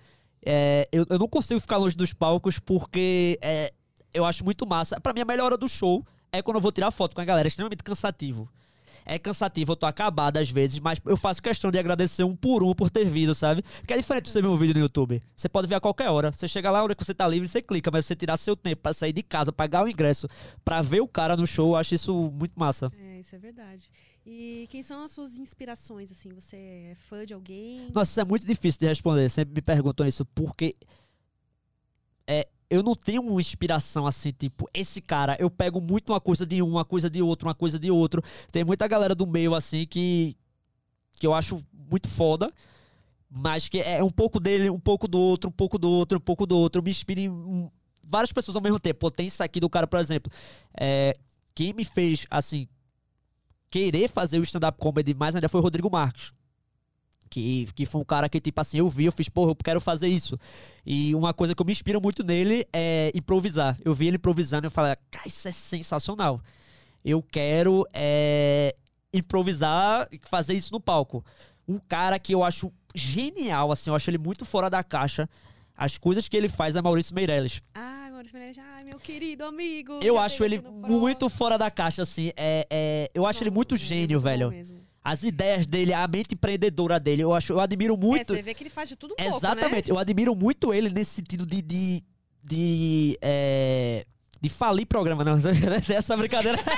[0.45, 3.73] É, eu, eu não consigo ficar longe dos palcos porque é,
[4.13, 5.01] eu acho muito massa.
[5.01, 7.25] Pra mim, a melhor hora do show é quando eu vou tirar foto com a
[7.25, 7.47] galera.
[7.47, 8.49] É extremamente cansativo.
[9.03, 12.63] É cansativo, eu tô acabado às vezes, mas eu faço questão de agradecer um por
[12.63, 13.63] um por ter vindo, sabe?
[13.63, 15.19] Porque é diferente você ver um vídeo no YouTube.
[15.35, 16.31] Você pode ver a qualquer hora.
[16.31, 18.55] Você chega lá, a hora que você tá livre, você clica, mas você tirar seu
[18.55, 20.27] tempo pra sair de casa, pagar o ingresso,
[20.63, 22.91] pra ver o cara no show, eu acho isso muito massa.
[22.99, 23.89] É, isso é verdade.
[24.23, 26.29] E quem são as suas inspirações, assim?
[26.29, 27.89] Você é fã de alguém?
[27.91, 29.27] Nossa, isso é muito difícil de responder.
[29.29, 30.75] Sempre me perguntam isso, porque
[32.27, 36.45] é, eu não tenho uma inspiração assim, tipo, esse cara, eu pego muito uma coisa
[36.45, 38.23] de um, uma coisa de outro, uma coisa de outro.
[38.49, 40.37] Tem muita galera do meio, assim, que,
[41.19, 42.49] que eu acho muito foda,
[43.29, 46.21] mas que é um pouco dele, um pouco do outro, um pouco do outro, um
[46.21, 46.79] pouco do outro.
[46.79, 47.69] Eu me inspiro em
[48.01, 49.01] várias pessoas ao mesmo tempo.
[49.01, 50.31] Pô, tem isso aqui do cara, por exemplo.
[50.79, 51.13] É,
[51.53, 52.69] quem me fez, assim,
[53.69, 56.31] querer fazer o stand-up comedy mais ainda foi o Rodrigo Marques.
[57.31, 59.79] Que, que foi um cara que, tipo assim, eu vi, eu fiz, porra, eu quero
[59.79, 60.37] fazer isso.
[60.85, 63.77] E uma coisa que eu me inspiro muito nele é improvisar.
[63.85, 66.41] Eu vi ele improvisando e eu falei, cara, isso é sensacional.
[67.05, 68.75] Eu quero é,
[69.13, 71.23] improvisar e fazer isso no palco.
[71.65, 75.29] Um cara que eu acho genial, assim, eu acho ele muito fora da caixa.
[75.73, 77.61] As coisas que ele faz é Maurício Meirelles.
[77.73, 80.01] Ah, Maurício Meirelles, ai, meu querido amigo.
[80.03, 82.33] Eu acho ele muito fora da caixa, assim.
[82.35, 84.49] É, é, eu acho ele muito Nossa, gênio, muito bom velho.
[84.49, 84.90] mesmo.
[85.03, 88.33] As ideias dele, a mente empreendedora dele, eu acho, eu admiro É, muito.
[88.33, 89.95] você vê que ele faz de tudo um pouco, Exatamente, né?
[89.95, 91.61] eu admiro muito ele nesse sentido de.
[91.61, 92.03] de,
[92.43, 94.05] de, é,
[94.39, 95.37] de falir programa, não.
[95.89, 96.59] Essa brincadeira.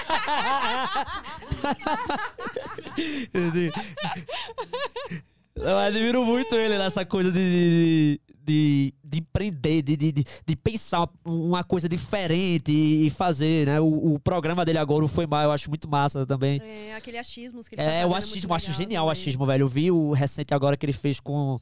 [5.55, 11.63] Eu admiro muito ele nessa coisa de, de, de empreender, de, de, de, pensar uma
[11.63, 13.79] coisa diferente e fazer, né?
[13.79, 16.59] O, o programa dele agora, o Foi Mal, eu acho muito massa também.
[16.61, 19.21] É, aquele achismos que ele tá É, o fazendo achismo, eu acho genial o também.
[19.21, 19.63] achismo, velho.
[19.63, 21.59] Eu vi o recente agora que ele fez com,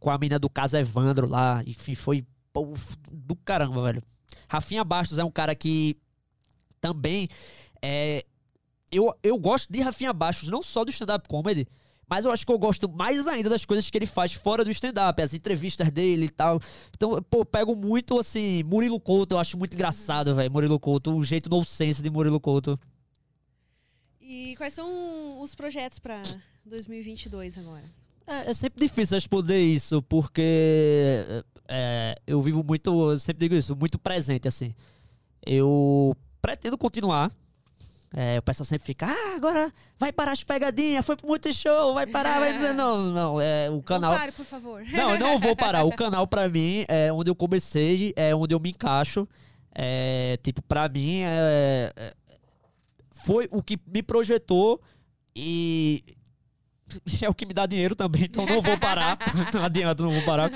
[0.00, 1.62] com a mina do caso Evandro lá.
[1.66, 2.72] Enfim, foi pô,
[3.12, 4.02] do caramba, velho.
[4.48, 5.96] Rafinha Bastos é um cara que
[6.80, 7.28] também
[7.82, 8.24] é.
[8.90, 11.68] Eu, eu gosto de Rafinha Bastos, não só do stand-up comedy,
[12.08, 14.70] mas eu acho que eu gosto mais ainda das coisas que ele faz fora do
[14.70, 16.60] stand-up, as entrevistas dele e tal.
[16.96, 21.14] Então, pô, eu pego muito, assim, Murilo Couto, eu acho muito engraçado, velho, Murilo Couto,
[21.14, 22.78] o jeito no sense de Murilo Couto.
[24.20, 26.22] E quais são os projetos pra
[26.64, 27.84] 2022 agora?
[28.26, 31.24] É, é sempre difícil responder isso, porque
[31.66, 34.74] é, eu vivo muito, eu sempre digo isso, muito presente, assim.
[35.44, 37.30] Eu pretendo continuar.
[38.14, 41.92] É, o pessoal sempre fica, ah, agora vai parar as pegadinhas, foi pro muito show,
[41.92, 44.12] vai parar, vai dizer, não, não, é, o canal...
[44.12, 44.82] Não pare, por favor.
[44.90, 45.84] Não, eu não vou parar.
[45.84, 49.28] O canal, pra mim, é onde eu comecei, é onde eu me encaixo.
[49.74, 52.14] É, tipo, pra mim, é, é,
[53.12, 54.80] foi o que me projetou
[55.36, 56.02] e
[57.22, 59.18] é o que me dá dinheiro também, então não vou parar.
[59.52, 60.50] não adianta, não vou parar.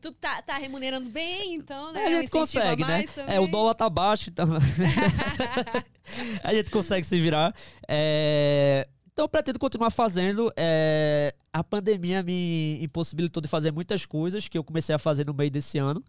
[0.00, 2.04] tu tá, tá remunerando bem, então, né?
[2.04, 3.04] É, a gente consegue, né?
[3.04, 3.34] Também.
[3.34, 4.46] É, o dólar tá baixo, então.
[6.42, 7.54] a gente consegue se virar.
[7.88, 8.86] É...
[9.12, 10.52] Então, eu pretendo continuar fazendo.
[10.56, 11.34] É...
[11.52, 15.50] A pandemia me impossibilitou de fazer muitas coisas que eu comecei a fazer no meio
[15.50, 16.02] desse ano.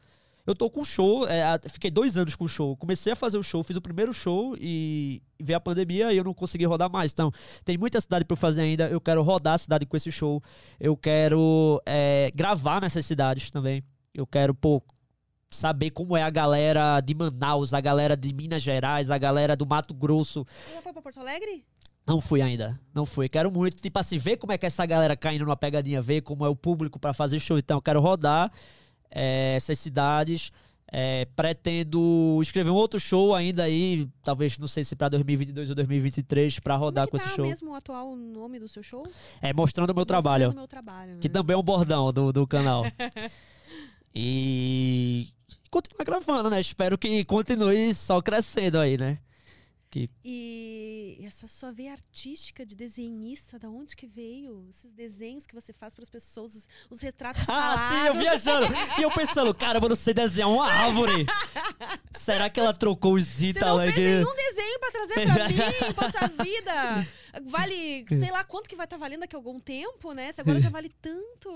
[0.46, 2.76] Eu tô com show, é, fiquei dois anos com show.
[2.78, 6.24] Comecei a fazer o show, fiz o primeiro show e veio a pandemia e eu
[6.24, 7.12] não consegui rodar mais.
[7.12, 7.32] Então,
[7.64, 8.88] tem muita cidade para eu fazer ainda.
[8.90, 10.42] Eu quero rodar a cidade com esse show.
[10.80, 13.84] Eu quero é, gravar nessas cidades também.
[14.14, 14.82] Eu quero, pô,
[15.50, 19.66] saber como é a galera de Manaus, a galera de Minas Gerais, a galera do
[19.66, 20.46] Mato Grosso.
[20.66, 21.64] Você já foi pra Porto Alegre?
[22.08, 23.30] Não fui ainda, não fui.
[23.30, 26.46] Quero muito, tipo assim, ver como é que essa galera caindo numa pegadinha, ver como
[26.46, 27.58] é o público para fazer show.
[27.58, 28.52] Então, eu quero rodar
[29.12, 30.52] é, essas cidades.
[30.94, 35.76] É, pretendo escrever um outro show ainda aí, talvez, não sei se para 2022 ou
[35.76, 37.48] 2023, para rodar Como é com tá esse show.
[37.48, 39.08] mesmo o atual nome do seu show?
[39.42, 40.54] É Mostrando o Meu Mostrando Trabalho.
[40.54, 41.18] meu trabalho.
[41.20, 41.34] Que né?
[41.34, 42.84] também é um bordão do, do canal.
[44.14, 45.30] e
[45.70, 46.60] continuar gravando, né?
[46.60, 49.18] Espero que continue só crescendo aí, né?
[49.90, 50.91] Que E
[51.22, 54.66] essa sua veia artística de desenhista, da onde que veio?
[54.70, 58.20] Esses desenhos que você faz para as pessoas, os, os retratos Ah, sim, eu falados.
[58.22, 58.68] viajando.
[58.98, 61.26] E eu pensando, caramba, eu não sei desenhar uma árvore.
[62.12, 66.44] Será que ela trocou os Você não fez nenhum desenho pra trazer pra mim, poxa
[66.44, 67.08] vida!
[67.46, 70.32] Vale, sei lá quanto que vai estar valendo daqui a algum tempo, né?
[70.34, 71.50] Se agora já vale tanto.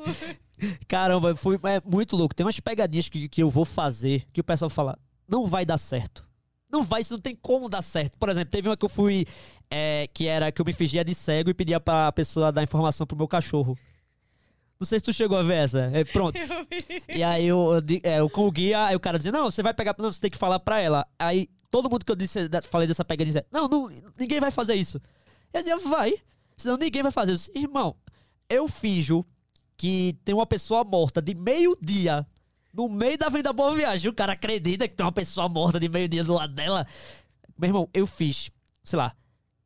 [0.87, 2.33] Caramba, foi é muito louco.
[2.33, 4.97] Tem umas pegadinhas que, que eu vou fazer que o pessoal fala,
[5.27, 6.24] não vai dar certo.
[6.75, 8.17] Não vai, isso não tem como dar certo.
[8.17, 9.25] Por exemplo, teve uma que eu fui,
[9.71, 13.07] é, que era que eu me fingia de cego e pedia pra pessoa dar informação
[13.07, 13.77] pro meu cachorro.
[14.77, 15.89] Não sei se tu chegou a ver essa.
[15.93, 16.37] É, pronto.
[17.07, 19.63] E aí eu, eu, é, eu com o guia, aí o cara dizia, não, você
[19.63, 21.07] vai pegar, não, você tem que falar pra ela.
[21.17, 24.75] Aí todo mundo que eu disse, falei dessa pegadinha dizia, não, não, ninguém vai fazer
[24.75, 24.99] isso.
[25.53, 26.15] Eu dizia, vai,
[26.57, 27.49] senão ninguém vai fazer isso.
[27.55, 27.95] Irmão,
[28.49, 29.25] eu finjo
[29.77, 32.27] que tem uma pessoa morta de meio-dia
[32.75, 34.09] no meio da venda Boa Viagem.
[34.09, 36.85] O cara acredita que tem uma pessoa morta de meio-dia do lado dela.
[37.57, 38.51] Meu irmão, eu fiz,
[38.83, 39.13] sei lá,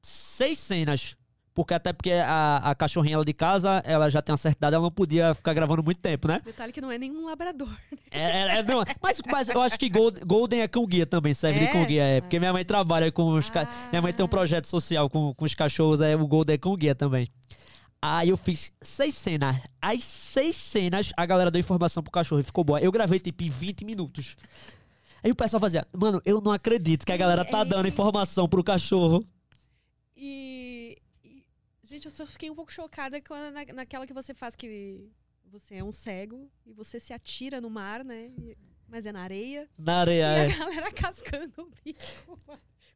[0.01, 1.16] seis cenas.
[1.51, 4.76] Porque até porque a, a cachorrinha ela de casa, ela já tem uma certa idade,
[4.76, 6.39] ela não podia ficar gravando muito tempo, né?
[6.45, 7.68] Detalhe que não é nenhum labrador.
[8.12, 11.34] É, é, é, não, mas, mas eu acho que Gold- Golden é cão guia também,
[11.34, 11.68] serve de É?
[11.72, 12.03] cão guia.
[12.03, 13.51] É, porque minha mãe trabalha com os.
[13.53, 13.68] Ah.
[13.91, 16.78] Minha mãe tem um projeto social com, com os cachorros, é o Golden é cão
[16.78, 17.28] guia também.
[18.02, 19.58] Aí eu fiz seis cenas.
[19.82, 22.80] As seis cenas, a galera deu informação pro cachorro e ficou boa.
[22.80, 24.36] Eu gravei tipo em 20 minutos.
[25.22, 28.64] Aí o pessoal fazia, mano, eu não acredito que a galera tá dando informação pro
[28.64, 29.26] cachorro.
[30.16, 31.43] E, e-
[31.84, 35.10] Gente, eu só fiquei um pouco chocada quando, na, naquela que você faz que
[35.52, 38.32] você é um cego e você se atira no mar, né?
[38.39, 39.70] E- mas é na areia.
[39.78, 40.47] Na areia.
[40.47, 40.54] E é.
[40.54, 42.39] a galera cascando o bico.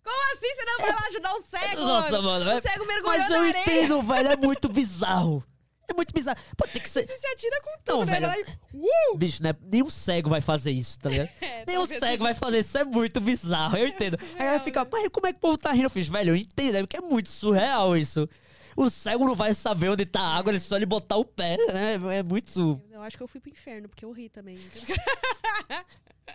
[0.03, 1.81] Como assim você não vai lá ajudar o cego?
[1.83, 2.45] Nossa, mano.
[2.45, 3.61] O é- cego mergulhou Mas na eu areia.
[3.61, 4.27] entendo, velho.
[4.29, 5.43] É muito bizarro.
[5.87, 6.37] É muito bizarro.
[6.57, 7.05] Pô, tem que ser.
[7.05, 8.19] Você se atira com Não, tudo, né?
[8.19, 8.45] velho.
[8.73, 9.17] Uh!
[9.17, 9.53] Bicho, né?
[9.71, 11.29] Nenhum cego vai fazer isso, tá ligado?
[11.41, 14.17] É, Nenhum talvez cego seja- vai fazer isso, é muito bizarro, eu entendo.
[14.19, 14.89] Aí surreal, ela fica, né?
[14.91, 15.85] mas como é que o povo tá rindo?
[15.85, 18.27] Eu fiz, velho, eu entendo, é porque é muito surreal isso.
[18.75, 21.57] O cego não vai saber onde tá a água, ele só ele botar o pé,
[21.73, 22.17] né?
[22.17, 22.81] É muito.
[22.91, 24.57] Eu acho que eu fui pro inferno, porque eu ri também.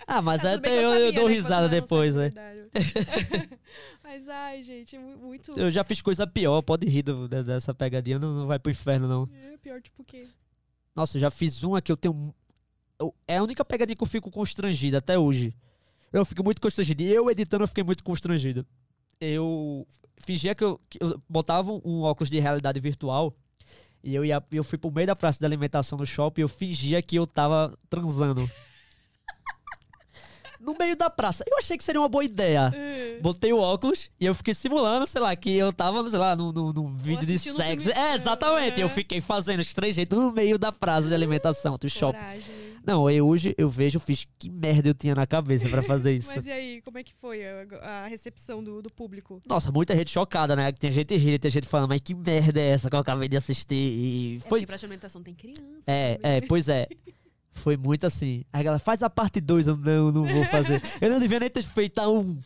[0.07, 2.29] Ah, mas Tá, é, tudo bem até eu, eu sabia, dou né, risada depois, né?
[2.31, 2.69] verdade.
[4.05, 5.59] Mas, ai, gente, mu- muito...
[5.59, 8.71] Eu já fiz coisa pior, pode rir do- de- dessa pegadinha, não, não vai pro
[8.71, 9.29] inferno, não.
[9.53, 10.29] É pior, tipo o quê?
[10.95, 12.35] Nossa, eu já fiz uma que eu tenho.
[12.99, 15.55] eu- é a única pegadinha que eu fico constrangido até hoje.
[16.13, 17.03] Eu fico muito constrangido.
[17.03, 18.67] E eu editando, eu fiquei muito constrangido.
[19.21, 19.87] Eu
[20.19, 23.35] fingia que eu, que eu botava um óculos de realidade virtual.
[24.03, 26.49] E eu, ia, eu fui pro meio da praça de alimentação no shopping e eu
[26.49, 28.49] fingia que eu tava transando.
[30.61, 31.45] no meio da praça.
[31.49, 32.73] Eu achei que seria uma boa ideia.
[33.21, 36.53] Botei o óculos e eu fiquei simulando, sei lá, que eu tava, sei lá, num,
[36.53, 37.91] num, num vídeo de sexo.
[37.91, 38.81] É, exatamente.
[38.81, 38.85] É.
[38.85, 42.19] Eu fiquei fazendo os três jeitos no meio da praça de alimentação do shopping.
[42.87, 46.15] Não, eu hoje eu vejo, eu fiz que merda eu tinha na cabeça pra fazer
[46.17, 46.31] isso.
[46.35, 49.43] Mas e aí, como é que foi a, a recepção do, do público?
[49.47, 50.73] Nossa, muita gente chocada, né?
[50.73, 53.37] Tem gente rindo, tem gente falando, mas que merda é essa que eu acabei de
[53.37, 53.75] assistir?
[53.75, 54.61] E É foi.
[54.61, 55.63] porque pra alimentação tem criança.
[55.87, 56.37] É, também.
[56.37, 56.87] é, pois é.
[57.53, 58.45] Foi muito assim.
[58.53, 60.81] Aí a galera, faz a parte 2, eu não, não vou fazer.
[61.01, 62.19] Eu não devia nem ter feito a 1.
[62.21, 62.39] Um.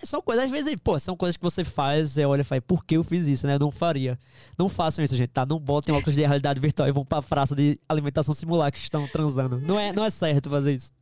[0.00, 2.60] É, são coisas, às vezes, pô, são coisas que você faz, você olha e fala,
[2.60, 3.54] por que eu fiz isso, né?
[3.54, 4.18] Eu não faria.
[4.58, 5.44] Não façam isso, gente, tá?
[5.44, 9.06] Não botem óculos de realidade virtual e vão pra praça de alimentação simular que estão
[9.08, 9.60] transando.
[9.60, 10.92] Não é, não é certo fazer isso.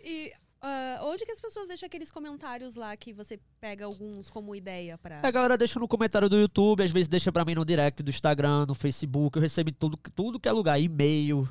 [0.00, 4.54] E ah, onde que as pessoas deixam aqueles comentários lá que você pega alguns como
[4.54, 5.20] ideia pra...
[5.22, 8.10] A galera deixa no comentário do YouTube, às vezes deixa pra mim no direct do
[8.10, 11.48] Instagram, no Facebook, eu recebo tudo, tudo que é lugar, e-mail.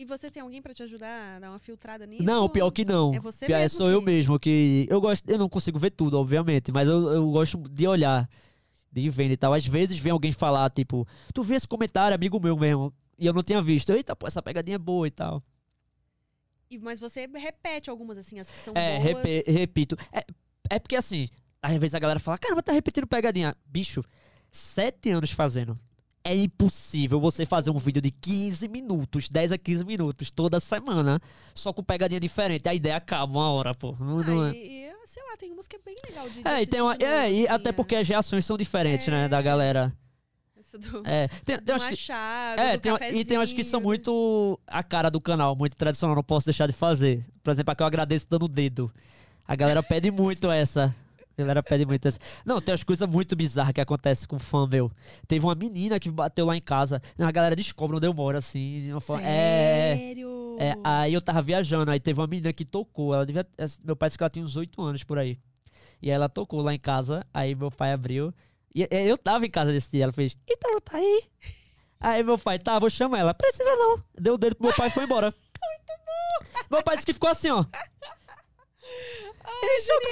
[0.00, 2.22] E você tem alguém pra te ajudar a dar uma filtrada nisso?
[2.22, 3.12] Não, pior que não.
[3.14, 5.90] É você Pior mesmo sou eu que- mesmo que eu gosto, eu não consigo ver
[5.90, 8.26] tudo, obviamente, mas eu, eu gosto de olhar,
[8.90, 9.52] de ir vendo e tal.
[9.52, 13.34] Às vezes vem alguém falar, tipo, tu viu esse comentário, amigo meu mesmo, e eu
[13.34, 13.92] não tinha visto.
[13.92, 15.42] Eita, pô, essa pegadinha é boa e tal.
[16.70, 19.04] E- Mas você repete algumas, assim, as que são É, boas.
[19.26, 19.96] repe- repito.
[20.10, 20.24] É,
[20.70, 21.28] é porque assim,
[21.60, 23.54] às vezes a galera fala, caramba, tá repetindo pegadinha.
[23.66, 24.02] Bicho,
[24.50, 25.78] sete anos fazendo.
[26.22, 31.18] É impossível você fazer um vídeo de 15 minutos, 10 a 15 minutos, toda semana,
[31.54, 32.68] só com pegadinha diferente.
[32.68, 33.96] A ideia acaba uma hora, pô.
[33.98, 34.50] Não, não é.
[34.52, 37.44] e, sei lá, tem é bem legal de, de É, e, tem uma, é, e
[37.44, 37.72] assim, até é.
[37.72, 39.28] porque as reações são diferentes, né, É.
[39.28, 39.92] da galera.
[40.58, 43.80] Essa do, É, tem, tem do que, Machado, é, tem, e tem umas que são
[43.80, 47.24] muito a cara do canal, muito tradicional, não posso deixar de fazer.
[47.42, 48.92] Por exemplo, a que eu agradeço dando o dedo.
[49.46, 50.94] A galera pede muito essa.
[51.40, 52.18] A galera pede muito essa.
[52.44, 54.90] Não, tem umas coisas muito bizarras que acontecem com fã meu.
[55.26, 57.00] Teve uma menina que bateu lá em casa.
[57.18, 58.90] A galera descobre onde eu moro, assim.
[59.22, 60.56] É, Sério?
[60.58, 63.14] é, aí eu tava viajando, aí teve uma menina que tocou.
[63.14, 63.46] Ela devia,
[63.84, 65.38] meu pai disse que ela tinha uns 8 anos por aí.
[66.02, 68.32] E aí ela tocou lá em casa, aí meu pai abriu.
[68.74, 71.24] E eu tava em casa desse dia, ela fez, Ítalo, tá aí?
[71.98, 73.34] Aí meu pai, tá, vou chamar ela.
[73.34, 74.02] Precisa não.
[74.18, 75.34] Deu o dedo pro meu pai e foi embora.
[76.70, 77.64] Meu pai disse que ficou assim, ó.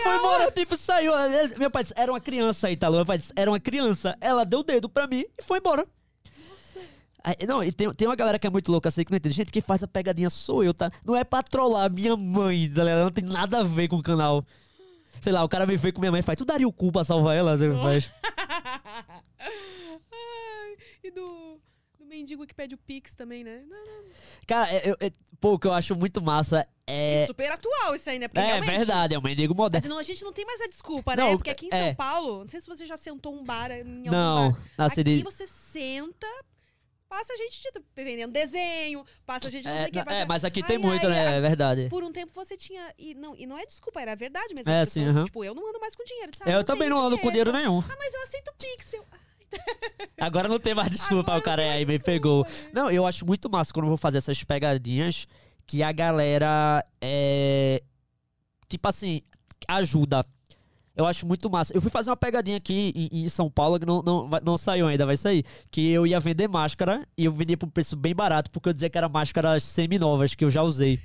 [0.03, 1.13] Foi embora, tipo, saiu.
[1.59, 2.97] Meu pai disse, era uma criança, Ítalo.
[2.97, 4.17] Meu pai disse, era uma criança.
[4.21, 5.87] Ela deu o dedo pra mim e foi embora.
[7.25, 9.35] Aí, não, e tem, tem uma galera que é muito louca assim que não entende.
[9.35, 10.91] Gente, quem faz a pegadinha sou eu, tá?
[11.05, 13.05] Não é pra trollar minha mãe, tá ligado?
[13.05, 14.45] Não tem nada a ver com o canal.
[15.21, 16.93] Sei lá, o cara me vê com minha mãe e faz, tu daria o cu
[16.93, 17.55] pra salvar ela?
[17.55, 18.11] Ele faz.
[19.41, 21.48] Ai, e do
[22.09, 23.63] mendigo que pede o Pix também, né?
[23.69, 24.05] Não, não.
[24.47, 27.27] Cara, é- eu- é- pô, o que eu acho muito massa é.
[27.27, 28.27] Super atual isso aí, né?
[28.29, 29.89] Porque É verdade, é um mendigo Mas moderno.
[29.91, 31.37] não, a gente não tem mais a desculpa, Não, né?
[31.37, 31.95] Porque aqui em São é.
[31.95, 34.63] Paulo, não sei se você já sentou um bar em algum Não, bar.
[34.79, 36.27] assim, Aqui de- você senta,
[37.09, 39.99] passa a gente te- vendendo desenho, passa a gente não sei É, o que.
[39.99, 40.17] não, passa...
[40.17, 41.27] é, mas aqui Ai, tem muito, ai, né?
[41.29, 41.89] ai, É verdade.
[41.91, 42.93] Por um tempo você tinha.
[42.99, 44.71] E não, e não é desculpa, era verdade mesmo.
[44.73, 45.25] É, sim, pessoas, aham.
[45.27, 46.33] Tipo, eu não ando mais com dinheiro.
[46.37, 46.51] sabe?
[46.51, 47.79] É, eu também tenho não ando com dinheiro nenhum.
[47.81, 49.05] Ah, mas eu aceito Pixel.
[50.21, 52.47] Agora não tem mais desculpa, Agora o cara é aí me pegou.
[52.73, 55.27] Não, eu acho muito massa quando eu vou fazer essas pegadinhas
[55.67, 57.83] que a galera é.
[58.69, 59.23] Tipo assim,
[59.67, 60.25] ajuda.
[60.97, 61.73] Eu acho muito massa.
[61.73, 64.89] Eu fui fazer uma pegadinha aqui em, em São Paulo que não, não, não saiu
[64.89, 65.45] ainda, vai sair.
[65.71, 68.73] Que eu ia vender máscara e eu vendia por um preço bem barato, porque eu
[68.73, 70.99] dizia que eram máscaras semi-novas, que eu já usei.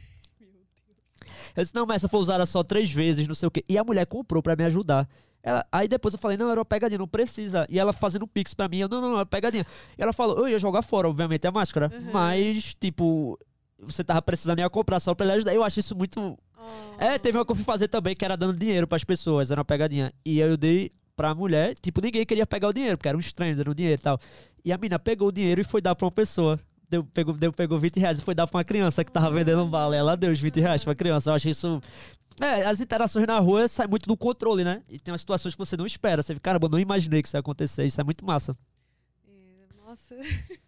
[1.55, 3.63] Eu disse, não, mas essa foi usada só três vezes, não sei o quê.
[3.69, 5.07] E a mulher comprou pra me ajudar.
[5.43, 7.67] Ela- aí depois eu falei, não, era uma pegadinha, não precisa.
[7.69, 9.65] E ela fazendo um pix pra mim, eu, não, não, não, é uma pegadinha.
[9.97, 11.91] E ela falou, eu ia jogar fora, obviamente, a máscara.
[12.13, 13.37] Mas, tipo,
[13.77, 15.53] você tava precisando ia comprar só pra ele ajudar.
[15.53, 16.19] Eu acho isso muito.
[16.57, 16.63] Oh.
[16.97, 19.59] É, teve uma que eu fui fazer também, que era dando dinheiro pras pessoas, era
[19.59, 20.13] uma pegadinha.
[20.25, 23.19] E aí eu dei pra mulher, tipo, ninguém queria pegar o dinheiro, porque era um
[23.19, 24.17] estranho dando dinheiro e tal.
[24.63, 26.57] E a mina pegou o dinheiro e foi dar pra uma pessoa.
[26.89, 29.65] Deu, pegou, deu, pegou 20 reais e foi dar pra uma criança que tava vendendo
[29.65, 29.95] bala.
[29.95, 31.31] Ela deu os 20 reais pra criança.
[31.31, 31.81] Eu acho isso.
[32.39, 34.83] É, as interações na rua saem muito do controle, né?
[34.89, 36.21] E tem umas situações que você não espera.
[36.23, 37.85] Você fica, caramba, eu não imaginei que isso ia acontecer.
[37.85, 38.55] Isso é muito massa.
[39.27, 40.15] É, Nossa.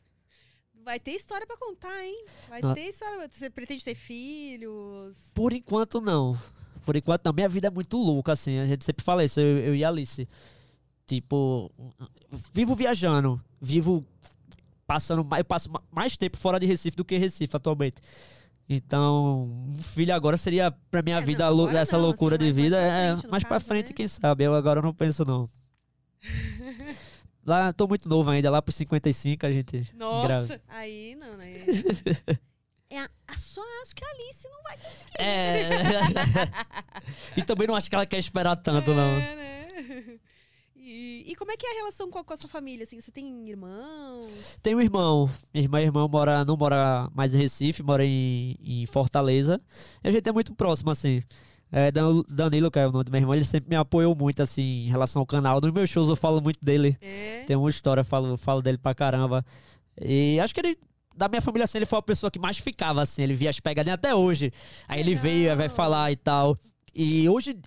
[0.83, 2.25] Vai ter história pra contar, hein?
[2.47, 2.75] Vai Não.
[2.75, 3.27] ter história.
[3.31, 5.17] Você pretende ter filhos?
[5.33, 6.39] Por enquanto, não.
[6.85, 7.33] Por enquanto, não.
[7.33, 8.59] Minha vida é muito louca, assim.
[8.59, 10.27] A gente sempre fala isso, eu, eu e a Alice.
[11.07, 11.71] Tipo,
[12.53, 13.41] vivo viajando.
[13.59, 14.05] Vivo
[14.85, 17.99] passando eu passo ma- mais tempo fora de Recife do que Recife atualmente.
[18.67, 22.53] Então, um filho agora seria pra minha É, vida não, essa não, loucura assim, de
[22.53, 22.77] mais- mais vida.
[22.77, 23.93] pra é, frente, no mais pra caso, frente, né?
[23.93, 24.43] quem sabe?
[24.43, 25.47] Eu agora não penso, não.
[27.45, 30.61] lá, tô muito novo ainda, lá pros 55 a gente Nossa, grava.
[30.69, 31.51] aí não, né?
[32.87, 35.19] É, só acho que a Alice não vai conseguir.
[35.19, 35.69] É.
[37.35, 39.17] e também não acho que ela quer esperar tanto, não.
[39.17, 40.19] É, né?
[40.87, 42.83] E, e como é que é a relação com a, com a sua família?
[42.83, 44.59] Assim, você tem irmãos?
[44.61, 45.27] Tenho um irmão.
[45.51, 49.59] Minha irmã, irmão mora, não mora mais em Recife, mora em, em Fortaleza.
[50.03, 51.23] E a gente é muito próximo, assim.
[51.71, 54.43] É, Dan- Danilo, que é o nome do meu irmão, ele sempre me apoiou muito,
[54.43, 55.59] assim, em relação ao canal.
[55.59, 56.95] Nos meus shows eu falo muito dele.
[57.01, 57.43] É.
[57.47, 59.43] Tem uma história, eu falo, falo dele pra caramba.
[59.99, 60.77] E acho que ele,
[61.17, 63.23] da minha família, assim, ele foi a pessoa que mais ficava, assim.
[63.23, 64.53] Ele via as pegadinhas até hoje.
[64.87, 66.55] Aí ele veio, vai falar e tal.
[66.93, 67.57] E hoje,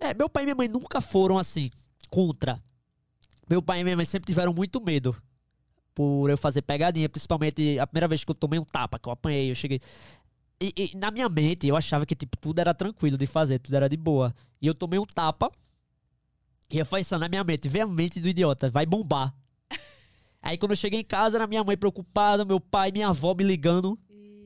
[0.00, 1.70] é, meu pai e minha mãe nunca foram, assim,
[2.10, 2.62] contra.
[3.48, 5.16] Meu pai e minha mãe sempre tiveram muito medo
[5.94, 9.12] por eu fazer pegadinha, principalmente a primeira vez que eu tomei um tapa, que eu
[9.12, 9.80] apanhei, eu cheguei.
[10.60, 13.74] E, e na minha mente, eu achava que, tipo, tudo era tranquilo de fazer, tudo
[13.74, 14.34] era de boa.
[14.60, 15.50] E eu tomei um tapa,
[16.70, 19.34] e eu falei isso na minha mente, vê a mente do idiota, vai bombar.
[20.40, 23.42] Aí quando eu cheguei em casa, era minha mãe preocupada, meu pai, minha avó me
[23.42, 23.98] ligando.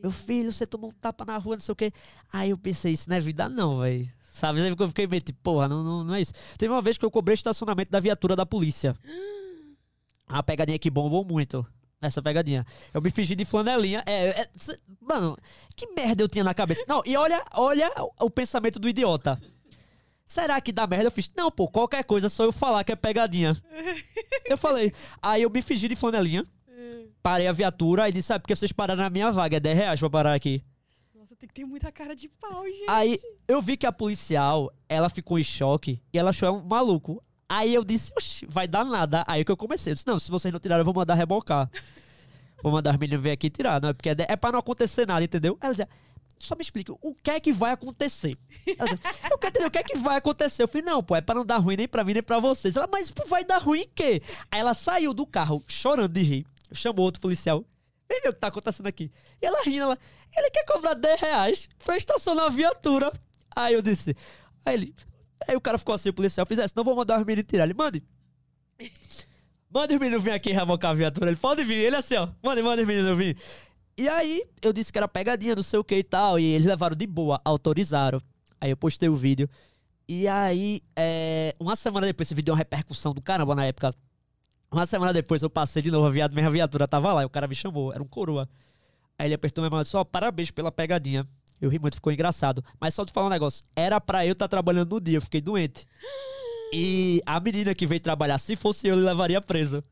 [0.03, 1.93] Meu filho, você tomou um tapa na rua, não sei o quê.
[2.32, 4.11] Aí eu pensei, isso não é vida não, velho.
[4.35, 4.59] Sabe?
[4.69, 6.32] Eu fiquei meio tipo, porra, não, não, não é isso.
[6.59, 8.97] Teve uma vez que eu cobrei estacionamento da viatura da polícia.
[10.28, 11.65] Uma pegadinha que bombou muito.
[12.02, 12.66] nessa pegadinha.
[12.93, 14.02] Eu me fingi de flanelinha.
[14.05, 14.48] É, é,
[15.01, 15.39] mano,
[15.77, 16.85] que merda eu tinha na cabeça.
[16.89, 19.40] Não, e olha, olha o, o pensamento do idiota.
[20.27, 21.06] Será que dá merda?
[21.06, 23.56] Eu fiz, não, pô, qualquer coisa, é só eu falar que é pegadinha.
[24.47, 24.93] eu falei.
[25.23, 26.44] Aí eu me fingi de flanelinha,
[27.23, 30.01] parei a viatura e disse, sabe, porque vocês pararam na minha vaga, é 10 reais
[30.01, 30.61] pra parar aqui.
[31.45, 32.89] Tem que ter muita cara de pau, gente.
[32.89, 37.23] Aí eu vi que a policial, ela ficou em choque e ela achou um maluco.
[37.47, 39.23] Aí eu disse, oxi, vai dar nada.
[39.27, 39.91] Aí que eu comecei.
[39.93, 41.71] Eu disse, não, se vocês não tiraram, eu vou mandar rebocar.
[42.62, 43.93] vou mandar os meninos vir aqui tirar, não é?
[43.93, 45.59] Porque é, de- é pra não acontecer nada, entendeu?
[45.61, 45.89] Ela dizia,
[46.39, 48.39] só me explica, o que é que vai acontecer?
[48.66, 49.01] Ela dizia,
[49.31, 50.62] eu quero entender o que é que vai acontecer.
[50.62, 52.75] Eu falei, não, pô, é pra não dar ruim nem pra mim nem pra vocês.
[52.75, 54.23] Ela, mas pô, vai dar ruim em quê?
[54.51, 57.62] Aí ela saiu do carro chorando de rir, chamou outro policial.
[58.23, 59.11] Ver o que tá acontecendo aqui.
[59.41, 59.99] E ela rindo, ela,
[60.36, 63.12] ele quer cobrar 10 reais pra estacionar a viatura.
[63.55, 64.16] Aí eu disse,
[64.65, 64.95] aí ele,
[65.47, 67.65] aí o cara ficou assim, o policial fizesse, não vou mandar os meninos tirar.
[67.65, 68.03] Ele, mande.
[69.74, 71.31] Manda os meninos vir aqui revocar a viatura.
[71.31, 71.74] Ele, pode vir.
[71.74, 73.36] Ele assim, ó, manda, manda os meninos vir.
[73.99, 76.39] E aí, eu disse que era pegadinha, não sei o que e tal.
[76.39, 78.20] E eles levaram de boa, autorizaram.
[78.61, 79.49] Aí eu postei o vídeo.
[80.09, 83.93] E aí, é, uma semana depois, esse vídeo deu uma repercussão do caramba na época.
[84.70, 87.31] Uma semana depois eu passei de novo, a viatura, minha viatura tava lá, e o
[87.31, 88.49] cara me chamou, era um coroa.
[89.19, 91.27] Aí ele apertou minha mão e disse, ó, parabéns pela pegadinha.
[91.61, 92.62] Eu ri muito, ficou engraçado.
[92.81, 95.41] Mas só te falar um negócio, era pra eu estar trabalhando no dia, eu fiquei
[95.41, 95.86] doente.
[96.73, 99.82] E a menina que veio trabalhar, se fosse eu, ele levaria preso.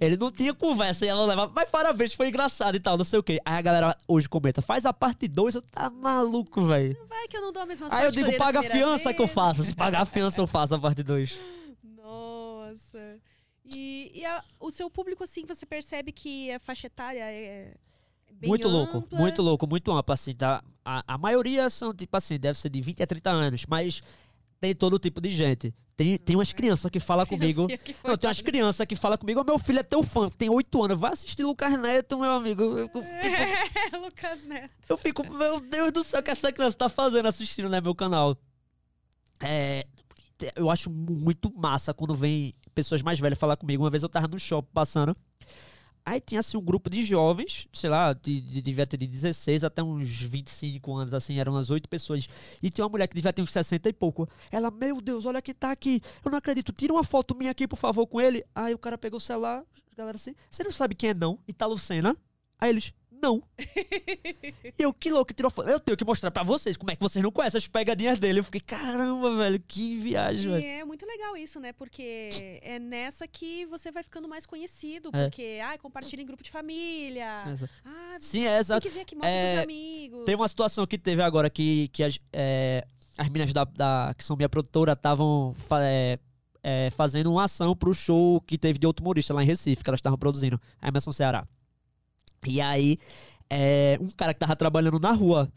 [0.00, 3.18] Ele não tinha conversa e ela levava, mas parabéns, foi engraçado e tal, não sei
[3.18, 3.38] o quê.
[3.44, 6.96] Aí a galera hoje comenta, faz a parte 2, eu tá maluco, velho.
[7.06, 9.26] Vai que eu não dou a mesma Aí eu digo, paga a fiança que eu
[9.26, 9.34] vez.
[9.34, 9.62] faço.
[9.62, 11.38] Se pagar a fiança, eu faço a parte 2.
[12.02, 13.18] Nossa.
[13.64, 17.74] E, e a- o seu público, assim, você percebe que a faixa etária é
[18.32, 19.18] bem Muito louco, ampla?
[19.18, 20.62] muito louco, muito amplo, assim, tá?
[20.84, 24.00] A, a maioria são, tipo assim, deve ser de 20 a 30 anos, mas
[24.60, 25.74] tem todo tipo de gente.
[25.96, 27.66] Tem, tem umas crianças que falam comigo.
[27.66, 30.48] Que Não, tem umas crianças que falam comigo, "Ô, meu filho é teu fã, tem
[30.48, 32.62] 8 anos, vai assistir Lucas Neto, meu amigo.
[32.62, 34.70] Eu, tipo, É, Lucas Neto.
[34.88, 37.94] eu fico, meu Deus do céu, o que essa criança tá fazendo assistindo, né, meu
[37.94, 38.34] canal.
[39.40, 39.86] É,
[40.54, 43.82] eu acho muito massa quando vem pessoas mais velhas falar comigo.
[43.82, 45.16] Uma vez eu tava no shopping passando.
[46.04, 49.64] Aí tinha assim um grupo de jovens, sei lá, de, de, devia ter de 16
[49.64, 52.26] até uns 25 anos, assim, eram umas 8 pessoas.
[52.62, 54.26] E tinha uma mulher que devia ter uns 60 e pouco.
[54.50, 56.00] Ela, meu Deus, olha quem tá aqui.
[56.24, 58.44] Eu não acredito, tira uma foto minha aqui, por favor, com ele.
[58.54, 59.62] Aí o cara pegou o celular,
[59.92, 61.38] a galera assim, você não sabe quem é não?
[61.46, 61.66] E tá?
[62.58, 63.42] Aí eles, não.
[64.78, 65.68] E eu, que louco, tirou foto.
[65.68, 68.40] Eu tenho que mostrar pra vocês como é que vocês não conhecem as pegadinhas dele.
[68.40, 70.66] Eu fiquei, caramba, velho, que viagem, E velho.
[70.66, 71.72] é muito legal isso, né?
[71.72, 75.10] Porque é nessa que você vai ficando mais conhecido.
[75.12, 75.24] É.
[75.24, 77.44] Porque, ah, compartilha em grupo de família.
[77.84, 78.80] Ah, Sim, é tem exato.
[78.88, 80.24] que ver aqui, mostra É, pros amigos.
[80.24, 82.86] Tem uma situação que teve agora que, que as, é,
[83.18, 86.18] as meninas da, da- que são minha produtora estavam é,
[86.62, 89.90] é, fazendo uma ação pro show que teve de outro humorista lá em Recife, que
[89.90, 91.46] elas estavam produzindo, a Emerson Ceará.
[92.46, 92.98] E aí,
[93.48, 95.52] é, um cara que tava trabalhando na rua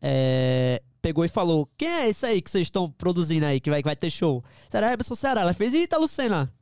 [0.00, 3.82] é, pegou e falou: Quem é esse aí que vocês estão produzindo aí, que vai,
[3.82, 4.42] que vai ter show?
[4.68, 5.42] Será a Emerson Ceará?
[5.42, 6.52] Ela fez, Eita, Lucena.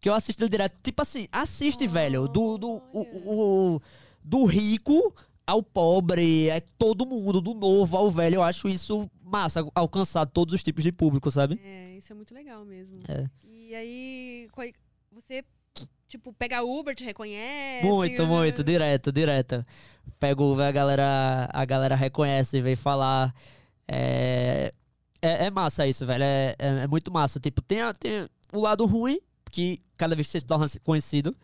[0.00, 0.80] Que eu assisti direto.
[0.82, 2.26] Tipo assim, assiste, velho.
[2.26, 3.80] Do, do, o, o-
[4.24, 5.14] do rico
[5.46, 8.36] ao pobre, é todo mundo, do novo ao velho.
[8.36, 11.60] Eu acho isso massa, alcançar todos os tipos de público, sabe?
[11.64, 13.00] É, isso é muito legal mesmo.
[13.08, 13.28] É.
[13.44, 14.48] E aí,
[15.12, 15.44] você,
[16.12, 17.86] tipo, pega Uber, te reconhece.
[17.86, 18.28] Muito, né?
[18.28, 19.64] muito, direto, direto.
[20.20, 23.34] Pego Uber, a galera, a galera reconhece, vem falar.
[23.88, 24.72] É,
[25.22, 26.22] é, é massa isso, velho.
[26.22, 27.40] É, é, é muito massa.
[27.40, 29.18] Tipo, tem, a- tem o lado ruim,
[29.50, 31.34] que cada vez que você se torna conhecido,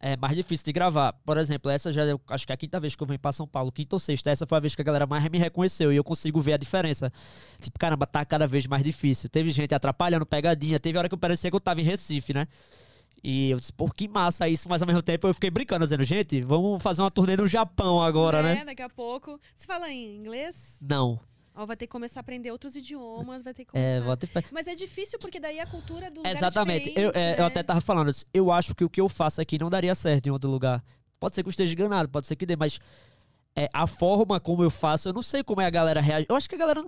[0.00, 1.12] é mais difícil de gravar.
[1.24, 3.32] Por exemplo, essa já eu acho que é a quinta vez que eu venho pra
[3.32, 4.30] São Paulo, quinta ou sexta.
[4.30, 6.56] Essa foi a vez que a galera mais me reconheceu e eu consigo ver a
[6.56, 7.12] diferença.
[7.60, 9.30] Tipo, caramba, tá cada vez mais difícil.
[9.30, 10.80] Teve gente atrapalhando, pegadinha.
[10.80, 12.48] Teve hora que eu parecia que eu tava em Recife, né?
[13.26, 16.04] E eu disse, pô, que massa isso, mas ao mesmo tempo eu fiquei brincando, dizendo,
[16.04, 18.64] gente, vamos fazer uma turnê no Japão agora, é, né?
[18.66, 19.40] daqui a pouco.
[19.56, 20.76] Você fala em inglês?
[20.82, 21.18] Não.
[21.54, 23.88] Ó, vai ter que começar a aprender outros idiomas, vai ter que começar.
[23.88, 26.90] É, vou fa- Mas é difícil porque daí a cultura do lugar Exatamente.
[26.90, 27.44] é eu, é, eu né?
[27.44, 30.26] até tava falando, eu eu acho que o que eu faço aqui não daria certo
[30.26, 30.84] em outro lugar.
[31.18, 32.78] Pode ser que eu esteja enganado, pode ser que dê, mas
[33.56, 36.26] é, a forma como eu faço, eu não sei como é a galera reage.
[36.28, 36.84] Eu acho que a galera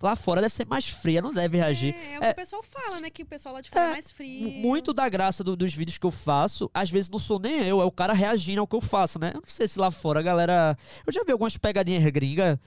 [0.00, 1.94] lá fora deve ser mais fria, não deve reagir.
[1.94, 3.10] É, é o que É, o pessoal fala, né?
[3.10, 4.50] Que o pessoal lá de fora é, É, mais frio.
[4.50, 7.80] Muito da graça do- dos vídeos que eu faço, às vezes não sou nem eu,
[7.80, 9.30] é o cara reagindo ao que eu faço, né?
[9.34, 10.76] Eu não sei se lá fora a galera.
[11.06, 12.58] Eu já vi algumas pegadinhas gringas.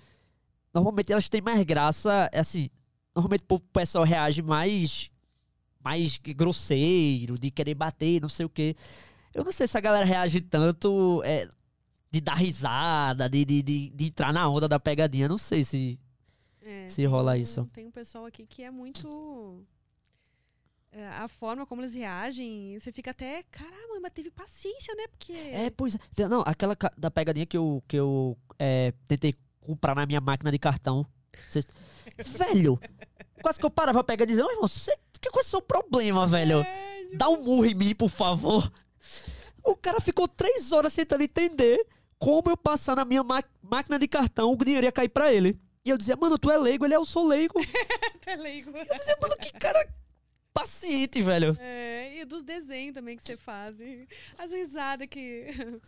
[0.73, 2.69] Normalmente elas têm mais graça, é assim.
[3.15, 5.09] Normalmente o pessoal reage mais.
[5.83, 8.75] mais grosseiro, de querer bater, não sei o quê.
[9.33, 11.47] Eu não sei se a galera reage tanto é,
[12.11, 15.27] de dar risada, de, de, de, de entrar na onda da pegadinha.
[15.27, 15.99] Não sei se.
[16.63, 17.69] É, se tem rola um- isso.
[17.73, 19.65] Tem um pessoal aqui que é muito.
[20.91, 25.07] é, a forma como eles reagem, você fica até, caramba, mas teve paciência, né?
[25.07, 25.31] Porque.
[25.33, 26.27] É, pois é.
[26.27, 30.59] Não, aquela da pegadinha que eu, que eu é, tentei comprar na minha máquina de
[30.59, 31.05] cartão.
[31.49, 31.65] Cês-
[32.37, 32.79] Velho,
[33.41, 35.61] quase que eu parava a pegar e dizia, irmão, cê, que qual é o seu
[35.61, 36.63] problema, velho?
[37.15, 38.71] Dá um murro em mim, por favor.
[39.63, 41.85] O cara ficou três horas tentando entender
[42.17, 43.23] como eu passar na minha
[43.61, 45.57] máquina de cartão, o dinheiro ia cair pra ele.
[45.83, 47.55] E eu dizia, mano, tu é leigo, ele é, eu sou leigo.
[48.21, 48.71] tu é leigo.
[48.75, 49.87] Eu dizia, mano, que cara
[50.53, 51.57] paciente, velho.
[51.59, 53.79] É, e dos desenhos também que você faz.
[53.79, 55.47] e As risadas que.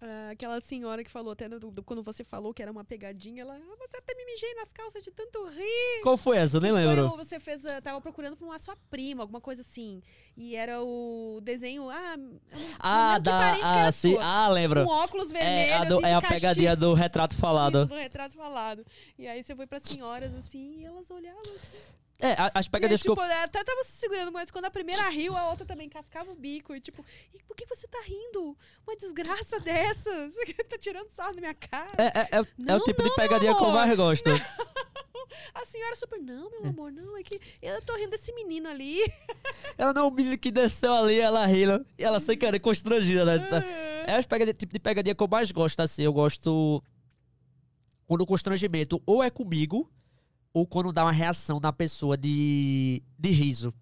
[0.00, 3.40] Ah, aquela senhora que falou até do- do- quando você falou que era uma pegadinha,
[3.40, 3.54] ela.
[3.54, 6.02] "Ah, Mas eu até me mijei nas calças de tanto rir.
[6.02, 6.56] Qual foi essa?
[6.58, 7.06] Eu nem Foi lembro.
[7.06, 10.02] o- você fez, ah, tava procurando pra uma sua prima, alguma coisa assim.
[10.36, 11.88] E era o desenho.
[11.88, 12.40] Ah, eu não-
[12.78, 13.38] Ah, não lembro que da.
[13.38, 14.12] parente que era Ah, sim.
[14.14, 14.24] sua.
[14.24, 14.84] Ah, lembro.
[14.84, 15.70] Com óculos vermelhos.
[15.70, 16.40] É a, do- assim, é de a castigo.
[16.40, 17.78] pegadinha do retrato falado.
[17.78, 18.84] Isso, do retrato falado.
[19.18, 21.40] E aí você foi pra senhoras assim e elas olhavam.
[21.40, 21.78] Assim,
[22.24, 23.32] É, as e aí, pegadinhas que tipo, eu.
[23.44, 26.74] até tava se segurando, mas quando a primeira riu, a outra também cascava o bico.
[26.74, 28.56] E tipo, e por que você tá rindo?
[28.86, 30.34] Uma desgraça dessas.
[30.68, 31.92] tá tirando sarro na minha cara.
[31.98, 34.30] É, é, é, é o Não, tipo não, de pegadinha que eu mais gosto.
[35.52, 39.00] A senhora super, não, meu amor, não, é que eu tô rindo desse menino ali.
[39.76, 41.84] Ela não é o menino que desceu ali, ela rindo.
[41.98, 43.38] E ela sem querer constrangida, né?
[43.46, 44.04] Tá- Uhum.
[44.06, 46.02] É o pegadinha- tipo de pegadinha que eu mais gosto, assim.
[46.02, 46.82] Eu gosto.
[48.06, 49.90] Quando o constrangimento ou é comigo,
[50.54, 53.74] ou quando dá uma reação na pessoa de, de riso.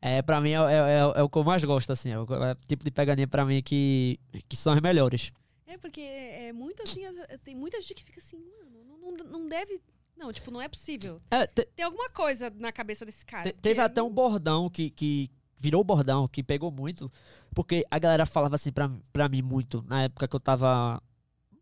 [0.00, 2.10] É, pra mim é, é, é- é o que eu mais gosto, assim.
[2.10, 5.32] É o é o tipo de pegadinha pra mim que, que são as melhores.
[5.66, 9.24] É, porque é muito assim, as- tem muita gente que fica assim, mano, não, não,
[9.40, 9.80] não deve.
[10.16, 11.18] Não, tipo, não é possível.
[11.30, 13.50] É, te- Tem alguma coisa na cabeça desse cara.
[13.50, 17.10] Te- teve até um bordão que, que virou bordão, que pegou muito,
[17.54, 21.02] porque a galera falava assim pra, pra mim muito, na época que eu tava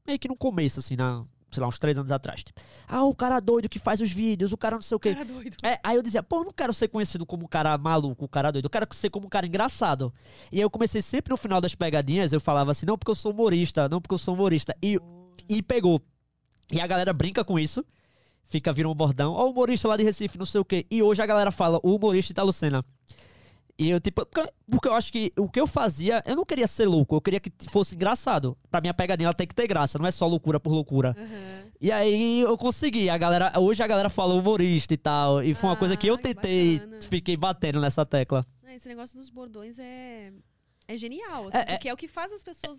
[0.07, 1.23] meio que no começo, assim, na,
[1.55, 2.43] sei lá, uns três anos atrás.
[2.43, 5.14] Tipo, ah, o cara doido que faz os vídeos, o cara não sei o quê.
[5.14, 5.56] Cara doido.
[5.62, 8.28] É, aí eu dizia, pô, eu não quero ser conhecido como um cara maluco, um
[8.28, 10.12] cara doido, eu quero ser como um cara engraçado.
[10.51, 13.14] E aí eu comecei sempre no final das pegadinhas, eu falava assim, não porque eu
[13.14, 14.76] sou humorista, não porque eu sou humorista.
[14.82, 14.98] E,
[15.48, 16.01] e pegou.
[16.72, 17.85] E a galera brinca com isso.
[18.47, 19.32] Fica, vira um bordão.
[19.32, 20.86] Ó, o humorista lá de Recife, não sei o quê.
[20.90, 22.85] E hoje a galera fala, o humorista Italo Senna.
[23.77, 26.67] E eu, tipo, porque, porque eu acho que o que eu fazia, eu não queria
[26.67, 28.57] ser louco, eu queria que fosse engraçado.
[28.71, 31.17] Pra mim a pegadinha ela tem que ter graça, não é só loucura por loucura.
[31.19, 31.65] Aham.
[31.81, 33.11] E aí eu consegui.
[33.11, 35.43] A galera, hoje a galera fala humorista e tal.
[35.43, 36.99] E foi uma Ah, coisa que eu que tentei, bacana.
[37.11, 38.45] fiquei batendo nessa tecla.
[38.65, 40.33] Ah, Esse negócio dos bordões é.
[40.87, 42.79] É genial, assim, É, é- porque é o que faz as pessoas.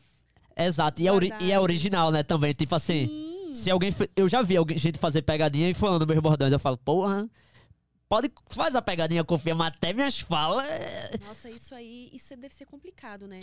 [0.57, 1.01] Exato.
[1.01, 2.53] E é, ori- e é original, né, também.
[2.53, 3.07] Tipo assim.
[3.07, 3.53] Sim.
[3.53, 3.91] Se alguém.
[4.15, 6.53] Eu já vi alguém, gente fazer pegadinha e falando meus bordões.
[6.53, 7.27] Eu falo, porra.
[8.07, 8.31] Pode.
[8.49, 10.67] Faz a pegadinha, confia, mas até minhas falas.
[11.25, 13.39] Nossa, isso aí, isso deve ser complicado, né?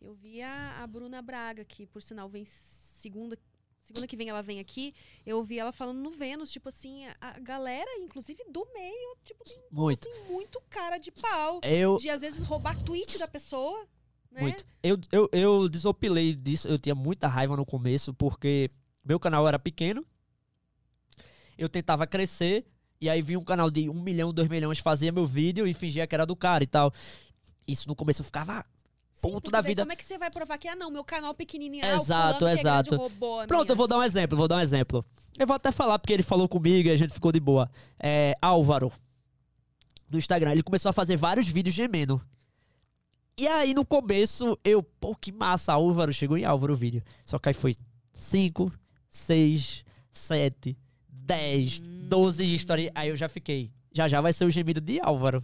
[0.00, 3.38] Eu vi a, a Bruna Braga, que por sinal vem segunda,
[3.80, 4.94] segunda que vem ela vem aqui.
[5.24, 9.58] Eu vi ela falando no Vênus, tipo assim, a, galera, inclusive do meio, tipo, tem
[9.70, 10.08] Muito.
[10.08, 11.60] assim, muito cara de pau.
[11.62, 11.96] Eu.
[11.96, 13.88] De às vezes roubar tweet da pessoa,
[14.30, 14.42] né?
[14.42, 14.66] Muito.
[14.82, 16.68] Eu, eu, eu desopilei disso.
[16.68, 18.68] Eu tinha muita raiva no começo, porque
[19.04, 20.06] meu canal era pequeno.
[21.56, 22.66] Eu tentava crescer.
[23.04, 26.06] E aí vinha um canal de um milhão, dois milhões, fazia meu vídeo e fingia
[26.06, 26.90] que era do cara e tal.
[27.68, 28.64] Isso no começo eu ficava.
[29.12, 29.82] Sim, ponto da vida.
[29.82, 32.96] Como é que você vai provar que, ah, não, meu canal pequenininho, Exato, é exato.
[32.96, 35.04] grande roubou a Pronto, eu vou dar um exemplo, vou dar um exemplo.
[35.38, 37.70] Eu vou até falar porque ele falou comigo e a gente ficou de boa.
[38.02, 38.90] É, Álvaro,
[40.08, 42.18] do Instagram, ele começou a fazer vários vídeos gemendo.
[43.36, 47.02] E aí no começo eu, pô, que massa, Álvaro, chegou em Álvaro o vídeo.
[47.22, 47.74] Só que aí foi
[48.14, 48.72] 5,
[49.10, 50.74] 6, 7,
[51.24, 52.90] 10, 12 histórias.
[52.94, 53.70] Aí eu já fiquei.
[53.92, 55.42] Já já vai ser o gemido de Álvaro.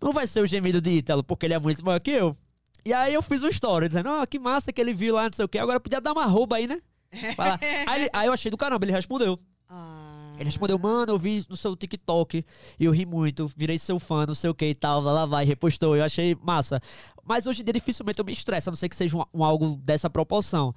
[0.00, 2.36] Não vai ser o gemido de Ítalo, porque ele é muito maior que eu.
[2.84, 5.32] E aí eu fiz uma história dizendo, ó, que massa que ele viu lá, não
[5.32, 5.58] sei o quê.
[5.58, 6.80] Agora podia dar uma rouba aí, né?
[7.86, 9.38] Aí, aí eu achei do caramba, ele respondeu.
[9.70, 10.34] Ah.
[10.34, 12.44] Ele respondeu, mano, eu vi no seu TikTok
[12.78, 15.24] e eu ri muito, virei seu fã, não sei o que e tal, lá, lá
[15.24, 16.80] vai, repostou, eu achei massa.
[17.24, 19.42] Mas hoje em dia dificilmente eu me estresso, a não ser que seja um, um
[19.42, 20.74] algo dessa proporção.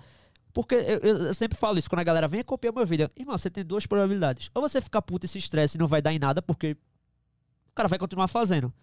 [0.53, 3.37] Porque eu, eu- sempre falo isso, quando a galera vem e copia meu vídeo, irmão,
[3.37, 4.49] você tem duas probabilidades.
[4.53, 6.71] Ou você fica puto e se estressa e não vai dar em nada, porque
[7.69, 8.73] o cara vai continuar fazendo.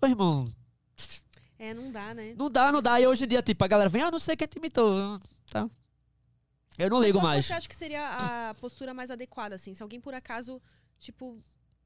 [0.00, 0.48] Ô, irmão,
[1.58, 2.34] É, não dá, né?
[2.36, 3.00] não dá, não dá.
[3.00, 5.18] E hoje em dia, tipo, a galera vem, ah, não sei quem te imitou.
[5.50, 5.68] Tá.
[6.78, 7.44] Eu não Mas ligo mais.
[7.46, 9.74] Você acha que seria a postura mais adequada, assim?
[9.74, 10.60] Se alguém por acaso,
[10.98, 11.38] tipo,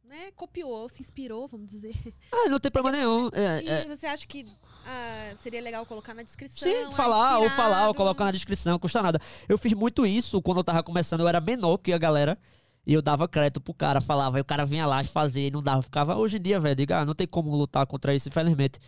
[0.04, 1.92] né, copiou, se inspirou, vamos dizer.
[2.32, 3.28] Ah, não tem problema nenhum.
[3.32, 4.46] É, E é, você acha que
[4.86, 6.70] ah, seria legal colocar na descrição?
[6.70, 9.20] Sim, ah, falar ou falar ou colocar na descrição, não custa nada.
[9.48, 12.38] Eu fiz muito isso quando eu tava começando, eu era menor que a galera.
[12.86, 15.50] E eu dava crédito pro cara, falava, e o cara vinha lá e fazia e
[15.50, 15.82] não dava.
[15.82, 18.78] Ficava, hoje em dia, velho, diga, ah, não tem como lutar contra isso, infelizmente.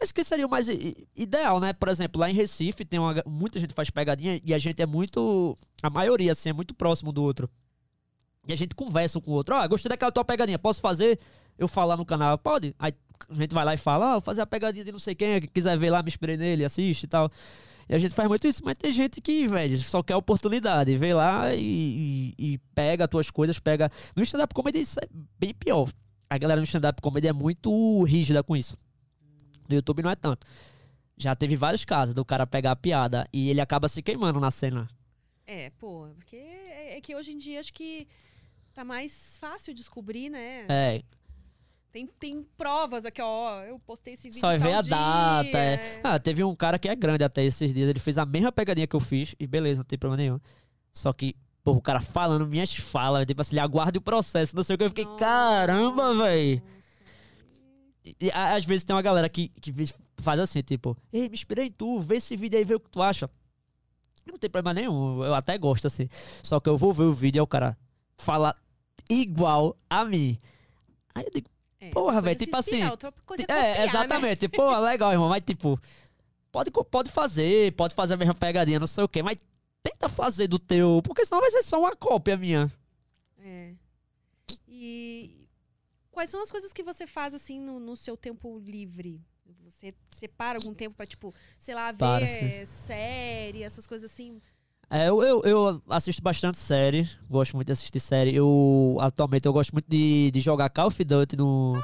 [0.00, 0.68] Acho que seria o mais
[1.16, 1.72] ideal, né?
[1.72, 4.86] Por exemplo, lá em Recife tem uma, muita gente faz pegadinha e a gente é
[4.86, 5.56] muito.
[5.82, 7.50] A maioria, assim, é muito próximo do outro.
[8.46, 9.56] E a gente conversa um com o outro.
[9.56, 11.18] Ó, gostei daquela tua pegadinha, posso fazer?
[11.58, 12.74] Eu falar no canal, pode?
[12.78, 12.92] Aí
[13.28, 15.40] a gente vai lá e fala, ah, vou fazer a pegadinha de não sei quem,
[15.40, 17.30] que quiser ver lá, me inspirei nele, assiste e tal.
[17.88, 20.94] E a gente faz muito isso, mas tem gente que, velho, só quer oportunidade.
[20.96, 23.90] Vê lá e, e, e pega as tuas coisas, pega.
[24.16, 25.06] No stand-up comedy isso é
[25.38, 25.90] bem pior.
[26.30, 28.76] A galera no stand-up comedy é muito rígida com isso.
[29.68, 30.46] No YouTube não é tanto.
[31.16, 34.50] Já teve vários casos do cara pegar a piada e ele acaba se queimando na
[34.50, 34.88] cena.
[35.46, 38.08] É, pô, porque é, é que hoje em dia acho que
[38.72, 40.66] tá mais fácil descobrir, né?
[40.68, 41.02] É,
[41.92, 43.62] Tem, tem provas aqui, ó.
[43.64, 44.40] Eu postei esse vídeo.
[44.40, 45.58] só vê a dia, data.
[45.58, 45.74] É.
[45.74, 46.00] é.
[46.02, 47.86] Ah, teve um cara que é grande até esses dias.
[47.86, 50.40] Ele fez a mesma pegadinha que eu fiz e beleza, não tem problema nenhum.
[50.90, 54.62] Só que, pô, o cara falando minhas falas, tipo assim, ele aguarda o processo, não
[54.62, 54.84] sei o que.
[54.84, 56.62] Eu fiquei, caramba, véi.
[58.04, 59.72] E, às vezes tem uma galera que, que
[60.16, 62.90] faz assim, tipo, ei, me inspirei em tu, vê esse vídeo aí, vê o que
[62.90, 63.28] tu acha.
[64.26, 66.08] Não tem problema nenhum, eu até gosto assim.
[66.42, 67.76] Só que eu vou ver o vídeo e o cara
[68.16, 68.56] fala
[69.10, 70.38] igual a mim.
[71.14, 71.51] Aí eu digo,
[71.82, 73.84] É, Porra, velho, tipo assim, é, né?
[73.84, 74.48] exatamente.
[74.48, 75.28] Pô, legal, irmão.
[75.28, 75.76] Mas, tipo,
[76.52, 79.36] pode, pode fazer, pode fazer a mesma pegadinha, não sei o quê, mas
[79.82, 82.72] tenta fazer do teu, porque senão vai ser só uma cópia minha.
[83.40, 83.72] É.
[84.68, 85.48] E
[86.12, 89.20] quais são as coisas que você faz assim no, no seu tempo livre?
[89.64, 92.26] Você separa algum tempo pra, tipo, sei lá, ver Para,
[92.64, 94.40] série, essas coisas assim?
[94.94, 98.34] É, eu, eu, eu assisto bastante série, gosto muito de assistir série.
[98.36, 101.82] Eu, atualmente, eu gosto muito de, de jogar Call of Duty no...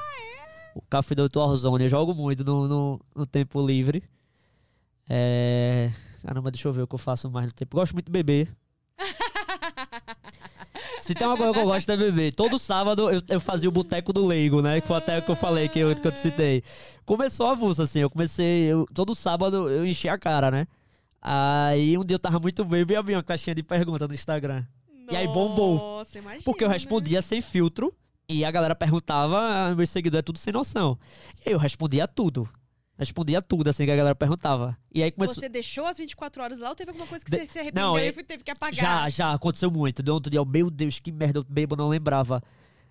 [0.75, 4.03] O Call of Duty Warzone, eu jogo muito no, no, no tempo livre.
[5.09, 5.91] É...
[6.23, 7.79] Caramba, deixa eu ver o que eu faço mais no tempo.
[7.79, 8.55] Gosto muito de beber.
[11.01, 12.35] Se tem uma coisa que eu gosto é beber.
[12.35, 14.83] Todo sábado eu, eu fazia o boteco do leigo, né?
[14.83, 16.63] Que foi até o que eu falei, que eu, que eu te citei.
[17.07, 18.01] Começou avulso, assim.
[18.01, 18.65] Eu comecei.
[18.65, 20.67] eu- todo sábado eu enchi a cara, né?
[21.21, 24.65] Aí um dia eu tava muito bêbado e abri uma caixinha de pergunta no Instagram.
[25.11, 25.77] E aí bombou.
[25.77, 26.43] Nossa, imagina.
[26.45, 26.75] Porque eu né?
[26.75, 27.95] respondia sem filtro.
[28.31, 30.99] E a galera perguntava, ah, meu seguidor é tudo sem noção.
[31.45, 32.47] E aí eu respondia tudo.
[32.99, 34.77] Respondia tudo, assim, que a galera perguntava.
[34.93, 35.37] E aí começou.
[35.37, 37.87] Você deixou as 24 horas lá ou teve alguma coisa que De- você se arrependeu
[37.89, 38.75] Não, e é- teve que apagar?
[38.75, 40.03] Já, já, aconteceu muito.
[40.03, 42.43] De outro dia, eu, meu Deus, que merda, eu bebo, não lembrava.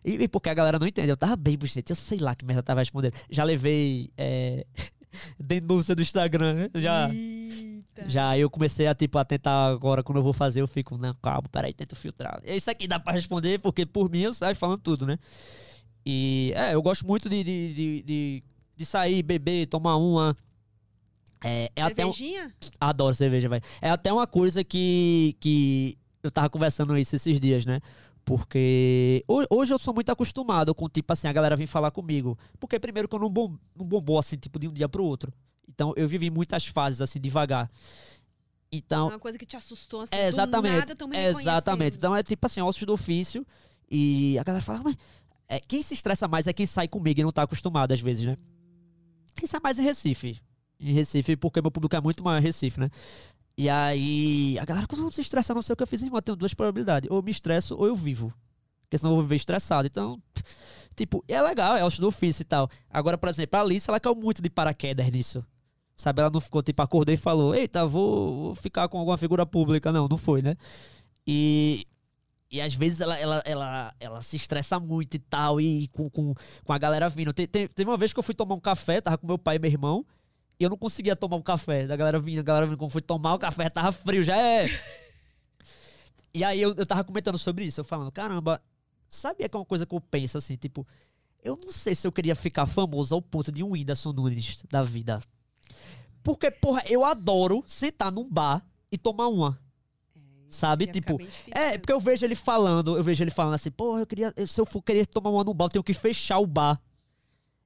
[0.04, 2.46] E, e porque a galera não entende, eu tava bebo, gente, eu sei lá que
[2.46, 3.14] merda eu tava respondendo.
[3.30, 4.66] Já levei é,
[5.38, 7.10] denúncia do Instagram, já,
[8.08, 11.14] Já eu comecei a, tipo, a tentar agora, quando eu vou fazer, eu fico, não,
[11.22, 12.42] calma, peraí, tento filtrar.
[12.44, 15.18] Isso aqui dá pra responder, porque por mim eu saio falando tudo, né?
[16.06, 18.44] E, é, eu gosto muito de, de, de, de,
[18.78, 20.36] de sair, beber, tomar uma.
[21.44, 22.54] É, é até um, Cervejinha?
[22.80, 23.64] Adoro cerveja, velho.
[23.82, 27.80] É até uma coisa que, que eu tava conversando isso esses dias, né?
[28.26, 32.38] Porque ho- hoje eu sou muito acostumado com, tipo assim, a galera vir falar comigo.
[32.60, 35.32] Porque primeiro que eu não, bom, não bombou assim, tipo, de um dia pro outro.
[35.78, 37.70] Então eu vivi muitas fases, assim, devagar.
[38.72, 40.76] Então, Uma coisa que te assustou, assim, é, do exatamente.
[40.76, 41.98] nada me é, exatamente.
[41.98, 43.46] Então é tipo assim, ossos do ofício.
[43.90, 44.98] E a galera fala, mas
[45.48, 48.26] é, quem se estressa mais é quem sai comigo e não tá acostumado às vezes,
[48.26, 48.36] né?
[49.36, 50.42] Quem sai mais em Recife.
[50.80, 52.90] Em Recife, porque meu público é muito maior em Recife, né?
[53.56, 56.18] E aí, a galera, quando não se estressa, não sei o que eu fiz, irmão,
[56.18, 57.10] eu tenho duas probabilidades.
[57.10, 58.34] Ou eu me estresso ou eu vivo.
[58.82, 59.88] Porque senão eu vou viver estressado.
[59.88, 60.20] Então,
[60.96, 62.68] tipo, é legal, é ossos do ofício e tal.
[62.90, 65.46] Agora, por exemplo, a Alice, ela caiu muito de paraquedas nisso.
[65.98, 69.92] Sabe, ela não ficou, tipo, acordou e falou, eita, vou, ficar com alguma figura pública.
[69.92, 70.56] Não, não foi, né?
[71.26, 71.88] E,
[72.52, 76.36] e às vezes ela, ela, ela, ela se estressa muito e tal, e com, com,
[76.64, 77.34] com a galera vindo.
[77.34, 79.56] Tem, tem, teve uma vez que eu fui tomar um café, tava com meu pai
[79.56, 80.06] e meu irmão,
[80.60, 81.88] e eu não conseguia tomar o café.
[81.88, 84.68] Da galera vindo, a galera vindo, quando fui tomar o café, tava frio, já é.
[86.32, 88.62] e aí eu, eu tava comentando sobre isso, eu falando, caramba,
[89.08, 90.86] sabia que é uma coisa que eu penso assim, tipo,
[91.44, 94.84] eu não sei se eu queria ficar famoso ao ponto de um Whindersson Nunes da
[94.84, 95.20] vida.
[96.28, 99.58] Porque, porra, eu adoro sentar num bar e tomar uma.
[100.50, 100.84] Sabe?
[100.84, 104.02] Ia ficar Tipo, é, porque eu vejo ele falando, eu vejo ele falando assim, porra,
[104.02, 106.46] eu queria, se eu for querer tomar uma no bar, eu tenho que fechar o
[106.46, 106.82] bar.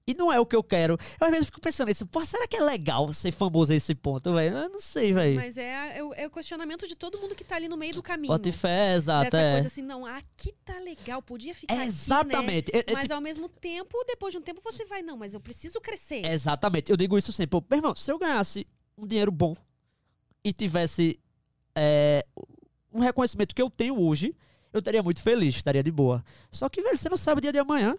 [0.06, 0.98] E não é o que eu quero.
[1.20, 3.94] Eu às vezes fico pensando nisso, pô, será que é legal ser famoso a esse
[3.94, 4.58] ponto, velho?
[4.58, 5.36] Eu não sei, velho.
[5.36, 7.94] Mas é, é, o, é o questionamento de todo mundo que tá ali no meio
[7.94, 8.34] do caminho.
[8.34, 9.52] Bota fé, exato, Dessa é.
[9.54, 11.88] coisa assim, não, aqui tá legal, podia ficar aqui, né?
[11.88, 12.76] Exatamente.
[12.76, 15.40] É- é Mas ao mesmo tempo, depois de um tempo, você vai, não, mas eu
[15.40, 16.26] preciso crescer.
[16.26, 16.90] Exatamente.
[16.90, 17.60] Eu digo isso sempre.
[17.60, 18.68] Pô, meu irmão, se eu ganhasse
[18.98, 19.56] um dinheiro bom
[20.44, 21.20] e tivesse
[21.76, 22.26] é,
[22.92, 24.36] um reconhecimento que eu tenho hoje,
[24.74, 26.24] eu estaria muito feliz, estaria de boa.
[26.50, 27.96] Só que, velho, você não sabe o dia de amanhã.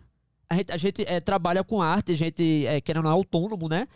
[0.52, 3.88] A gente, a gente é, trabalha com arte, a gente, é, querendo autônomo, né?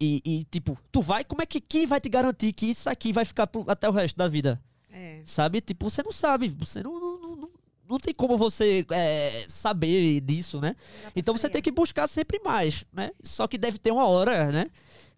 [0.00, 3.12] E, e, tipo, tu vai, como é que quem vai te garantir que isso aqui
[3.12, 4.58] vai ficar pro- até o resto da vida?
[4.90, 5.20] É.
[5.26, 5.60] Sabe?
[5.60, 6.48] Tipo, você não sabe.
[6.58, 6.98] Você não.
[6.98, 7.50] não, não,
[7.90, 10.74] não- tem como você é, saber disso, né?
[11.16, 13.10] Então você tem que buscar sempre mais, né?
[13.22, 14.66] Só que deve ter uma hora, né?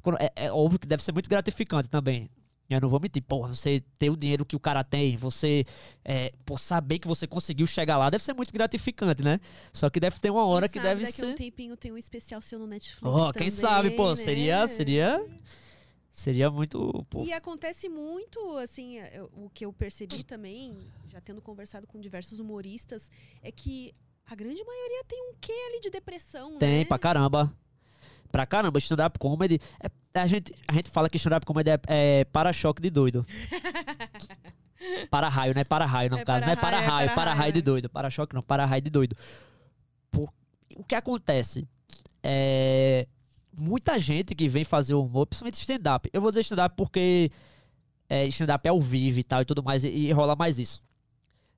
[0.02, 2.28] Quando- É, é óbvio que deve ser muito gratificante também.
[2.76, 5.64] Eu não vou mentir, porra, você ter o dinheiro que o cara tem, você,
[6.04, 9.40] é, por saber que você conseguiu chegar lá, deve ser muito gratificante, né?
[9.72, 11.26] Só que deve ter uma hora Quem que sabe deve daqui ser.
[11.26, 14.14] um tempinho tem um especial seu no Netflix Ó, quem também, sabe, pô, né?
[14.14, 15.26] seria, seria,
[16.12, 18.98] seria muito, pô, E acontece muito, assim,
[19.36, 20.76] o que eu percebi também,
[21.08, 23.10] já tendo conversado com diversos humoristas,
[23.42, 23.92] é que
[24.26, 26.84] a grande maioria tem um quê ali de depressão, Tem, né?
[26.84, 27.52] pra caramba.
[28.30, 29.60] Pra caramba, stand-up comedy.
[29.82, 33.26] É, a, gente, a gente fala que stand-up comedy é, é para-choque de doido.
[35.10, 35.64] para-raio, né?
[35.64, 36.46] Para-raio, no É caso.
[36.46, 37.88] Não é para-raio, é para-raio, para-raio de doido.
[37.88, 39.16] Para-choque não, para-raio de doido.
[40.10, 40.32] Por-
[40.76, 41.66] o que acontece?
[42.22, 43.06] É.
[43.58, 46.08] Muita gente que vem fazer humor, principalmente stand-up.
[46.12, 47.30] Eu vou dizer stand-up porque
[48.08, 50.80] é, stand-up é ao vivo e tal e tudo mais, e, e rola mais isso.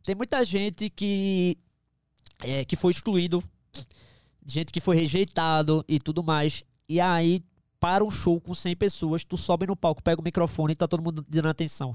[0.02, 1.56] Tem muita gente que.
[2.42, 3.42] é, que foi excluído
[4.46, 6.64] gente que foi rejeitado e tudo mais.
[6.88, 7.42] E aí,
[7.80, 10.86] para um show com 100 pessoas, tu sobe no palco, pega o microfone e tá
[10.86, 11.94] todo mundo dando atenção.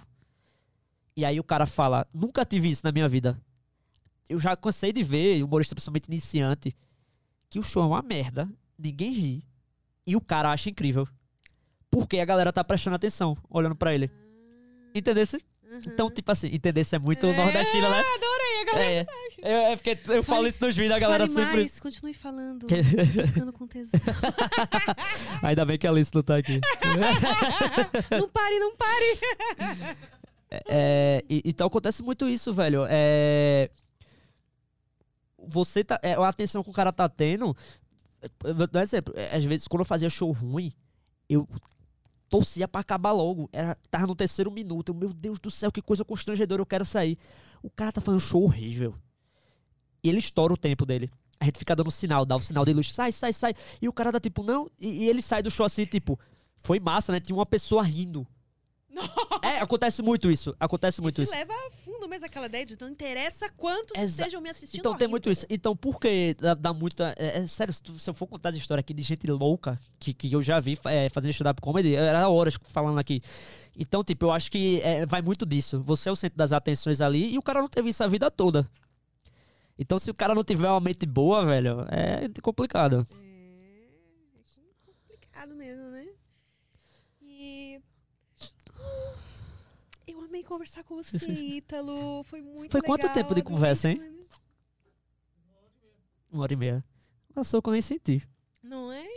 [1.15, 3.41] E aí o cara fala: Nunca tive isso na minha vida.
[4.29, 6.75] Eu já cansei de ver, humorista principalmente iniciante,
[7.49, 9.45] que o show é uma merda, ninguém ri.
[10.05, 11.07] E o cara acha incrível.
[11.89, 14.11] Porque a galera tá prestando atenção, olhando pra ele.
[14.93, 15.41] Entendesse?
[15.85, 17.99] Então, tipo assim, entendesse é muito É, nordestino, né?
[17.99, 18.91] Adorei, a galera.
[18.91, 19.05] É,
[19.41, 21.57] é, é porque eu falo isso nos vídeos, a galera Fale sempre.
[21.59, 22.67] mais, continue falando.
[22.67, 23.99] Ficando com tesão.
[25.43, 26.59] Ainda bem que a Alice não tá aqui.
[28.11, 29.19] não pare, não pare.
[30.67, 32.85] É, e- então acontece muito isso, velho.
[32.89, 33.69] É,
[35.37, 35.99] você tá.
[36.01, 37.55] É, a atenção que o cara tá tendo.
[38.43, 39.13] eu Vou dar um exemplo.
[39.15, 40.73] é, Às vezes, quando eu fazia show ruim,
[41.29, 41.47] eu
[42.29, 43.49] torcia pra acabar logo.
[43.53, 44.89] Era, tava no terceiro minuto.
[44.89, 47.17] Eu, meu Deus do céu, que coisa constrangedora, eu quero sair.
[47.61, 48.95] O cara tá fazendo um show horrível.
[50.07, 51.11] E ele estoura o tempo dele.
[51.39, 53.53] A gente fica dando sinal, dá o sinal de luz, sai, sai, sai.
[53.81, 54.71] E o cara tá tipo, não.
[54.79, 56.17] E, e ele sai do show assim, tipo,
[56.55, 57.19] foi massa, né?
[57.19, 58.25] Tinha uma pessoa rindo.
[59.43, 60.55] É, acontece muito isso.
[60.59, 61.31] Acontece muito Se isso.
[61.31, 64.79] leva a fundo mesmo aquela ideia de não interessa quantos Exa- estejam me assistindo.
[64.79, 65.45] Então tem ao muito isso.
[65.49, 67.13] Então por que dá, dá muita.
[67.17, 69.79] É, é sério, se, tu- se eu for contar essa história aqui de gente louca
[69.99, 73.21] que, que eu já vi é, fazendo stand-up comedy, era horas falando aqui.
[73.77, 75.79] Então, tipo, eu acho que é, vai muito disso.
[75.83, 78.31] Você é o centro das atenções ali e o cara não teve isso a vida
[78.31, 78.67] toda.
[79.79, 83.05] Então, se o cara não tiver uma mente boa, velho, é complicado.
[83.23, 83.85] É,
[84.87, 86.07] é complicado mesmo, né?
[87.21, 87.79] E.
[90.07, 92.23] Eu amei conversar com você, Ítalo.
[92.23, 92.97] Foi muito Foi legal.
[92.97, 94.01] quanto tempo de conversa, hein?
[96.31, 96.83] Uma hora e meia.
[97.33, 98.27] Passou que eu nem senti.
[98.63, 99.07] Não é?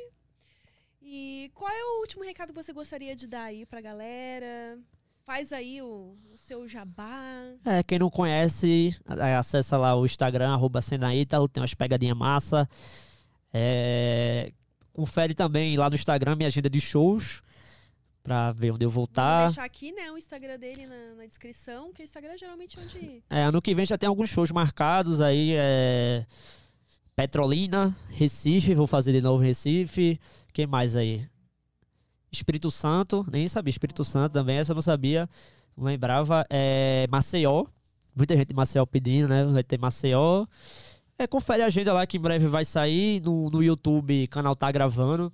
[1.00, 4.78] E qual é o último recado que você gostaria de dar aí pra galera?
[5.30, 7.22] Faz aí o, o seu jabá.
[7.64, 12.68] É, quem não conhece, é, acessa lá o Instagram, arroba Senaítalo, tem umas pegadinhas massa.
[13.54, 14.52] É,
[14.92, 17.42] confere também lá no Instagram minha agenda de shows,
[18.24, 19.46] pra ver onde eu vou Vou estar.
[19.46, 23.22] deixar aqui, né, o Instagram dele na, na descrição, que o Instagram é geralmente onde.
[23.30, 26.26] É, ano que vem já tem alguns shows marcados aí, é,
[27.14, 30.18] Petrolina, Recife, vou fazer de novo Recife.
[30.52, 31.24] Quem mais aí?
[32.32, 33.70] Espírito Santo, nem sabia.
[33.70, 35.28] Espírito Santo também, essa eu não sabia.
[35.76, 36.44] Não lembrava.
[36.48, 37.64] É, Maceió.
[38.14, 39.44] Muita gente de Maceió pedindo, né?
[39.44, 40.46] Vai ter Maceió.
[41.18, 43.20] É, confere a agenda lá que em breve vai sair.
[43.20, 45.32] No, no YouTube, canal tá gravando.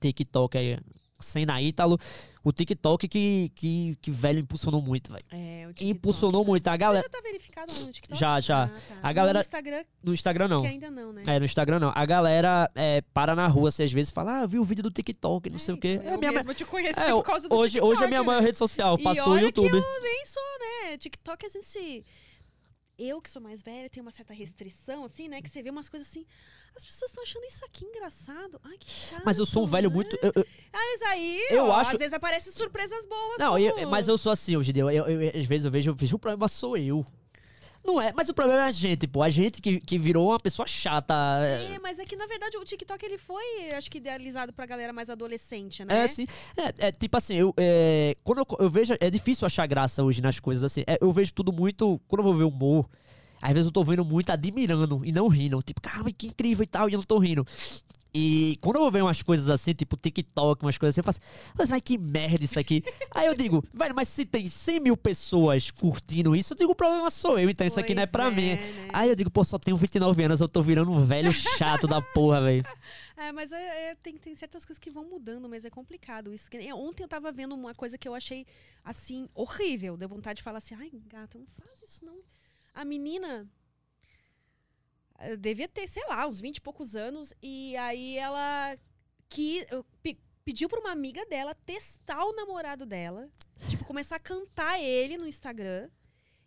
[0.00, 0.78] TikTok aí,
[1.18, 1.98] Sena Ítalo.
[2.44, 5.24] O TikTok que, que, que velho impulsionou muito, velho.
[5.30, 5.88] É, o TikTok.
[5.90, 6.66] Impulsionou muito.
[6.66, 7.02] A Você galera.
[7.04, 8.18] já tá verificado lá no TikTok?
[8.20, 8.64] Já, já.
[8.64, 8.96] Ah, tá.
[9.00, 10.60] A galera- No Instagram, No Instagram não.
[10.60, 11.22] que ainda não, né?
[11.26, 11.92] É, no Instagram não.
[11.94, 14.90] A galera é, para na rua, assim, às vezes fala, ah, vi o vídeo do
[14.90, 15.94] TikTok, não sei o quê.
[16.00, 18.06] então, É, eu minha mesma te conheci É, por causa do hoje, TikTok, hoje é
[18.08, 18.26] minha né?
[18.26, 19.70] maior rede social, passou o YouTube.
[19.70, 20.42] que eu nem sou,
[20.90, 20.98] né?
[20.98, 22.04] TikTok a gente.
[23.04, 25.42] Eu que sou mais velha, tenho uma certa restrição, assim, né?
[25.42, 26.24] Que você vê umas coisas assim.
[26.76, 28.60] As pessoas estão achando isso aqui engraçado.
[28.62, 29.22] Ai, que chato.
[29.24, 29.94] Mas eu sou um velho né?
[29.94, 30.16] muito.
[30.22, 33.38] eu- eu- Ah, mas aí, Eu ó, acho- às vezes aparecem surpresas boas.
[33.38, 34.72] não, eu- mas eu sou assim hoje.
[34.74, 35.04] Eu, eu-
[35.38, 37.04] às vezes eu vejo, eu vejo, o problema sou eu.
[37.84, 39.22] Não é, mas o problema é a gente, pô.
[39.22, 41.14] A gente que, que virou uma pessoa chata.
[41.44, 44.92] É, mas é que na verdade o TikTok ele foi, acho que idealizado pra galera
[44.92, 46.00] mais adolescente, né?
[46.00, 46.26] É, assim.
[46.56, 48.94] É, é, tipo assim, eu, é, quando eu, eu vejo.
[49.00, 50.82] É difícil achar graça hoje nas coisas, assim.
[50.86, 52.00] É, eu vejo tudo muito.
[52.06, 52.88] Quando eu vou ver humor,
[53.40, 55.60] às vezes eu tô vendo muito admirando e não rindo.
[55.62, 57.44] Tipo, caramba, que incrível e tal, e eu não tô rindo.
[58.14, 61.20] E quando eu vou ver umas coisas assim, tipo TikTok, umas coisas assim, eu faço,
[61.56, 62.84] mas vai que merda isso aqui.
[63.10, 66.74] Aí eu digo, velho, mas se tem 100 mil pessoas curtindo isso, eu digo, o
[66.74, 68.54] problema sou eu, então isso aqui não é pra é, mim.
[68.54, 68.90] né?
[68.92, 72.02] Aí eu digo, pô, só tenho 29 anos, eu tô virando um velho chato da
[72.02, 72.64] porra, velho.
[73.14, 76.48] É, mas é, é, tem, tem certas coisas que vão mudando, mas é complicado isso.
[76.74, 78.44] Ontem eu tava vendo uma coisa que eu achei,
[78.82, 79.96] assim, horrível.
[79.96, 82.16] Deu vontade de falar assim, ai, gata, não faz isso não.
[82.74, 83.48] A menina
[85.38, 88.76] devia ter, sei lá, uns 20 e poucos anos, e aí ela
[89.28, 89.66] que,
[90.44, 93.28] pediu pra uma amiga dela testar o namorado dela.
[93.68, 95.88] tipo, começar a cantar ele no Instagram.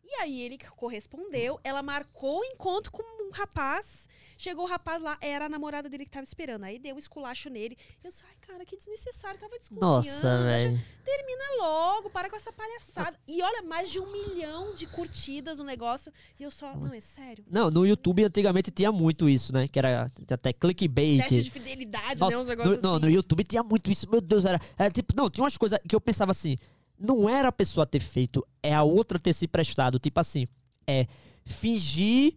[0.04, 3.02] E aí ele correspondeu, ela marcou o encontro com
[3.36, 4.08] rapaz.
[4.38, 6.66] Chegou o rapaz lá, era a namorada dele que tava esperando.
[6.66, 7.78] Aí deu um esculacho nele.
[8.04, 9.96] Eu disse, ai, cara, que desnecessário, tava desconfiando.
[9.96, 10.82] Nossa, velho.
[11.06, 13.18] Termina logo, para com essa palhaçada.
[13.26, 16.12] E olha, mais de um milhão de curtidas no negócio.
[16.38, 17.46] E eu só, não, é sério.
[17.50, 19.70] Não, no YouTube antigamente tinha muito isso, né?
[19.70, 21.22] Que era até clickbait.
[21.22, 22.42] Teste de fidelidade, Nossa, né?
[22.42, 23.06] Uns no, negócios não, assim.
[23.06, 25.96] no YouTube tinha muito isso, meu Deus, era, era tipo, não, tinha umas coisas que
[25.96, 26.58] eu pensava assim,
[27.00, 30.46] não era a pessoa ter feito, é a outra ter se prestado, tipo assim,
[30.86, 31.08] é
[31.46, 32.36] fingir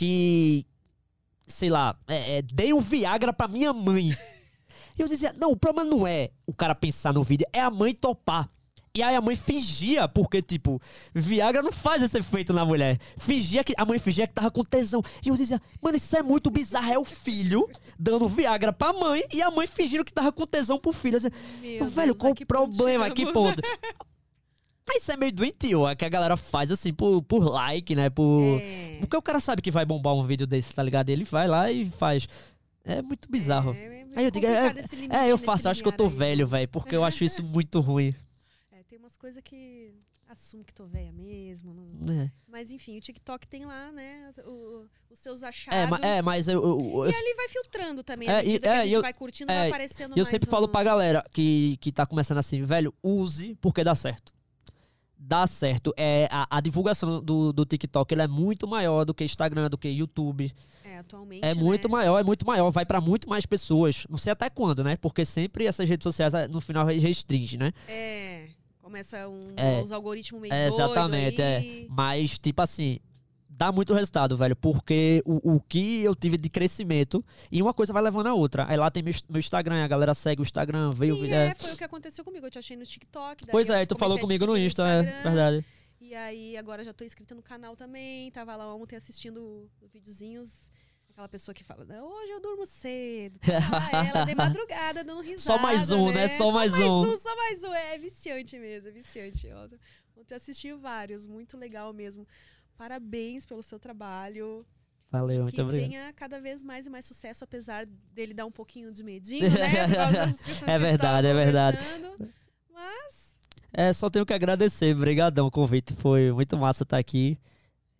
[0.00, 0.64] que,
[1.46, 4.16] sei lá, é, é, dei um Viagra pra minha mãe.
[4.98, 7.70] E eu dizia, não, o problema não é o cara pensar no vídeo, é a
[7.70, 8.50] mãe topar.
[8.94, 10.82] E aí a mãe fingia, porque, tipo,
[11.14, 12.98] Viagra não faz esse efeito na mulher.
[13.16, 13.72] Fingia que.
[13.78, 15.00] A mãe fingia que tava com tesão.
[15.24, 16.92] E eu dizia, mano, isso é muito bizarro.
[16.92, 17.66] É o filho
[17.98, 21.14] dando Viagra pra mãe e a mãe fingindo que tava com tesão pro filho.
[21.16, 21.32] Eu dizia,
[21.88, 23.10] velho, Deus, qual a o que ponto problema?
[23.10, 23.62] Que ponto?
[24.92, 28.10] Mas isso é meio doentio, é que a galera faz assim por, por like, né?
[28.10, 28.58] Por.
[28.60, 28.96] É.
[29.00, 31.08] Porque o cara sabe que vai bombar um vídeo desse, tá ligado?
[31.10, 32.26] Ele vai lá e faz.
[32.84, 33.72] É muito bizarro.
[33.74, 36.04] É, é Aí eu digo, é, limite é, eu faço, eu acho que eu tô
[36.04, 36.10] aí.
[36.10, 38.14] velho, velho, porque eu acho isso muito ruim.
[38.72, 39.92] É, tem umas coisas que
[40.28, 41.72] assumo que tô velha mesmo.
[41.74, 45.78] não- É, Mas enfim, o TikTok tem lá, né, o- os seus achados.
[45.78, 48.28] é, ma- é mas eu, eu- eu- E ali vai filtrando também.
[48.28, 50.16] É, À e- medida que é, a gente eu- vai curtindo, é, vai aparecendo eu
[50.18, 53.94] mais sempre falo um- pra galera que, que tá começando assim, velho, use porque dá
[53.94, 54.32] certo.
[55.22, 55.92] Dá certo.
[55.98, 59.76] É, a, a divulgação do, do TikTok ele é muito maior do que Instagram, do
[59.76, 60.50] que YouTube.
[60.82, 61.92] É, atualmente, É muito né?
[61.92, 62.70] maior, é muito maior.
[62.70, 64.06] Vai pra muito mais pessoas.
[64.08, 64.96] Não sei até quando, né?
[64.96, 67.70] Porque sempre essas redes sociais eh, no final restringe, né?
[67.86, 68.46] É,
[68.80, 69.82] começa um, É.
[69.82, 71.56] os algoritmos meio É, exatamente, é.
[71.58, 71.86] aí.
[71.90, 72.98] Mas, tipo assim,
[73.60, 74.56] dá muito resultado, velho.
[74.56, 77.22] Porque o, o que eu tive de crescimento,
[77.52, 78.64] e uma coisa vai levando a outra.
[78.66, 81.16] Aí lá tem meu, meu Instagram, a galera segue o Instagram, veio.
[81.16, 81.48] Sim, é.
[81.48, 82.46] é, foi o que aconteceu comigo.
[82.46, 83.46] Eu te achei no TikTok.
[83.50, 85.64] Pois é, tu falou comigo no Insta, é verdade.
[86.00, 88.30] E aí, agora já tô inscrita no canal também.
[88.30, 90.70] Tava lá ontem assistindo videozinhos.
[91.10, 93.38] Aquela pessoa que fala, "Não, hoje eu durmo cedo.
[93.44, 95.40] Tá, ela de madrugada dando risada.
[95.42, 96.28] Só mais um, né?
[96.28, 97.18] Só mais um.
[97.18, 97.74] Só mais um.
[97.74, 99.48] É viciante mesmo, é viciante.
[100.16, 102.26] Ontem assisti vários, muito legal mesmo.
[102.80, 104.64] Parabéns pelo seu trabalho.
[105.10, 105.90] Valeu, muito que obrigado.
[105.90, 109.68] tenha cada vez mais e mais sucesso, apesar dele dar um pouquinho de medinho, né?
[110.42, 111.78] Que É gente verdade, é verdade.
[112.72, 113.36] Mas
[113.70, 114.96] É, só tenho que agradecer.
[114.96, 115.92] Obrigadão o convite.
[115.92, 117.38] Foi muito massa estar aqui.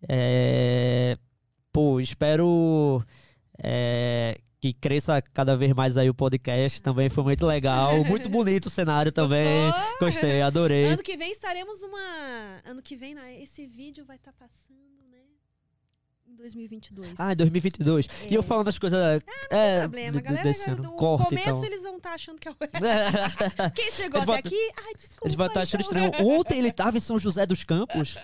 [0.09, 1.15] É,
[1.71, 3.05] Pô, espero
[3.61, 6.81] é, que cresça cada vez mais aí o podcast.
[6.83, 8.03] Também foi muito legal.
[8.05, 9.71] Muito bonito o cenário também.
[9.71, 9.97] Gostou?
[10.07, 10.85] Gostei, adorei.
[10.85, 12.61] Ano que vem estaremos numa.
[12.63, 14.77] Ano que vem, esse vídeo vai estar passando,
[15.09, 15.17] né?
[16.27, 17.15] Em 2022.
[17.17, 18.07] Ah, em 2022.
[18.29, 18.43] E eu É.
[18.43, 19.23] falando as coisas.
[19.49, 20.11] é, problema.
[20.11, 20.91] do- A do- galera, desse ano.
[20.91, 21.65] Corte, começo então.
[21.65, 22.55] eles vão estar achando que é o.
[23.73, 24.71] Quem chegou até aqui?
[24.77, 25.25] Ai, desculpa.
[25.25, 26.05] Eles vão estar achando então.
[26.05, 26.27] estranho.
[26.29, 28.15] Ontem ele tava em São José dos Campos.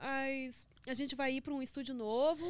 [0.00, 2.44] Mas a gente vai ir para um estúdio novo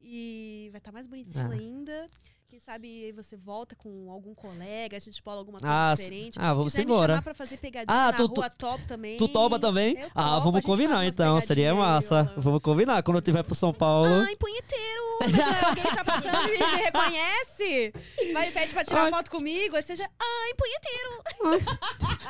[0.00, 1.54] e vai estar mais bonitinho Ah.
[1.54, 2.06] ainda.
[2.48, 6.36] Quem sabe você volta com algum colega, a gente bola alguma coisa Ah, diferente.
[6.36, 7.12] ah, vamos Quiser me embora.
[7.12, 9.16] chamar pra fazer pegadinha Ah, na tu- rua top também.
[9.16, 9.96] Tu topa também?
[9.96, 11.40] Eu ah, topo, vamos combinar então.
[11.40, 12.28] Seria massa.
[12.36, 12.40] ó.
[12.40, 13.04] Vamos combinar.
[13.04, 14.08] Quando eu tiver pro São Paulo.
[14.26, 15.02] Ai, punheteiro!
[15.20, 17.92] Mas alguém tá passando e me reconhece?
[18.32, 19.10] Vai e pede pra tirar Ai.
[19.12, 21.60] foto comigo, aí seja, ai, punheteiro!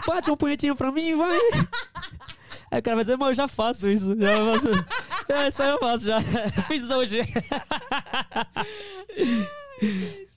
[0.06, 1.38] Bate um punhetinho pra mim, vai.
[2.70, 4.16] Aí o cara vai dizer, eu já faço isso.
[4.18, 5.00] Já faço.
[5.30, 6.20] É, isso aí eu faço já.
[6.66, 7.20] Fiz hoje.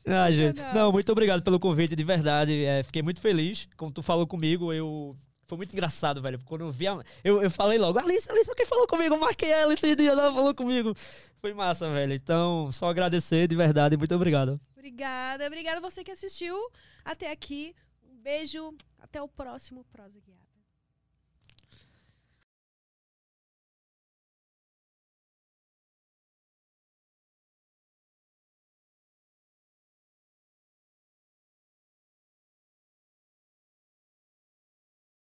[0.05, 0.61] Ah, gente.
[0.73, 2.63] Não, muito obrigado pelo convite, de verdade.
[2.63, 3.67] É, fiquei muito feliz.
[3.75, 5.15] Como tu falou comigo, eu.
[5.47, 6.39] Foi muito engraçado, velho.
[6.45, 6.99] Quando eu vi a...
[7.23, 9.15] eu, eu falei logo, Alice, Alice, quem falou comigo?
[9.15, 10.95] Eu marquei ela esse dia, ela falou comigo.
[11.41, 12.13] Foi massa, velho.
[12.13, 13.97] Então, só agradecer, de verdade.
[13.97, 14.59] Muito obrigado.
[14.77, 16.55] Obrigada, obrigada você que assistiu
[17.03, 17.73] até aqui.
[18.03, 20.42] Um beijo, até o próximo Prosa Guiada.